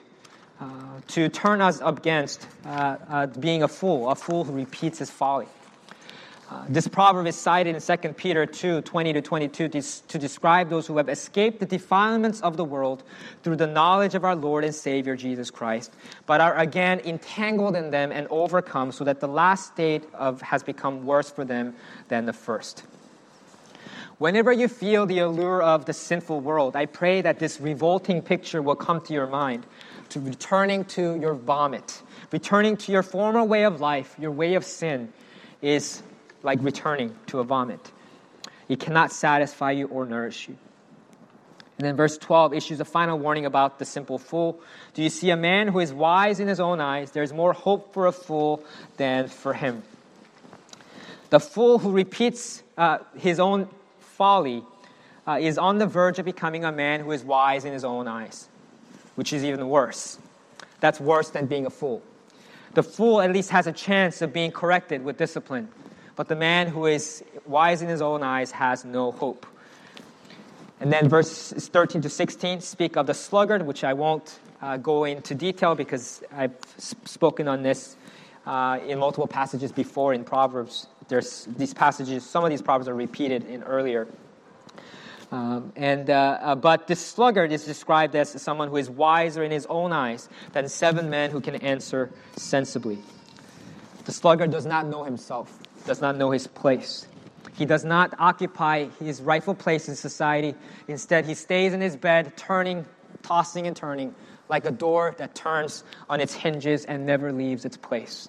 uh, 0.59 0.65
to 1.07 1.30
turn 1.30 1.61
us 1.61 1.82
against 1.84 2.47
uh, 2.65 2.97
uh, 3.09 3.28
being 3.28 3.63
a 3.63 3.68
fool, 3.68 4.09
a 4.09 4.15
fool 4.15 4.43
who 4.43 4.53
repeats 4.53 4.99
his 4.99 5.09
folly. 5.09 5.47
Uh, 6.50 6.64
this 6.70 6.88
proverb 6.88 7.28
is 7.28 7.36
cited 7.36 7.76
in 7.76 7.82
2 7.82 8.14
Peter 8.14 8.45
2 8.45 8.82
20 8.82 9.14
to 9.14 9.22
22 9.22 9.68
to 9.68 10.18
describe 10.18 10.70
those 10.70 10.88
who 10.88 10.95
have 10.95 11.10
escaped 11.10 11.60
the 11.60 11.66
defilements 11.66 12.39
of 12.39 12.56
the 12.56 12.64
world 12.64 13.04
through 13.43 13.58
the 13.58 13.68
knowledge 13.68 14.16
of 14.16 14.24
our 14.24 14.36
Lord 14.36 14.64
and 14.64 14.74
Savior 14.74 15.18
Jesus 15.18 15.52
Christ, 15.52 15.91
but 16.26 16.39
are 16.39 16.58
again 16.58 17.02
entangled 17.02 17.76
in 17.76 17.91
them 17.91 18.14
and 18.14 18.28
overcome, 18.30 18.93
so 18.93 19.04
that 19.04 19.20
the 19.20 19.28
last 19.28 19.74
state 19.74 20.04
of, 20.14 20.41
has 20.41 20.64
become 20.64 21.06
worse 21.06 21.30
for 21.30 21.43
them 21.43 21.76
than 22.08 22.26
the 22.26 22.34
first. 22.34 22.84
Whenever 24.18 24.54
you 24.54 24.70
feel 24.70 25.06
the 25.06 25.20
allure 25.20 25.62
of 25.62 25.84
the 25.84 25.93
sinful 25.93 26.39
world, 26.39 26.78
I 26.78 26.86
pray 26.86 27.22
that 27.22 27.39
this 27.39 27.60
revolting 27.60 28.22
picture 28.22 28.62
will 28.62 28.76
come 28.76 29.02
to 29.02 29.14
your 29.14 29.28
mind, 29.28 29.66
to 30.10 30.22
returning 30.22 30.86
to 30.86 31.20
your 31.20 31.34
vomit, 31.34 32.02
returning 32.32 32.78
to 32.78 32.91
your 32.93 33.04
former 33.04 33.43
way 33.43 33.66
of 33.66 33.82
life, 33.82 34.16
your 34.18 34.32
way 34.32 34.54
of 34.56 34.64
sin, 34.64 35.12
is 35.62 36.04
like 36.44 36.60
returning 36.62 37.16
to 37.28 37.40
a 37.40 37.44
vomit. 37.44 37.92
It 38.70 38.80
cannot 38.80 39.12
satisfy 39.12 39.72
you 39.72 39.88
or 39.88 40.06
nourish 40.06 40.48
you. 40.48 40.58
And 41.78 41.86
then 41.86 41.96
verse 41.96 42.18
12 42.18 42.54
issues 42.54 42.80
a 42.80 42.86
final 42.86 43.20
warning 43.20 43.46
about 43.46 43.78
the 43.78 43.86
simple 43.86 44.18
fool. 44.18 44.60
Do 44.96 45.04
you 45.04 45.10
see 45.10 45.30
a 45.30 45.38
man 45.38 45.68
who 45.68 45.80
is 45.80 45.94
wise 45.94 46.40
in 46.40 46.48
his 46.48 46.60
own 46.60 46.82
eyes? 46.82 47.12
There 47.12 47.22
is 47.22 47.32
more 47.32 47.54
hope 47.54 47.94
for 47.94 48.08
a 48.08 48.12
fool 48.12 48.64
than 48.98 49.28
for 49.28 49.54
him. 49.54 49.84
The 51.30 51.40
fool 51.40 51.78
who 51.78 51.92
repeats 51.92 52.64
uh, 52.78 53.00
his 53.16 53.40
own 53.40 53.70
folly 54.00 54.64
uh, 55.28 55.38
is 55.40 55.58
on 55.58 55.78
the 55.78 55.86
verge 55.86 56.18
of 56.18 56.26
becoming 56.26 56.64
a 56.66 56.72
man 56.72 57.02
who 57.02 57.12
is 57.12 57.24
wise 57.24 57.64
in 57.64 57.74
his 57.74 57.84
own 57.84 58.08
eyes, 58.08 58.48
which 59.16 59.32
is 59.32 59.44
even 59.44 59.70
worse. 59.70 60.18
That's 60.80 61.00
worse 61.00 61.30
than 61.30 61.46
being 61.46 61.66
a 61.66 61.70
fool. 61.70 62.02
The 62.74 62.84
fool 62.84 63.22
at 63.22 63.32
least 63.32 63.52
has 63.52 63.68
a 63.68 63.72
chance 63.72 64.22
of 64.22 64.34
being 64.34 64.52
corrected 64.52 65.04
with 65.04 65.18
discipline 65.18 65.68
but 66.18 66.28
the 66.28 66.36
man 66.36 66.68
who 66.68 66.88
is 66.88 67.24
wise 67.45 67.82
in 67.82 67.88
his 67.88 68.01
own 68.01 68.24
eyes 68.24 68.51
has 68.51 68.84
no 68.84 69.11
hope. 69.11 69.45
And 70.82 70.91
then 70.91 71.07
verses 71.07 71.70
13 71.70 72.01
to 72.01 72.09
16 72.09 72.61
speak 72.61 72.97
of 72.97 73.07
the 73.07 73.13
sluggard, 73.13 73.65
which 73.65 73.84
I 73.84 73.93
won't 73.93 74.39
uh, 74.61 74.78
go 74.78 75.05
into 75.05 75.36
detail 75.36 75.76
because 75.76 76.24
I've 76.36 76.55
spoken 76.78 77.47
on 77.47 77.61
this 77.61 77.95
uh, 78.47 78.80
in 78.86 78.97
multiple 78.97 79.28
passages 79.28 79.72
before 79.72 80.13
in 80.13 80.24
Proverbs. 80.24 80.88
There's 81.07 81.45
these 81.55 81.74
passages, 81.74 82.26
some 82.26 82.43
of 82.43 82.49
these 82.49 82.61
proverbs 82.61 82.88
are 82.88 82.95
repeated 82.95 83.45
in 83.45 83.63
earlier. 83.63 84.07
Um, 85.32 85.74
and, 85.76 86.09
uh, 86.09 86.39
uh 86.41 86.55
but 86.55 86.88
this 86.88 87.05
sluggard 87.05 87.51
is 87.51 87.65
described 87.65 88.15
as 88.15 88.30
someone 88.41 88.70
who 88.70 88.78
is 88.78 88.89
wiser 88.89 89.43
in 89.43 89.51
his 89.51 89.65
own 89.68 89.91
eyes 89.91 90.30
than 90.53 90.68
seven 90.68 91.09
men 91.09 91.32
who 91.32 91.41
can 91.41 91.55
answer 91.55 92.09
sensibly. 92.38 92.97
The 94.05 94.13
sluggard 94.13 94.51
does 94.51 94.65
not 94.65 94.88
know 94.88 95.03
himself. 95.03 95.59
Does 95.88 96.02
not 96.02 96.18
know 96.18 96.30
his 96.32 96.46
place. 96.46 97.08
He 97.56 97.66
does 97.66 97.84
not 97.84 98.14
occupy 98.20 98.86
his 99.00 99.22
rightful 99.22 99.56
place 99.56 99.90
in 99.90 99.96
society. 99.96 100.54
Instead, 100.88 101.26
he 101.26 101.34
stays 101.34 101.74
in 101.74 101.82
his 101.82 101.96
bed, 101.96 102.38
turning, 102.38 102.86
tossing, 103.24 103.66
and 103.66 103.76
turning, 103.76 104.14
like 104.50 104.66
a 104.66 104.72
door 104.72 105.16
that 105.18 105.34
turns 105.34 105.84
on 106.10 106.20
its 106.22 106.34
hinges 106.34 106.86
and 106.86 107.06
never 107.06 107.32
leaves 107.32 107.66
its 107.66 107.78
place. 107.78 108.28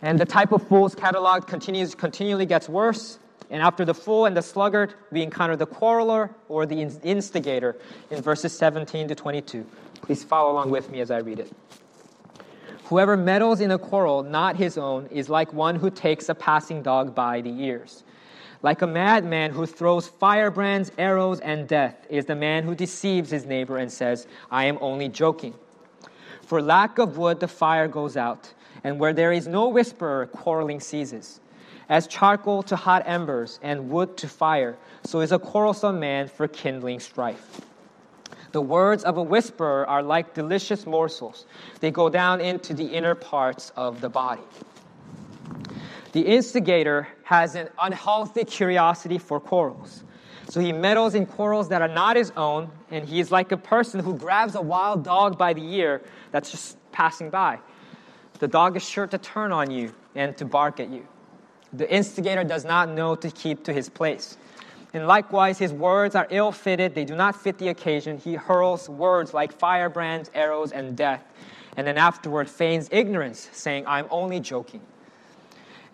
And 0.00 0.18
the 0.18 0.24
type 0.24 0.52
of 0.52 0.66
fools 0.68 0.94
catalog 0.94 1.46
continues, 1.46 1.94
continually 1.94 2.46
gets 2.46 2.68
worse. 2.68 3.18
And 3.50 3.60
after 3.60 3.84
the 3.84 3.94
fool 3.94 4.26
and 4.26 4.36
the 4.36 4.42
sluggard, 4.42 4.94
we 5.10 5.22
encounter 5.22 5.56
the 5.56 5.66
quarreler 5.66 6.30
or 6.48 6.66
the 6.66 6.80
instigator 7.02 7.76
in 8.10 8.22
verses 8.22 8.56
17 8.56 9.08
to 9.08 9.14
22. 9.14 9.66
Please 10.02 10.24
follow 10.24 10.52
along 10.52 10.70
with 10.70 10.90
me 10.90 11.00
as 11.00 11.10
I 11.10 11.18
read 11.18 11.40
it. 11.40 11.52
Whoever 12.86 13.16
meddles 13.16 13.60
in 13.60 13.70
a 13.70 13.78
quarrel 13.78 14.22
not 14.22 14.56
his 14.56 14.76
own 14.76 15.06
is 15.06 15.30
like 15.30 15.52
one 15.54 15.76
who 15.76 15.90
takes 15.90 16.28
a 16.28 16.34
passing 16.34 16.82
dog 16.82 17.14
by 17.14 17.40
the 17.40 17.62
ears. 17.62 18.04
Like 18.62 18.82
a 18.82 18.86
madman 18.86 19.52
who 19.52 19.64
throws 19.64 20.06
firebrands, 20.06 20.92
arrows, 20.98 21.40
and 21.40 21.66
death 21.66 22.06
is 22.10 22.26
the 22.26 22.34
man 22.34 22.62
who 22.62 22.74
deceives 22.74 23.30
his 23.30 23.46
neighbor 23.46 23.78
and 23.78 23.90
says, 23.90 24.26
I 24.50 24.66
am 24.66 24.78
only 24.82 25.08
joking. 25.08 25.54
For 26.42 26.60
lack 26.60 26.98
of 26.98 27.16
wood, 27.16 27.40
the 27.40 27.48
fire 27.48 27.88
goes 27.88 28.18
out, 28.18 28.52
and 28.82 28.98
where 28.98 29.14
there 29.14 29.32
is 29.32 29.46
no 29.46 29.68
whisperer, 29.68 30.26
quarreling 30.26 30.80
ceases. 30.80 31.40
As 31.88 32.06
charcoal 32.06 32.62
to 32.64 32.76
hot 32.76 33.02
embers 33.06 33.60
and 33.62 33.90
wood 33.90 34.16
to 34.18 34.28
fire, 34.28 34.76
so 35.04 35.20
is 35.20 35.32
a 35.32 35.38
quarrelsome 35.38 36.00
man 36.00 36.28
for 36.28 36.48
kindling 36.48 37.00
strife. 37.00 37.60
The 38.54 38.62
words 38.62 39.02
of 39.02 39.16
a 39.16 39.22
whisperer 39.22 39.84
are 39.88 40.00
like 40.00 40.32
delicious 40.32 40.86
morsels. 40.86 41.46
They 41.80 41.90
go 41.90 42.08
down 42.08 42.40
into 42.40 42.72
the 42.72 42.84
inner 42.84 43.16
parts 43.16 43.72
of 43.74 44.00
the 44.00 44.08
body. 44.08 44.44
The 46.12 46.20
instigator 46.20 47.08
has 47.24 47.56
an 47.56 47.68
unhealthy 47.82 48.44
curiosity 48.44 49.18
for 49.18 49.40
quarrels. 49.40 50.04
So 50.48 50.60
he 50.60 50.72
meddles 50.72 51.16
in 51.16 51.26
quarrels 51.26 51.68
that 51.70 51.82
are 51.82 51.88
not 51.88 52.14
his 52.14 52.30
own, 52.36 52.70
and 52.92 53.04
he 53.04 53.18
is 53.18 53.32
like 53.32 53.50
a 53.50 53.56
person 53.56 53.98
who 53.98 54.16
grabs 54.16 54.54
a 54.54 54.62
wild 54.62 55.02
dog 55.02 55.36
by 55.36 55.52
the 55.52 55.74
ear 55.74 56.02
that's 56.30 56.52
just 56.52 56.76
passing 56.92 57.30
by. 57.30 57.58
The 58.38 58.46
dog 58.46 58.76
is 58.76 58.88
sure 58.88 59.08
to 59.08 59.18
turn 59.18 59.50
on 59.50 59.72
you 59.72 59.92
and 60.14 60.36
to 60.36 60.44
bark 60.44 60.78
at 60.78 60.90
you. 60.90 61.04
The 61.72 61.92
instigator 61.92 62.44
does 62.44 62.64
not 62.64 62.88
know 62.88 63.16
to 63.16 63.32
keep 63.32 63.64
to 63.64 63.72
his 63.72 63.88
place. 63.88 64.38
And 64.94 65.08
likewise, 65.08 65.58
his 65.58 65.72
words 65.72 66.14
are 66.14 66.28
ill 66.30 66.52
fitted, 66.52 66.94
they 66.94 67.04
do 67.04 67.16
not 67.16 67.34
fit 67.34 67.58
the 67.58 67.68
occasion. 67.68 68.16
He 68.16 68.34
hurls 68.34 68.88
words 68.88 69.34
like 69.34 69.52
firebrands, 69.52 70.30
arrows, 70.34 70.70
and 70.70 70.96
death, 70.96 71.22
and 71.76 71.84
then 71.84 71.98
afterward 71.98 72.48
feigns 72.48 72.88
ignorance, 72.92 73.50
saying, 73.52 73.84
I'm 73.88 74.06
only 74.10 74.38
joking. 74.38 74.80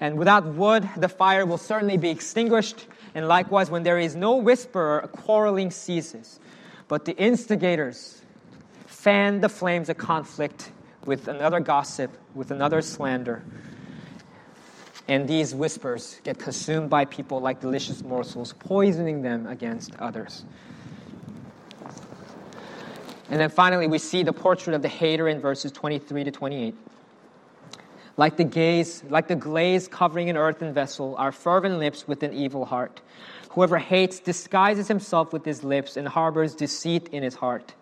And 0.01 0.19
without 0.19 0.45
wood, 0.45 0.89
the 0.97 1.09
fire 1.09 1.47
will 1.47 1.59
certainly 1.59 1.97
be 1.97 2.11
extinguished. 2.11 2.87
And 3.15 3.27
likewise, 3.27 3.71
when 3.71 3.83
there 3.83 3.99
is 3.99 4.15
no 4.15 4.37
whisperer, 4.37 5.09
quarreling 5.13 5.71
ceases. 5.71 6.39
But 6.87 7.07
the 7.07 7.17
instigators 7.17 8.21
fan 8.87 9.41
the 9.41 9.49
flames 9.49 9.89
of 9.89 9.97
conflict 9.97 10.73
with 11.07 11.29
another 11.29 11.61
gossip, 11.61 12.17
with 12.35 12.51
another 12.51 12.83
slander. 12.83 13.43
And 15.11 15.27
these 15.27 15.57
whispers 15.57 16.21
get 16.23 16.39
consumed 16.39 16.89
by 16.89 17.05
people 17.05 17.41
like 17.41 17.61
delicious 17.61 18.05
morsels, 18.05 18.55
poisoning 18.61 19.23
them 19.23 19.45
against 19.49 19.97
others. 19.97 20.45
And 23.29 23.41
then 23.41 23.51
finally, 23.51 23.89
we 23.89 23.99
see 23.99 24.23
the 24.23 24.33
portrait 24.33 24.73
of 24.73 24.83
the 24.83 24.89
hater 24.89 25.27
in 25.27 25.41
verses 25.41 25.73
23 25.73 26.23
to 26.23 26.31
28. 26.31 26.77
Like 28.19 28.37
the 28.37 28.45
gaze, 28.45 29.03
like 29.09 29.27
the 29.27 29.35
glaze 29.35 29.89
covering 29.89 30.31
an 30.31 30.37
earthen 30.37 30.73
vessel, 30.73 31.17
are 31.19 31.33
fervent 31.33 31.81
lips 31.81 32.07
with 32.07 32.23
an 32.23 32.33
evil 32.33 32.65
heart. 32.65 33.01
Whoever 33.51 33.79
hates 33.79 34.21
disguises 34.21 34.87
himself 34.87 35.33
with 35.33 35.45
his 35.45 35.65
lips 35.65 35.97
and 35.97 36.07
harbors 36.07 36.55
deceit 36.55 37.09
in 37.09 37.25
his 37.25 37.35
heart. 37.35 37.75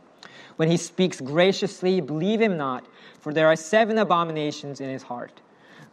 When 0.57 0.71
he 0.71 0.79
speaks 0.79 1.21
graciously, 1.21 2.01
believe 2.01 2.41
him 2.41 2.57
not, 2.57 2.87
for 3.21 3.35
there 3.35 3.49
are 3.49 3.57
seven 3.57 3.99
abominations 3.99 4.81
in 4.81 4.89
his 4.89 5.03
heart. 5.03 5.43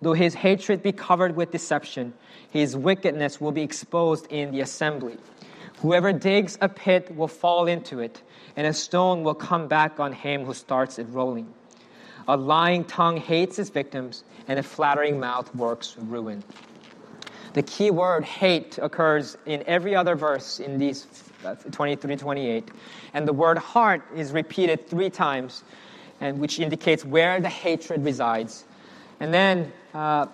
Though 0.02 0.14
his 0.14 0.34
hatred 0.34 0.84
be 0.84 0.91
covered 0.91 1.36
with 1.36 1.52
deception, 1.52 2.14
his 2.50 2.76
wickedness 2.76 3.39
will 3.39 3.52
be 3.52 3.62
exposed 3.62 4.28
in 4.32 4.52
the 4.52 4.62
assembly. 4.62 5.18
Whoever 5.80 6.14
digs 6.14 6.58
a 6.62 6.70
pit 6.70 7.16
will 7.16 7.28
fall 7.28 7.68
into 7.68 8.00
it, 8.00 8.22
and 8.56 8.66
a 8.66 8.74
stone 8.74 9.24
will 9.24 9.36
come 9.36 9.68
back 9.68 10.00
on 10.00 10.14
him 10.14 10.46
who 10.46 10.54
starts 10.54 11.00
it 11.00 11.08
rolling. 11.10 11.54
A 12.28 12.38
lying 12.38 12.84
tongue 12.86 13.18
hates 13.18 13.60
its 13.60 13.70
victims, 13.70 14.24
and 14.48 14.58
a 14.58 14.64
flattering 14.64 15.20
mouth 15.20 15.54
works 15.56 15.96
ruin. 15.98 16.43
The 17.54 17.64
key 17.64 17.91
word 17.91 18.26
hate 18.26 18.78
occurs 18.82 19.38
in 19.46 19.64
every 19.66 19.96
other 19.96 20.16
verse 20.16 20.60
in 20.60 20.78
these 20.78 21.08
uh, 21.46 21.56
23 21.56 22.16
28, 22.16 22.70
and 23.14 23.28
the 23.28 23.34
word 23.34 23.58
heart 23.58 24.02
is 24.16 24.32
repeated 24.32 24.88
three 24.89 25.10
times, 25.10 25.64
and 26.20 26.39
which 26.39 26.60
indicates 26.60 27.06
where 27.06 27.39
the 27.39 27.50
hatred 27.50 28.04
resides. 28.04 28.66
And 29.20 29.34
then 29.34 29.72
uh, 29.93 30.28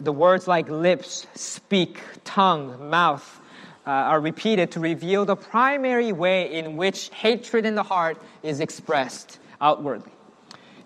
the 0.00 0.12
words 0.12 0.46
like 0.46 0.68
lips, 0.68 1.26
speak, 1.34 2.00
tongue, 2.24 2.90
mouth 2.90 3.40
uh, 3.86 3.90
are 3.90 4.20
repeated 4.20 4.72
to 4.72 4.80
reveal 4.80 5.24
the 5.24 5.36
primary 5.36 6.12
way 6.12 6.52
in 6.52 6.76
which 6.76 7.08
hatred 7.10 7.64
in 7.64 7.74
the 7.74 7.82
heart 7.82 8.20
is 8.42 8.60
expressed 8.60 9.38
outwardly. 9.60 10.12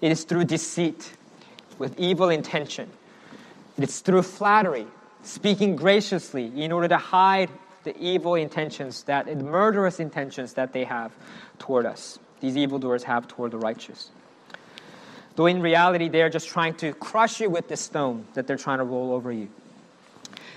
It 0.01 0.12
is 0.12 0.24
through 0.24 0.44
deceit, 0.44 1.12
with 1.78 1.98
evil 1.98 2.28
intention. 2.28 2.88
It 3.76 3.84
is 3.84 4.01
through 4.01 4.22
flattery, 4.22 4.86
speaking 5.22 5.76
graciously 5.76 6.53
in 6.62 6.72
order 6.72 6.88
to 6.88 6.98
hide 6.98 7.51
the 7.84 7.96
evil 7.98 8.34
intentions 8.34 9.03
that, 9.05 9.26
the 9.26 9.34
murderous 9.36 9.98
intentions 9.98 10.53
that 10.55 10.72
they 10.72 10.84
have 10.84 11.12
toward 11.59 11.86
us. 11.86 12.18
These 12.40 12.57
evildoers 12.57 13.03
have 13.05 13.26
toward 13.26 13.51
the 13.51 13.59
righteous 13.59 14.11
though 15.41 15.47
in 15.47 15.62
reality 15.62 16.07
they're 16.07 16.28
just 16.28 16.51
trying 16.51 16.74
to 16.74 16.93
crush 16.93 17.41
you 17.41 17.49
with 17.49 17.66
the 17.66 17.76
stone 17.76 18.26
that 18.34 18.47
they're 18.47 18.59
trying 18.59 18.76
to 18.76 18.84
roll 18.84 19.11
over 19.11 19.32
you. 19.32 19.49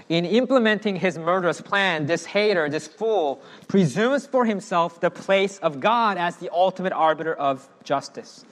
In 0.10 0.26
implementing 0.26 0.98
his 0.98 1.18
murderous 1.18 1.62
plan, 1.62 2.06
this 2.06 2.26
hater, 2.26 2.68
this 2.68 2.86
fool, 2.86 3.42
presumes 3.70 4.28
for 4.28 4.44
himself 4.44 5.00
the 5.00 5.10
place 5.10 5.58
of 5.60 5.80
God 5.80 6.18
as 6.18 6.36
the 6.36 6.50
ultimate 6.52 6.92
arbiter 6.92 7.34
of 7.34 7.66
justice. 7.86 8.44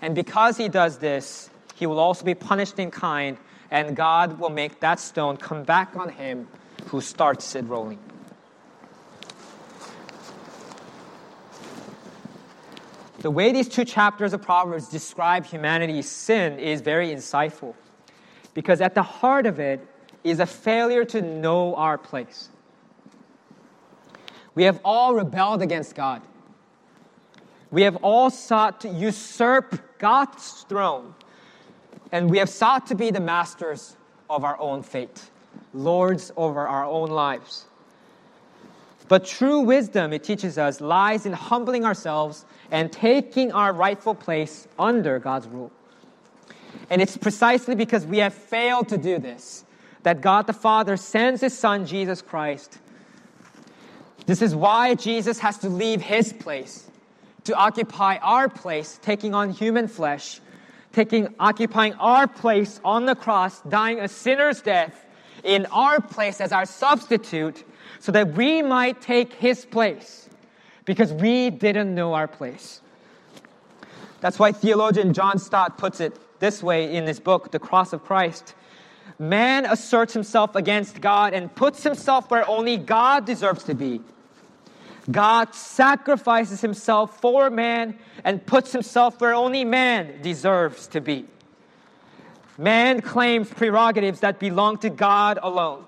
And 0.00 0.14
because 0.14 0.56
he 0.56 0.70
does 0.70 0.96
this, 0.96 1.50
he 1.74 1.84
will 1.84 1.98
also 1.98 2.24
be 2.24 2.34
punished 2.34 2.78
in 2.78 2.90
kind, 2.90 3.36
and 3.70 3.94
God 3.94 4.38
will 4.38 4.48
make 4.48 4.80
that 4.80 4.98
stone 4.98 5.36
come 5.36 5.64
back 5.64 5.94
on 5.96 6.08
him 6.08 6.48
who 6.86 7.02
starts 7.02 7.54
it 7.56 7.66
rolling. 7.66 7.98
The 13.24 13.30
way 13.30 13.52
these 13.52 13.70
two 13.70 13.86
chapters 13.86 14.34
of 14.34 14.42
Proverbs 14.42 14.88
describe 14.88 15.46
humanity's 15.46 16.06
sin 16.06 16.58
is 16.58 16.82
very 16.82 17.08
insightful 17.08 17.74
because 18.52 18.82
at 18.82 18.94
the 18.94 19.02
heart 19.02 19.46
of 19.46 19.58
it 19.58 19.80
is 20.24 20.40
a 20.40 20.44
failure 20.44 21.06
to 21.06 21.22
know 21.22 21.74
our 21.74 21.96
place. 21.96 22.50
We 24.54 24.64
have 24.64 24.78
all 24.84 25.14
rebelled 25.14 25.62
against 25.62 25.94
God. 25.94 26.20
We 27.70 27.80
have 27.80 27.96
all 28.02 28.28
sought 28.28 28.82
to 28.82 28.90
usurp 28.90 29.98
God's 29.98 30.66
throne, 30.68 31.14
and 32.12 32.28
we 32.28 32.36
have 32.36 32.50
sought 32.50 32.86
to 32.88 32.94
be 32.94 33.10
the 33.10 33.20
masters 33.20 33.96
of 34.28 34.44
our 34.44 34.60
own 34.60 34.82
fate, 34.82 35.30
lords 35.72 36.30
over 36.36 36.68
our 36.68 36.84
own 36.84 37.08
lives. 37.08 37.64
But 39.08 39.24
true 39.24 39.60
wisdom, 39.60 40.12
it 40.12 40.24
teaches 40.24 40.58
us, 40.58 40.80
lies 40.80 41.24
in 41.24 41.32
humbling 41.32 41.84
ourselves 41.86 42.44
and 42.74 42.90
taking 42.90 43.52
our 43.52 43.72
rightful 43.72 44.16
place 44.16 44.66
under 44.80 45.20
God's 45.20 45.46
rule. 45.46 45.70
And 46.90 47.00
it's 47.00 47.16
precisely 47.16 47.76
because 47.76 48.04
we 48.04 48.18
have 48.18 48.34
failed 48.34 48.88
to 48.88 48.98
do 48.98 49.18
this 49.20 49.64
that 50.02 50.20
God 50.20 50.48
the 50.48 50.52
Father 50.52 50.96
sends 50.96 51.40
His 51.40 51.56
Son, 51.56 51.86
Jesus 51.86 52.20
Christ. 52.20 52.78
This 54.26 54.42
is 54.42 54.56
why 54.56 54.96
Jesus 54.96 55.38
has 55.38 55.56
to 55.58 55.68
leave 55.68 56.02
His 56.02 56.32
place 56.32 56.90
to 57.44 57.54
occupy 57.54 58.16
our 58.16 58.48
place, 58.48 58.98
taking 59.02 59.34
on 59.34 59.50
human 59.50 59.86
flesh, 59.86 60.40
taking, 60.92 61.32
occupying 61.38 61.92
our 61.94 62.26
place 62.26 62.80
on 62.84 63.06
the 63.06 63.14
cross, 63.14 63.60
dying 63.60 64.00
a 64.00 64.08
sinner's 64.08 64.60
death 64.60 65.06
in 65.44 65.64
our 65.66 66.00
place 66.00 66.40
as 66.40 66.50
our 66.50 66.66
substitute 66.66 67.62
so 68.00 68.10
that 68.10 68.34
we 68.34 68.62
might 68.62 69.00
take 69.00 69.32
his 69.34 69.64
place 69.64 70.23
because 70.84 71.12
we 71.12 71.50
didn't 71.50 71.94
know 71.94 72.14
our 72.14 72.28
place. 72.28 72.80
That's 74.20 74.38
why 74.38 74.52
theologian 74.52 75.12
John 75.12 75.38
Stott 75.38 75.78
puts 75.78 76.00
it 76.00 76.18
this 76.40 76.62
way 76.62 76.94
in 76.94 77.06
his 77.06 77.20
book, 77.20 77.50
The 77.50 77.58
Cross 77.58 77.92
of 77.92 78.04
Christ. 78.04 78.54
Man 79.18 79.66
asserts 79.66 80.12
himself 80.12 80.56
against 80.56 81.00
God 81.00 81.34
and 81.34 81.54
puts 81.54 81.82
himself 81.82 82.30
where 82.30 82.48
only 82.48 82.76
God 82.76 83.26
deserves 83.26 83.64
to 83.64 83.74
be. 83.74 84.00
God 85.10 85.54
sacrifices 85.54 86.62
himself 86.62 87.20
for 87.20 87.50
man 87.50 87.98
and 88.24 88.44
puts 88.44 88.72
himself 88.72 89.20
where 89.20 89.34
only 89.34 89.64
man 89.64 90.22
deserves 90.22 90.86
to 90.88 91.00
be. 91.00 91.26
Man 92.56 93.02
claims 93.02 93.50
prerogatives 93.50 94.20
that 94.20 94.38
belong 94.38 94.78
to 94.78 94.88
God 94.90 95.38
alone. 95.42 95.84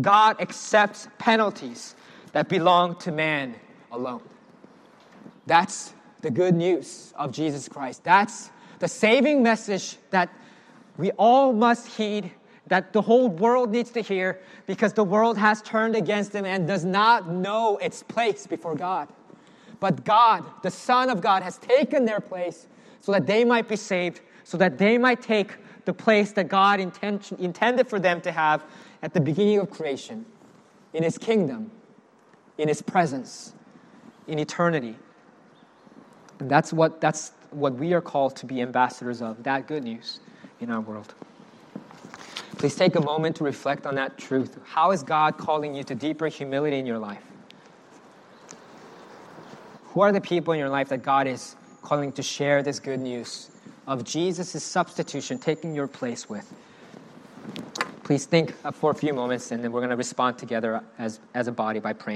God 0.00 0.40
accepts 0.40 1.08
penalties 1.18 1.94
that 2.32 2.48
belong 2.48 2.96
to 2.96 3.12
man 3.12 3.54
alone. 3.94 4.22
That's 5.46 5.92
the 6.22 6.30
good 6.30 6.54
news 6.54 7.12
of 7.16 7.32
Jesus 7.32 7.68
Christ. 7.68 8.04
That's 8.04 8.50
the 8.78 8.88
saving 8.88 9.42
message 9.42 9.96
that 10.10 10.30
we 10.96 11.10
all 11.12 11.52
must 11.52 11.86
heed, 11.86 12.30
that 12.66 12.92
the 12.92 13.02
whole 13.02 13.28
world 13.28 13.70
needs 13.70 13.90
to 13.90 14.00
hear, 14.00 14.40
because 14.66 14.92
the 14.92 15.04
world 15.04 15.36
has 15.38 15.60
turned 15.62 15.96
against 15.96 16.34
him 16.34 16.44
and 16.44 16.66
does 16.66 16.84
not 16.84 17.28
know 17.28 17.76
its 17.78 18.02
place 18.02 18.46
before 18.46 18.74
God. 18.74 19.08
But 19.80 20.04
God, 20.04 20.44
the 20.62 20.70
Son 20.70 21.10
of 21.10 21.20
God, 21.20 21.42
has 21.42 21.58
taken 21.58 22.04
their 22.04 22.20
place 22.20 22.68
so 23.00 23.12
that 23.12 23.26
they 23.26 23.44
might 23.44 23.68
be 23.68 23.76
saved, 23.76 24.20
so 24.44 24.56
that 24.58 24.78
they 24.78 24.96
might 24.98 25.20
take 25.20 25.56
the 25.84 25.92
place 25.92 26.32
that 26.32 26.48
God 26.48 26.80
intended 26.80 27.88
for 27.88 27.98
them 27.98 28.20
to 28.22 28.32
have 28.32 28.64
at 29.02 29.12
the 29.12 29.20
beginning 29.20 29.58
of 29.58 29.70
creation, 29.70 30.24
in 30.94 31.02
His 31.02 31.18
kingdom, 31.18 31.70
in 32.56 32.68
His 32.68 32.80
presence, 32.80 33.53
in 34.26 34.38
eternity. 34.38 34.96
And 36.38 36.50
that's 36.50 36.72
what, 36.72 37.00
that's 37.00 37.32
what 37.50 37.74
we 37.74 37.92
are 37.92 38.00
called 38.00 38.36
to 38.36 38.46
be 38.46 38.60
ambassadors 38.60 39.22
of, 39.22 39.42
that 39.44 39.66
good 39.66 39.84
news 39.84 40.20
in 40.60 40.70
our 40.70 40.80
world. 40.80 41.14
Please 42.58 42.74
take 42.74 42.96
a 42.96 43.00
moment 43.00 43.36
to 43.36 43.44
reflect 43.44 43.86
on 43.86 43.94
that 43.96 44.16
truth. 44.16 44.58
How 44.64 44.90
is 44.92 45.02
God 45.02 45.36
calling 45.36 45.74
you 45.74 45.84
to 45.84 45.94
deeper 45.94 46.28
humility 46.28 46.78
in 46.78 46.86
your 46.86 46.98
life? 46.98 47.22
Who 49.88 50.00
are 50.00 50.12
the 50.12 50.20
people 50.20 50.52
in 50.52 50.58
your 50.58 50.68
life 50.68 50.88
that 50.88 51.02
God 51.02 51.26
is 51.26 51.56
calling 51.82 52.10
to 52.12 52.22
share 52.22 52.62
this 52.62 52.80
good 52.80 53.00
news 53.00 53.50
of 53.86 54.02
Jesus' 54.02 54.62
substitution 54.64 55.38
taking 55.38 55.74
your 55.74 55.86
place 55.86 56.28
with? 56.28 56.52
Please 58.02 58.26
think 58.26 58.54
for 58.74 58.90
a 58.90 58.94
few 58.94 59.14
moments, 59.14 59.50
and 59.50 59.62
then 59.62 59.72
we're 59.72 59.80
going 59.80 59.90
to 59.90 59.96
respond 59.96 60.38
together 60.38 60.82
as, 60.98 61.20
as 61.34 61.48
a 61.48 61.52
body 61.52 61.80
by 61.80 61.92
praying. 61.92 62.12